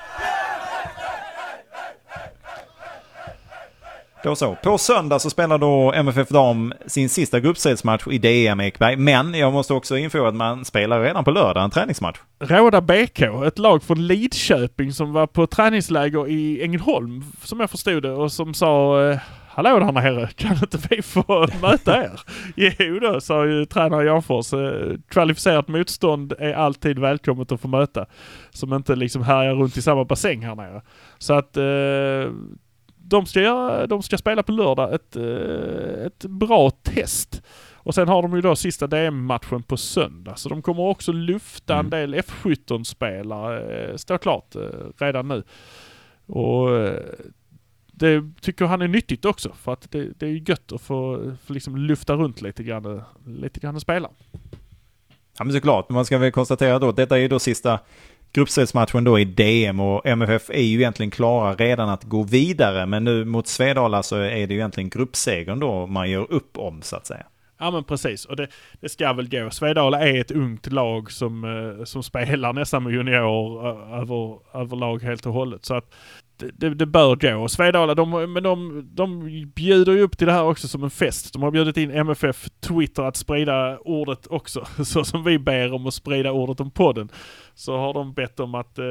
Då 4.23 4.35
så. 4.35 4.55
På 4.63 4.77
söndag 4.77 5.19
så 5.19 5.29
spelar 5.29 5.57
då 5.57 5.93
MFF 5.93 6.29
Dam 6.29 6.73
sin 6.85 7.09
sista 7.09 7.39
gruppspelsmatch 7.39 8.07
i 8.07 8.17
DM 8.17 8.59
Ekberg. 8.59 8.95
Men 8.95 9.33
jag 9.33 9.53
måste 9.53 9.73
också 9.73 9.97
info 9.97 10.25
att 10.25 10.35
man 10.35 10.65
spelar 10.65 11.01
redan 11.01 11.23
på 11.23 11.31
lördag 11.31 11.63
en 11.63 11.69
träningsmatch. 11.69 12.17
Råda 12.39 12.81
BK, 12.81 13.21
ett 13.45 13.59
lag 13.59 13.83
från 13.83 14.07
Lidköping 14.07 14.93
som 14.93 15.13
var 15.13 15.27
på 15.27 15.47
träningsläger 15.47 16.27
i 16.27 16.63
Ängelholm, 16.63 17.23
som 17.43 17.59
jag 17.59 17.69
förstod 17.69 18.03
det, 18.03 18.11
och 18.11 18.31
som 18.31 18.53
sa 18.53 19.03
eh, 19.09 19.19
Hallå 19.57 19.79
där 19.79 19.91
nere, 19.91 20.27
kan 20.35 20.51
inte 20.51 20.77
vi 20.89 21.01
få 21.01 21.47
möta 21.61 22.03
er? 22.03 22.19
jo 22.79 22.99
då, 22.99 23.21
sa 23.21 23.45
ju 23.45 23.65
tränare 23.65 24.05
Janfors. 24.05 24.53
Eh, 24.53 24.97
kvalificerat 25.09 25.67
motstånd 25.67 26.33
är 26.39 26.53
alltid 26.53 26.99
välkommet 26.99 27.51
att 27.51 27.61
få 27.61 27.67
möta. 27.67 28.05
Som 28.49 28.73
inte 28.73 28.95
liksom 28.95 29.23
härjar 29.23 29.53
runt 29.53 29.77
i 29.77 29.81
samma 29.81 30.05
bassäng 30.05 30.41
här 30.45 30.55
nere. 30.55 30.81
Så 31.17 31.33
att 31.33 31.57
eh, 31.57 32.33
de, 32.97 33.25
ska 33.25 33.41
göra, 33.41 33.87
de 33.87 34.03
ska 34.03 34.17
spela 34.17 34.43
på 34.43 34.51
lördag 34.51 34.93
ett, 34.93 35.15
eh, 35.15 36.05
ett 36.05 36.25
bra 36.25 36.69
test. 36.69 37.41
Och 37.73 37.95
sen 37.95 38.07
har 38.07 38.21
de 38.21 38.35
ju 38.35 38.41
då 38.41 38.55
sista 38.55 38.87
DM-matchen 38.87 39.63
på 39.63 39.77
söndag. 39.77 40.35
Så 40.35 40.49
de 40.49 40.61
kommer 40.61 40.83
också 40.83 41.11
lufta 41.11 41.73
en 41.73 41.79
Mm. 41.79 41.89
del 41.89 42.15
F17-spelare. 42.15 43.81
Eh, 43.89 43.95
står 43.95 44.17
klart 44.17 44.55
redan 44.97 45.27
nu. 45.27 45.43
Och 46.29 46.69
det 47.99 48.23
tycker 48.41 48.65
han 48.65 48.81
är 48.81 48.87
nyttigt 48.87 49.25
också. 49.25 49.53
För 49.63 49.73
att 49.73 49.91
det, 49.91 50.19
det 50.19 50.25
är 50.25 50.29
ju 50.29 50.43
gött 50.47 50.71
att 50.71 50.81
få, 50.81 51.31
få 51.45 51.53
liksom 51.53 51.77
lufta 51.77 52.13
runt 52.13 52.41
lite 52.41 52.63
grann, 52.63 53.01
lite 53.25 53.59
grann 53.59 53.75
och 53.75 53.81
spela. 53.81 54.09
Ja 55.37 55.43
men 55.43 55.53
såklart, 55.53 55.89
men 55.89 55.95
man 55.95 56.05
ska 56.05 56.17
väl 56.17 56.31
konstatera 56.31 56.79
då 56.79 56.89
att 56.89 56.95
detta 56.95 57.19
är 57.19 57.29
då 57.29 57.39
sista 57.39 57.79
gruppspelsmatchen 58.31 59.03
då 59.03 59.19
i 59.19 59.25
DM 59.25 59.79
och 59.79 60.05
MFF 60.05 60.49
är 60.49 60.61
ju 60.61 60.77
egentligen 60.77 61.11
klara 61.11 61.55
redan 61.55 61.89
att 61.89 62.03
gå 62.03 62.23
vidare. 62.23 62.85
Men 62.85 63.03
nu 63.03 63.25
mot 63.25 63.47
Svedala 63.47 64.03
så 64.03 64.15
är 64.15 64.47
det 64.47 64.53
ju 64.53 64.59
egentligen 64.59 64.89
gruppsegern 64.89 65.59
då 65.59 65.87
man 65.87 66.09
gör 66.09 66.31
upp 66.31 66.57
om 66.57 66.81
så 66.81 66.95
att 66.95 67.07
säga. 67.07 67.25
Ja 67.59 67.71
men 67.71 67.83
precis, 67.83 68.25
och 68.25 68.35
det, 68.35 68.47
det 68.79 68.89
ska 68.89 69.13
väl 69.13 69.29
gå. 69.29 69.49
Svedala 69.49 70.07
är 70.07 70.21
ett 70.21 70.31
ungt 70.31 70.71
lag 70.71 71.11
som, 71.11 71.43
eh, 71.43 71.83
som 71.83 72.03
spelar 72.03 72.53
nästan 72.53 72.83
med 72.83 72.93
junior 72.93 73.67
över, 74.01 74.39
överlag 74.53 75.03
helt 75.03 75.25
och 75.25 75.33
hållet. 75.33 75.65
Så 75.65 75.75
att 75.75 75.93
det, 76.37 76.69
det, 76.69 76.85
bör 76.85 77.15
gå. 77.15 77.43
Och 77.43 77.51
Svedala, 77.51 77.95
de, 77.95 78.33
men 78.33 78.43
de, 78.43 78.89
de 78.93 79.29
bjuder 79.55 79.93
ju 79.93 80.01
upp 80.01 80.17
till 80.17 80.27
det 80.27 80.33
här 80.33 80.43
också 80.43 80.67
som 80.67 80.83
en 80.83 80.89
fest. 80.89 81.33
De 81.33 81.43
har 81.43 81.51
bjudit 81.51 81.77
in 81.77 81.91
MFF 81.91 82.49
Twitter 82.59 83.03
att 83.03 83.15
sprida 83.15 83.77
ordet 83.79 84.27
också. 84.27 84.65
Så 84.83 85.03
som 85.03 85.23
vi 85.23 85.39
ber 85.39 85.73
om 85.73 85.87
att 85.87 85.93
sprida 85.93 86.31
ordet 86.31 86.59
om 86.59 86.71
podden. 86.71 87.09
Så 87.53 87.77
har 87.77 87.93
de 87.93 88.13
bett 88.13 88.39
om 88.39 88.55
att 88.55 88.79
eh, 88.79 88.85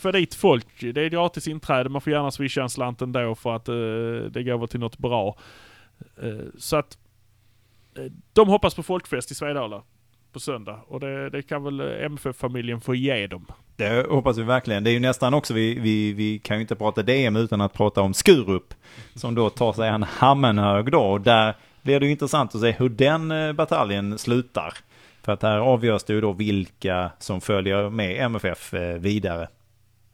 få 0.00 0.10
dit 0.10 0.34
folk. 0.34 0.66
Det 0.80 1.00
är 1.00 1.08
gratis 1.08 1.48
inträde, 1.48 1.88
man 1.88 2.00
får 2.00 2.12
gärna 2.12 2.30
swisha 2.30 2.62
en 2.62 2.70
slant 2.70 3.02
ändå 3.02 3.34
för 3.34 3.56
att 3.56 3.68
eh, 3.68 3.74
det 4.30 4.42
går 4.42 4.58
väl 4.58 4.68
till 4.68 4.80
något 4.80 4.98
bra. 4.98 5.36
Eh, 6.22 6.46
så 6.58 6.76
att 6.76 6.98
eh, 7.98 8.12
de 8.32 8.48
hoppas 8.48 8.74
på 8.74 8.82
folkfest 8.82 9.30
i 9.30 9.34
Svedala 9.34 9.82
på 10.32 10.40
söndag 10.40 10.80
och 10.88 11.00
det, 11.00 11.30
det 11.30 11.42
kan 11.42 11.64
väl 11.64 11.80
MFF-familjen 11.80 12.80
få 12.80 12.94
ge 12.94 13.26
dem. 13.26 13.46
Det 13.76 14.06
hoppas 14.10 14.38
vi 14.38 14.42
verkligen. 14.42 14.84
Det 14.84 14.90
är 14.90 14.92
ju 14.92 15.00
nästan 15.00 15.34
också, 15.34 15.54
vi, 15.54 15.74
vi, 15.74 16.12
vi 16.12 16.38
kan 16.38 16.56
ju 16.56 16.60
inte 16.60 16.76
prata 16.76 17.02
DM 17.02 17.36
utan 17.36 17.60
att 17.60 17.72
prata 17.72 18.00
om 18.00 18.14
Skurup. 18.14 18.74
Som 19.14 19.34
då 19.34 19.50
tar 19.50 19.72
sig 19.72 19.88
en 19.88 20.02
Hammenhög 20.02 20.92
då. 20.92 21.00
Och 21.00 21.20
där 21.20 21.56
blir 21.82 22.00
det 22.00 22.06
ju 22.06 22.12
intressant 22.12 22.54
att 22.54 22.60
se 22.60 22.70
hur 22.70 22.88
den 22.88 23.30
eh, 23.30 23.52
bataljen 23.52 24.18
slutar. 24.18 24.74
För 25.22 25.32
att 25.32 25.42
här 25.42 25.58
avgörs 25.58 26.04
det 26.04 26.12
ju 26.12 26.20
då 26.20 26.32
vilka 26.32 27.10
som 27.18 27.40
följer 27.40 27.90
med 27.90 28.24
MFF 28.24 28.74
eh, 28.74 28.98
vidare. 28.98 29.48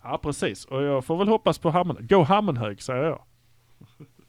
Ja 0.02 0.18
precis, 0.22 0.64
och 0.64 0.83
jag 0.83 1.05
får 1.05 1.16
väl 1.16 1.29
hoppas 1.29 1.59
på 1.59 1.70
Hammenhög. 1.70 2.09
Gå 2.09 2.22
Hammenhög 2.22 2.82
säger 2.82 3.05
jag. 3.05 3.20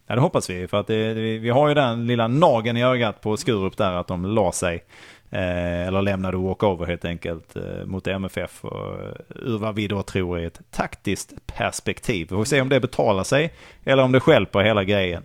Ja 0.07 0.15
det 0.15 0.21
hoppas 0.21 0.49
vi, 0.49 0.67
för 0.67 0.79
att 0.79 0.87
det, 0.87 1.13
vi, 1.13 1.37
vi 1.37 1.49
har 1.49 1.67
ju 1.67 1.73
den 1.73 2.07
lilla 2.07 2.27
nagen 2.27 2.77
i 2.77 2.83
ögat 2.83 3.21
på 3.21 3.37
Skurup 3.37 3.77
där 3.77 3.91
att 3.91 4.07
de 4.07 4.25
la 4.25 4.51
sig. 4.51 4.83
Eh, 5.29 5.87
eller 5.87 6.01
lämnade 6.01 6.37
walkover 6.37 6.85
helt 6.85 7.05
enkelt 7.05 7.55
eh, 7.55 7.85
mot 7.85 8.07
MFF. 8.07 8.65
Och, 8.65 9.03
eh, 9.03 9.11
ur 9.29 9.57
vad 9.57 9.75
vi 9.75 9.87
då 9.87 10.03
tror 10.03 10.39
är 10.39 10.47
ett 10.47 10.61
taktiskt 10.71 11.33
perspektiv. 11.45 12.27
Vi 12.29 12.35
får 12.35 12.45
se 12.45 12.61
om 12.61 12.69
det 12.69 12.79
betalar 12.79 13.23
sig 13.23 13.53
eller 13.83 14.03
om 14.03 14.11
det 14.11 14.19
stjälper 14.19 14.59
hela 14.59 14.83
grejen. 14.83 15.23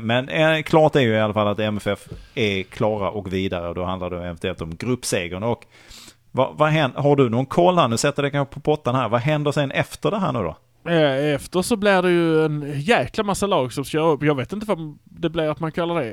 Men 0.00 0.62
klart 0.62 0.96
är 0.96 1.00
ju 1.00 1.14
i 1.14 1.20
alla 1.20 1.34
fall 1.34 1.48
att 1.48 1.58
MFF 1.58 2.08
är 2.34 2.62
klara 2.62 3.10
och 3.10 3.32
vidare 3.32 3.68
och 3.68 3.74
då 3.74 3.84
handlar 3.84 4.10
det 4.10 4.16
eventuellt 4.16 4.60
om 4.60 4.76
gruppsegern. 4.76 5.42
Och 5.42 5.64
vad, 6.30 6.58
vad 6.58 6.68
händer, 6.68 7.00
har 7.00 7.16
du 7.16 7.28
någon 7.28 7.46
koll 7.46 7.78
här? 7.78 7.88
Nu 7.88 7.96
sätter 7.96 8.22
jag 8.22 8.32
det 8.32 8.36
kanske 8.36 8.54
på 8.54 8.60
pottan 8.60 8.94
här. 8.94 9.08
Vad 9.08 9.20
händer 9.20 9.52
sen 9.52 9.70
efter 9.70 10.10
det 10.10 10.18
här 10.18 10.32
nu 10.32 10.38
då? 10.38 10.56
Efter 10.90 11.62
så 11.62 11.76
blir 11.76 12.02
det 12.02 12.10
ju 12.10 12.44
en 12.44 12.80
jäkla 12.80 13.24
massa 13.24 13.46
lag 13.46 13.72
som 13.72 13.84
ska 13.84 13.98
upp. 13.98 14.22
Jag 14.22 14.34
vet 14.34 14.52
inte 14.52 14.66
vad 14.66 14.98
det 15.04 15.30
blir 15.30 15.50
att 15.50 15.60
man 15.60 15.72
kallar 15.72 16.00
det. 16.00 16.10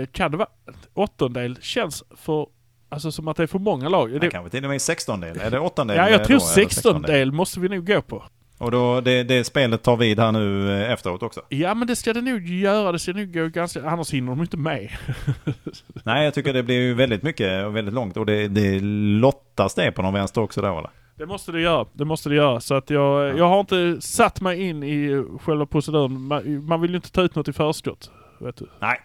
Eh, 0.00 0.06
kan 0.06 0.30
det 0.30 0.36
vara 0.36 0.48
åttondel? 0.94 1.58
Känns 1.60 2.04
för, 2.16 2.46
alltså 2.88 3.12
som 3.12 3.28
att 3.28 3.36
det 3.36 3.42
är 3.42 3.46
för 3.46 3.58
många 3.58 3.88
lag. 3.88 4.10
Det 4.12 4.18
Det, 4.18 4.30
kanske 4.30 4.50
till 4.50 4.64
och 4.64 4.70
med 4.70 4.78
16-del. 4.78 5.40
Är 5.40 5.50
det 5.50 5.58
8-del? 5.58 5.96
ja, 5.96 6.10
jag 6.10 6.24
tror 6.24 6.38
16-del 6.38 7.32
måste 7.32 7.60
vi 7.60 7.68
nog 7.68 7.86
gå 7.86 8.02
på. 8.02 8.22
Och 8.58 8.70
då, 8.70 9.00
det, 9.00 9.22
det 9.22 9.44
spelet 9.44 9.82
tar 9.82 9.96
vid 9.96 10.20
här 10.20 10.32
nu 10.32 10.72
eh, 10.72 10.90
efteråt 10.92 11.22
också. 11.22 11.40
Ja 11.48 11.74
men 11.74 11.88
det 11.88 11.96
ska 11.96 12.12
det 12.12 12.20
nog 12.20 12.46
göra. 12.46 12.92
Det 12.92 12.98
ska 12.98 13.12
nog 13.12 13.32
gå 13.32 13.46
ganska... 13.48 13.88
Annars 13.90 14.12
hinner 14.12 14.30
de 14.30 14.40
inte 14.40 14.56
med. 14.56 14.90
Nej, 16.04 16.24
jag 16.24 16.34
tycker 16.34 16.52
det 16.52 16.62
blir 16.62 16.80
ju 16.80 16.94
väldigt 16.94 17.22
mycket 17.22 17.66
och 17.66 17.76
väldigt 17.76 17.94
långt. 17.94 18.16
Och 18.16 18.26
det, 18.26 18.48
det 18.48 18.80
lottas 19.20 19.74
det 19.74 19.92
på 19.92 20.02
någon 20.02 20.14
vänster 20.14 20.40
också 20.40 20.62
då 20.62 20.78
eller? 20.78 20.90
Det 21.16 21.26
måste 21.26 21.52
det 21.52 21.60
göra. 21.60 21.86
Det 21.92 22.04
måste 22.04 22.28
det 22.28 22.34
göra. 22.34 22.60
Så 22.60 22.74
att 22.74 22.90
jag, 22.90 23.38
jag 23.38 23.48
har 23.48 23.60
inte 23.60 23.96
satt 24.00 24.40
mig 24.40 24.62
in 24.68 24.82
i 24.82 25.24
själva 25.40 25.66
proceduren. 25.66 26.20
Man, 26.20 26.64
man 26.66 26.80
vill 26.80 26.90
ju 26.90 26.96
inte 26.96 27.12
ta 27.12 27.22
ut 27.22 27.34
något 27.34 27.48
i 27.48 27.52
förskott. 27.52 28.10
Vet 28.40 28.56
du. 28.56 28.66
Nej. 28.80 29.00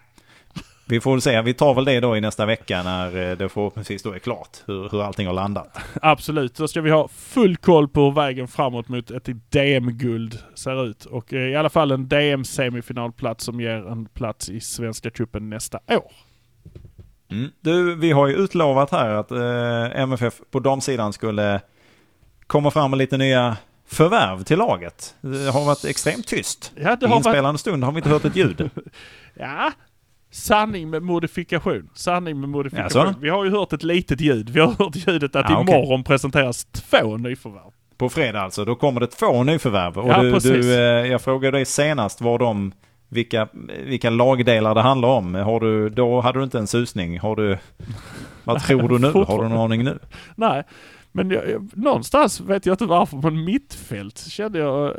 Vi 0.88 1.00
får 1.00 1.12
väl 1.12 1.20
se. 1.20 1.42
Vi 1.42 1.54
tar 1.54 1.74
väl 1.74 1.84
det 1.84 2.00
då 2.00 2.16
i 2.16 2.20
nästa 2.20 2.46
vecka 2.46 2.82
när 2.82 3.30
eh, 3.30 3.36
det 3.36 3.48
förhoppningsvis 3.48 4.02
då 4.02 4.12
är 4.12 4.18
klart 4.18 4.62
hur, 4.66 4.88
hur 4.90 5.02
allting 5.02 5.26
har 5.26 5.34
landat. 5.34 5.78
Absolut. 6.02 6.54
Då 6.54 6.68
ska 6.68 6.80
vi 6.80 6.90
ha 6.90 7.08
full 7.08 7.56
koll 7.56 7.88
på 7.88 8.00
hur 8.04 8.12
vägen 8.12 8.48
framåt 8.48 8.88
mot 8.88 9.10
ett 9.10 9.28
DM-guld 9.50 10.38
ser 10.54 10.86
ut. 10.86 11.04
Och 11.04 11.32
eh, 11.32 11.48
i 11.48 11.56
alla 11.56 11.70
fall 11.70 11.90
en 11.90 12.08
DM-semifinalplats 12.08 13.44
som 13.44 13.60
ger 13.60 13.88
en 13.90 14.06
plats 14.06 14.50
i 14.50 14.60
Svenska 14.60 15.10
cupen 15.10 15.50
nästa 15.50 15.78
år. 15.88 16.12
Mm. 17.30 17.50
Du, 17.60 17.94
vi 17.94 18.12
har 18.12 18.26
ju 18.26 18.34
utlovat 18.34 18.90
här 18.90 19.10
att 19.10 19.30
eh, 19.30 20.00
MFF 20.02 20.40
på 20.50 20.60
damsidan 20.60 21.12
skulle 21.12 21.60
komma 22.46 22.70
fram 22.70 22.90
med 22.90 22.98
lite 22.98 23.16
nya 23.16 23.56
förvärv 23.86 24.44
till 24.44 24.58
laget. 24.58 25.14
Det 25.20 25.50
har 25.50 25.64
varit 25.64 25.84
extremt 25.84 26.26
tyst. 26.26 26.72
Ja, 26.76 26.96
det 26.96 27.06
har 27.06 27.14
varit... 27.14 27.26
inspelande 27.26 27.58
stund 27.58 27.84
har 27.84 27.92
vi 27.92 27.98
inte 27.98 28.10
hört 28.10 28.24
ett 28.24 28.36
ljud. 28.36 28.70
Ja. 29.40 29.72
Sanning 30.30 30.90
med 30.90 31.02
modifikation. 31.02 31.88
Sanning 31.94 32.40
med 32.40 32.48
modifikation. 32.48 33.02
Jaså? 33.06 33.14
Vi 33.20 33.28
har 33.28 33.44
ju 33.44 33.50
hört 33.50 33.72
ett 33.72 33.82
litet 33.82 34.20
ljud. 34.20 34.48
Vi 34.50 34.60
har 34.60 34.68
hört 34.84 34.96
ljudet 34.96 35.36
att 35.36 35.50
Ja, 35.50 35.60
imorgon 35.60 36.04
presenteras 36.04 36.64
två 36.64 37.16
nyförvärv. 37.16 37.70
På 37.96 38.08
fredag 38.08 38.40
alltså, 38.40 38.64
då 38.64 38.74
kommer 38.74 39.00
det 39.00 39.06
två 39.06 39.42
nyförvärv. 39.44 39.98
Och 39.98 40.08
Ja, 40.08 40.22
du, 40.22 40.32
precis. 40.32 40.50
du, 40.66 40.74
eh, 40.74 40.80
jag 41.06 41.22
frågade 41.22 41.56
dig 41.56 41.64
senast 41.64 42.20
var 42.20 42.38
de, 42.38 42.72
vilka, 43.08 43.48
vilka 43.84 44.10
lagdelar 44.10 44.74
det 44.74 44.80
handlar 44.80 45.08
om. 45.08 45.34
Har 45.34 45.60
du, 45.60 45.88
då 45.88 46.20
hade 46.20 46.38
du 46.38 46.44
inte 46.44 46.58
en 46.58 46.66
susning. 46.66 47.18
Har 47.20 47.36
du, 47.36 47.58
vad 48.44 48.62
tror 48.62 48.88
du 48.88 48.98
nu? 48.98 49.10
Har 49.10 49.38
du 49.38 49.44
en 49.46 49.52
aning 49.52 49.84
nu? 49.84 49.98
Nej, 50.36 50.62
men 51.12 51.30
jag, 51.30 51.50
jag, 51.50 51.70
någonstans 51.74 52.40
vet 52.40 52.66
jag 52.66 52.72
inte 52.74 52.84
varför, 52.86 53.16
men 53.16 53.44
mittfält 53.44 54.18
kände 54.18 54.58
jag... 54.58 54.86
Eh, 54.86 54.94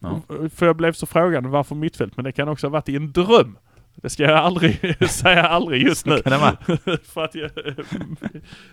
Ja. 0.00 0.20
För 0.54 0.66
jag 0.66 0.76
blev 0.76 0.92
så 0.92 1.06
frågande 1.06 1.48
varför 1.48 1.74
mittfält, 1.74 2.16
men 2.16 2.24
det 2.24 2.32
kan 2.32 2.48
också 2.48 2.66
ha 2.66 2.72
varit 2.72 2.88
i 2.88 2.96
en 2.96 3.12
dröm. 3.12 3.56
Det 3.96 4.10
ska 4.10 4.22
jag 4.22 4.34
aldrig 4.38 4.96
säga 5.10 5.42
aldrig 5.42 5.82
just 5.82 6.06
nu. 6.06 6.18
För 7.04 7.24
att 7.24 7.34
jag... 7.34 7.50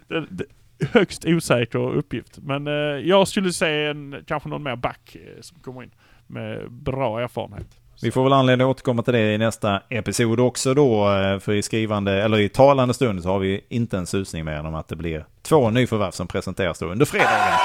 det, 0.08 0.26
det, 0.30 0.46
högst 0.92 1.26
osäker 1.26 1.80
uppgift. 1.96 2.38
Men 2.42 2.68
eh, 2.68 2.74
jag 3.08 3.28
skulle 3.28 3.54
se 3.54 3.86
en, 3.86 4.16
kanske 4.28 4.50
någon 4.50 4.64
mer 4.64 4.76
back 4.76 5.16
eh, 5.16 5.42
som 5.42 5.60
kommer 5.60 5.84
in 5.84 5.92
med 6.28 6.72
bra 6.72 7.22
erfarenhet. 7.22 7.68
Vi 8.04 8.12
får 8.12 8.24
väl 8.24 8.34
anledning 8.34 8.68
att 8.68 8.72
återkomma 8.72 9.04
till 9.04 9.14
det 9.14 9.34
i 9.34 9.38
nästa 9.38 9.82
episod 9.90 10.40
också 10.40 10.74
då. 10.74 11.12
eh, 11.12 11.40
För 11.40 11.54
i 11.54 11.62
skrivande, 11.62 12.24
eller 12.24 12.40
i 12.40 12.50
talande 12.50 12.94
stund 12.94 13.24
så 13.24 13.30
har 13.30 13.40
vi 13.40 13.62
inte 13.70 13.98
en 13.98 14.06
susning 14.08 14.46
mer 14.46 14.60
om 14.66 14.76
att 14.76 14.88
det 14.88 14.96
blir 14.96 15.26
två 15.42 15.70
nyförvärv 15.70 16.12
som 16.12 16.28
presenteras 16.28 16.80
då 16.80 16.86
under 16.86 17.06
fredagen. 17.06 17.58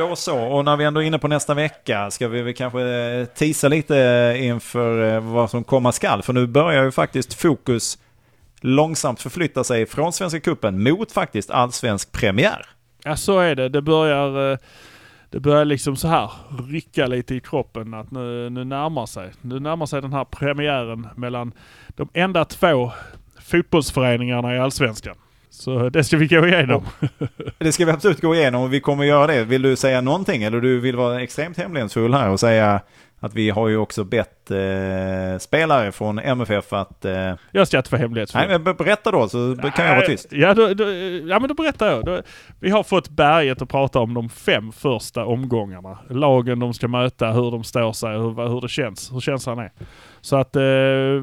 Då 0.00 0.16
så, 0.16 0.38
och 0.38 0.64
när 0.64 0.76
vi 0.76 0.84
ändå 0.84 1.02
är 1.02 1.06
inne 1.06 1.18
på 1.18 1.28
nästa 1.28 1.54
vecka 1.54 2.10
ska 2.10 2.28
vi 2.28 2.42
väl 2.42 2.54
kanske 2.54 2.80
eh, 2.82 3.24
tisa 3.24 3.68
lite 3.68 3.98
eh, 3.98 4.46
inför 4.46 5.14
eh, 5.14 5.20
vad 5.20 5.50
som 5.50 5.64
komma 5.64 5.92
skall. 5.92 6.22
För 6.22 6.32
nu 6.32 6.46
börjar 6.46 6.84
ju 6.84 6.90
faktiskt 6.90 7.34
fokus 7.34 7.98
långsamt 8.60 9.20
förflytta 9.20 9.64
sig 9.64 9.86
från 9.86 10.12
Svenska 10.12 10.40
Cupen 10.40 10.82
mot 10.82 11.12
faktiskt 11.12 11.50
allsvensk 11.50 12.12
premiär. 12.12 12.66
Ja 13.04 13.16
så 13.16 13.38
är 13.38 13.54
det. 13.54 13.68
Det 13.68 13.82
börjar, 13.82 14.58
det 15.30 15.40
börjar 15.40 15.64
liksom 15.64 15.96
så 15.96 16.08
här 16.08 16.30
rycka 16.68 17.06
lite 17.06 17.34
i 17.34 17.40
kroppen 17.40 17.94
att 17.94 18.10
nu, 18.10 18.50
nu 18.50 18.64
närmar 18.64 19.06
sig. 19.06 19.32
Nu 19.40 19.60
närmar 19.60 19.86
sig 19.86 20.02
den 20.02 20.12
här 20.12 20.24
premiären 20.24 21.08
mellan 21.16 21.52
de 21.88 22.08
enda 22.12 22.44
två 22.44 22.92
fotbollsföreningarna 23.40 24.56
i 24.56 24.58
Allsvenskan. 24.58 25.16
Så 25.50 25.88
det 25.88 26.04
ska 26.04 26.16
vi 26.16 26.26
gå 26.26 26.46
igenom. 26.46 26.84
Det 27.58 27.72
ska 27.72 27.84
vi 27.84 27.90
absolut 27.92 28.20
gå 28.20 28.34
igenom 28.34 28.62
och 28.62 28.72
vi 28.72 28.80
kommer 28.80 29.04
göra 29.04 29.26
det. 29.26 29.44
Vill 29.44 29.62
du 29.62 29.76
säga 29.76 30.00
någonting 30.00 30.42
eller 30.42 30.60
du 30.60 30.80
vill 30.80 30.96
vara 30.96 31.22
extremt 31.22 31.56
hemlighetsfull 31.58 32.14
här 32.14 32.28
och 32.30 32.40
säga 32.40 32.80
att 33.22 33.34
vi 33.34 33.50
har 33.50 33.68
ju 33.68 33.76
också 33.76 34.04
bett 34.04 34.50
eh, 34.50 35.38
spelare 35.38 35.92
från 35.92 36.18
MFF 36.18 36.72
att... 36.72 37.04
Eh, 37.04 37.32
Jag 37.52 37.66
ska 37.68 37.76
inte 37.76 37.90
vara 37.92 38.00
hemlighetsfull. 38.02 38.42
nej, 38.48 38.58
men 38.58 38.74
berätta 38.76 39.10
då 39.10 39.28
så 39.28 39.56
kan 39.76 39.86
jag 39.86 39.96
vara 39.96 40.06
tyst. 40.06 40.26
Ja, 40.30 40.54
då, 40.54 40.74
då, 40.74 40.84
ja 41.28 41.38
men 41.38 41.48
då 41.48 41.54
berättar 41.54 41.86
jag. 41.90 42.04
Då, 42.04 42.22
vi 42.60 42.70
har 42.70 42.82
fått 42.82 43.08
berget 43.08 43.62
att 43.62 43.68
prata 43.68 43.98
om 43.98 44.14
de 44.14 44.28
fem 44.28 44.72
första 44.72 45.24
omgångarna. 45.24 45.98
Lagen 46.10 46.58
de 46.58 46.74
ska 46.74 46.88
möta, 46.88 47.30
hur 47.32 47.50
de 47.50 47.64
står 47.64 47.92
sig, 47.92 48.10
hur, 48.10 48.48
hur 48.48 48.60
det 48.60 48.68
känns, 48.68 49.12
hur 49.12 49.20
känslan 49.20 49.58
är. 49.58 49.70
Så 50.20 50.36
att 50.36 50.56
eh, 50.56 50.62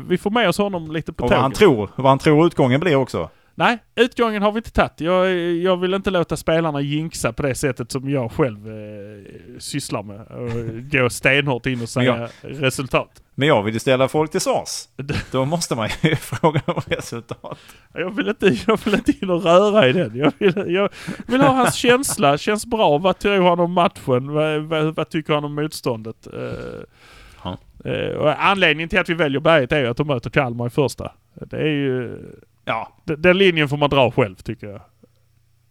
vi 0.09 0.17
får 0.21 0.29
med 0.31 0.49
oss 0.49 0.57
honom 0.57 0.91
lite 0.91 1.13
på 1.13 1.23
Och 1.23 1.29
vad 1.29 1.39
han, 1.39 1.51
tåget. 1.51 1.59
tror, 1.59 1.89
vad 1.95 2.09
han 2.11 2.19
tror 2.19 2.47
utgången 2.47 2.79
blir 2.79 2.95
också. 2.95 3.29
Nej, 3.59 3.77
utgången 3.95 4.41
har 4.41 4.51
vi 4.51 4.57
inte 4.57 4.71
tagit. 4.71 5.01
Jag, 5.01 5.35
jag 5.39 5.77
vill 5.77 5.93
inte 5.93 6.11
låta 6.11 6.37
spelarna 6.37 6.81
jinxa 6.81 7.33
på 7.33 7.43
det 7.43 7.55
sättet 7.55 7.91
som 7.91 8.09
jag 8.09 8.31
själv 8.31 8.67
eh, 8.67 9.59
sysslar 9.59 10.03
med. 10.03 10.21
Och 10.21 10.91
gå 10.91 11.09
stenhårt 11.09 11.65
in 11.65 11.81
och 11.81 11.89
säga 11.89 12.29
resultat. 12.41 13.23
Men 13.35 13.47
jag 13.47 13.63
vill 13.63 13.73
ju 13.73 13.79
ställa 13.79 14.07
folk 14.07 14.31
till 14.31 14.41
svars. 14.41 14.87
Då 15.31 15.45
måste 15.45 15.75
man 15.75 15.89
ju 16.01 16.15
fråga 16.15 16.61
om 16.65 16.81
resultat. 16.87 17.57
Jag 17.93 18.15
vill 18.15 18.27
inte, 18.27 18.57
jag 18.67 18.79
vill 18.85 18.93
inte 18.93 19.11
in 19.21 19.29
och 19.29 19.43
röra 19.43 19.87
i 19.87 19.93
den. 19.93 20.15
Jag 20.15 20.33
vill, 20.37 20.73
jag 20.73 20.89
vill 21.27 21.41
ha 21.41 21.51
hans 21.51 21.75
känsla. 21.75 22.37
Känns 22.37 22.65
bra. 22.65 22.97
Vad 22.97 23.19
tror 23.19 23.49
han 23.49 23.59
om 23.59 23.71
matchen? 23.71 24.33
Vad, 24.33 24.61
vad, 24.61 24.95
vad 24.95 25.09
tycker 25.09 25.33
han 25.33 25.45
om 25.45 25.55
motståndet? 25.55 26.27
Eh, 26.33 27.91
eh, 27.91 28.49
anledningen 28.49 28.89
till 28.89 28.99
att 28.99 29.09
vi 29.09 29.13
väljer 29.13 29.39
berget 29.39 29.71
är 29.71 29.79
ju 29.79 29.87
att 29.87 29.97
de 29.97 30.07
möter 30.07 30.29
Kalmar 30.29 30.67
i 30.67 30.69
första. 30.69 31.11
Det 31.45 31.57
är 31.57 31.67
ju... 31.67 32.17
Ja, 32.65 32.93
Den, 33.03 33.21
den 33.21 33.37
linjen 33.37 33.69
får 33.69 33.77
man 33.77 33.89
dra 33.89 34.11
själv 34.11 34.35
tycker 34.35 34.67
jag. 34.67 34.81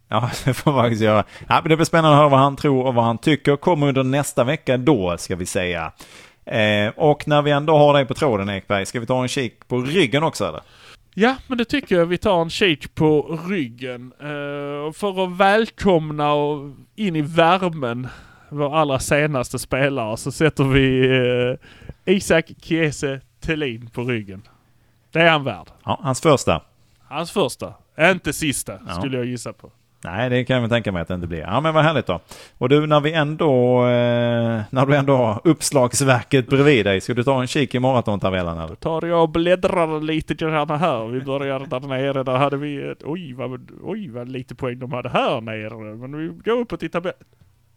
Ja, 0.07 0.29
det 0.45 0.53
får 0.53 0.71
man 0.71 0.83
faktiskt 0.83 1.01
göra. 1.01 1.23
Ja, 1.47 1.59
men 1.61 1.69
det 1.69 1.75
blir 1.75 1.85
spännande 1.85 2.17
att 2.17 2.19
höra 2.19 2.29
vad 2.29 2.39
han 2.39 2.55
tror 2.55 2.85
och 2.85 2.93
vad 2.93 3.05
han 3.05 3.17
tycker. 3.17 3.55
Kommer 3.55 3.87
under 3.87 4.03
nästa 4.03 4.43
vecka 4.43 4.77
då, 4.77 5.17
ska 5.17 5.35
vi 5.35 5.45
säga. 5.45 5.91
Eh, 6.45 6.89
och 6.95 7.27
när 7.27 7.41
vi 7.41 7.51
ändå 7.51 7.77
har 7.77 7.93
dig 7.93 8.05
på 8.05 8.13
tråden 8.13 8.49
Ekberg, 8.49 8.85
ska 8.85 8.99
vi 8.99 9.05
ta 9.05 9.21
en 9.21 9.27
kik 9.27 9.67
på 9.67 9.77
ryggen 9.81 10.23
också 10.23 10.45
eller? 10.45 10.61
Ja, 11.13 11.35
men 11.47 11.57
det 11.57 11.65
tycker 11.65 11.95
jag. 11.95 12.05
Vi 12.05 12.17
tar 12.17 12.41
en 12.41 12.49
kik 12.49 12.95
på 12.95 13.39
ryggen. 13.49 14.13
Eh, 14.19 14.93
för 14.93 15.23
att 15.23 15.37
välkomna 15.37 16.33
och 16.33 16.71
in 16.95 17.15
i 17.15 17.21
värmen 17.21 18.07
vår 18.49 18.75
allra 18.75 18.99
senaste 18.99 19.59
spelare 19.59 20.17
så 20.17 20.31
sätter 20.31 20.63
vi 20.63 21.07
eh, 22.05 22.15
Isak 22.15 22.51
Kiese 22.61 23.21
Thelin 23.45 23.89
på 23.93 24.03
ryggen. 24.03 24.41
Det 25.11 25.19
är 25.21 25.29
han 25.29 25.43
värd. 25.43 25.67
Ja, 25.85 25.99
hans 26.03 26.21
första. 26.21 26.61
Hans 27.07 27.31
första. 27.31 27.73
Inte 27.99 28.33
sista, 28.33 28.79
Ja. 28.87 28.93
skulle 28.93 29.17
jag 29.17 29.25
gissa 29.25 29.53
på. 29.53 29.71
Nej, 30.03 30.29
det 30.29 30.45
kan 30.45 30.53
jag 30.55 30.61
väl 30.61 30.69
tänka 30.69 30.91
mig 30.91 31.01
att 31.01 31.07
det 31.07 31.13
inte 31.13 31.27
blir. 31.27 31.39
Ja, 31.39 31.61
men 31.61 31.73
vad 31.73 31.83
härligt 31.83 32.05
då. 32.07 32.19
Och 32.57 32.69
du, 32.69 32.87
när 32.87 32.99
vi 32.99 33.13
ändå, 33.13 33.79
eh, 33.85 34.61
när 34.69 34.85
du 34.85 34.95
ändå 34.95 35.15
har 35.15 35.41
uppslagsverket 35.43 36.47
bredvid 36.49 36.85
dig, 36.85 37.01
ska 37.01 37.13
du 37.13 37.23
ta 37.23 37.41
en 37.41 37.47
kik 37.47 37.75
i 37.75 37.79
maratontabellen 37.79 38.57
eller? 38.57 38.75
Tar 38.75 39.05
jag 39.05 39.21
och 39.23 39.29
bläddrar 39.29 40.01
lite 40.01 40.33
grann 40.33 40.69
här. 40.69 41.07
Vi 41.07 41.21
börjar 41.21 41.59
där 41.59 41.79
nere. 41.79 42.23
Där 42.23 42.37
hade 42.37 42.57
vi 42.57 42.91
ett, 42.91 43.03
oj, 43.03 43.33
vad, 43.33 43.71
oj 43.83 44.09
vad 44.09 44.29
lite 44.29 44.55
poäng 44.55 44.79
de 44.79 44.91
hade 44.93 45.09
här 45.09 45.41
nere. 45.41 45.95
Men 45.95 46.17
vi 46.17 46.27
går 46.51 46.59
uppåt 46.59 46.83
i 46.83 46.89
tabellen. 46.89 47.19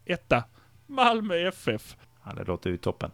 Etta. 0.05 0.43
Malmö 0.87 1.35
FF. 1.47 1.95
Ja, 2.25 2.31
det 2.37 2.43
låter 2.43 2.69
ju 2.69 2.77
toppen. 2.77 3.11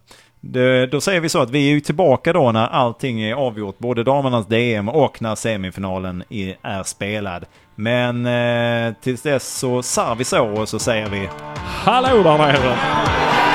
Då 0.91 1.01
säger 1.01 1.19
vi 1.19 1.29
så 1.29 1.41
att 1.41 1.49
vi 1.49 1.67
är 1.69 1.73
ju 1.73 1.79
tillbaka 1.79 2.33
då 2.33 2.51
när 2.51 2.67
allting 2.67 3.21
är 3.21 3.33
avgjort, 3.33 3.79
både 3.79 4.03
damernas 4.03 4.47
DM 4.47 4.89
och 4.89 5.21
när 5.21 5.35
semifinalen 5.35 6.23
är 6.63 6.83
spelad. 6.83 7.45
Men 7.75 8.25
eh, 8.25 8.93
tills 9.01 9.21
dess 9.21 9.47
så 9.47 9.83
sar 9.83 10.15
vi 10.15 10.23
så 10.23 10.47
och 10.47 10.69
så 10.69 10.79
säger 10.79 11.09
vi 11.09 11.29
Hallå 11.65 12.23
där 12.23 12.37
nere! 12.37 13.46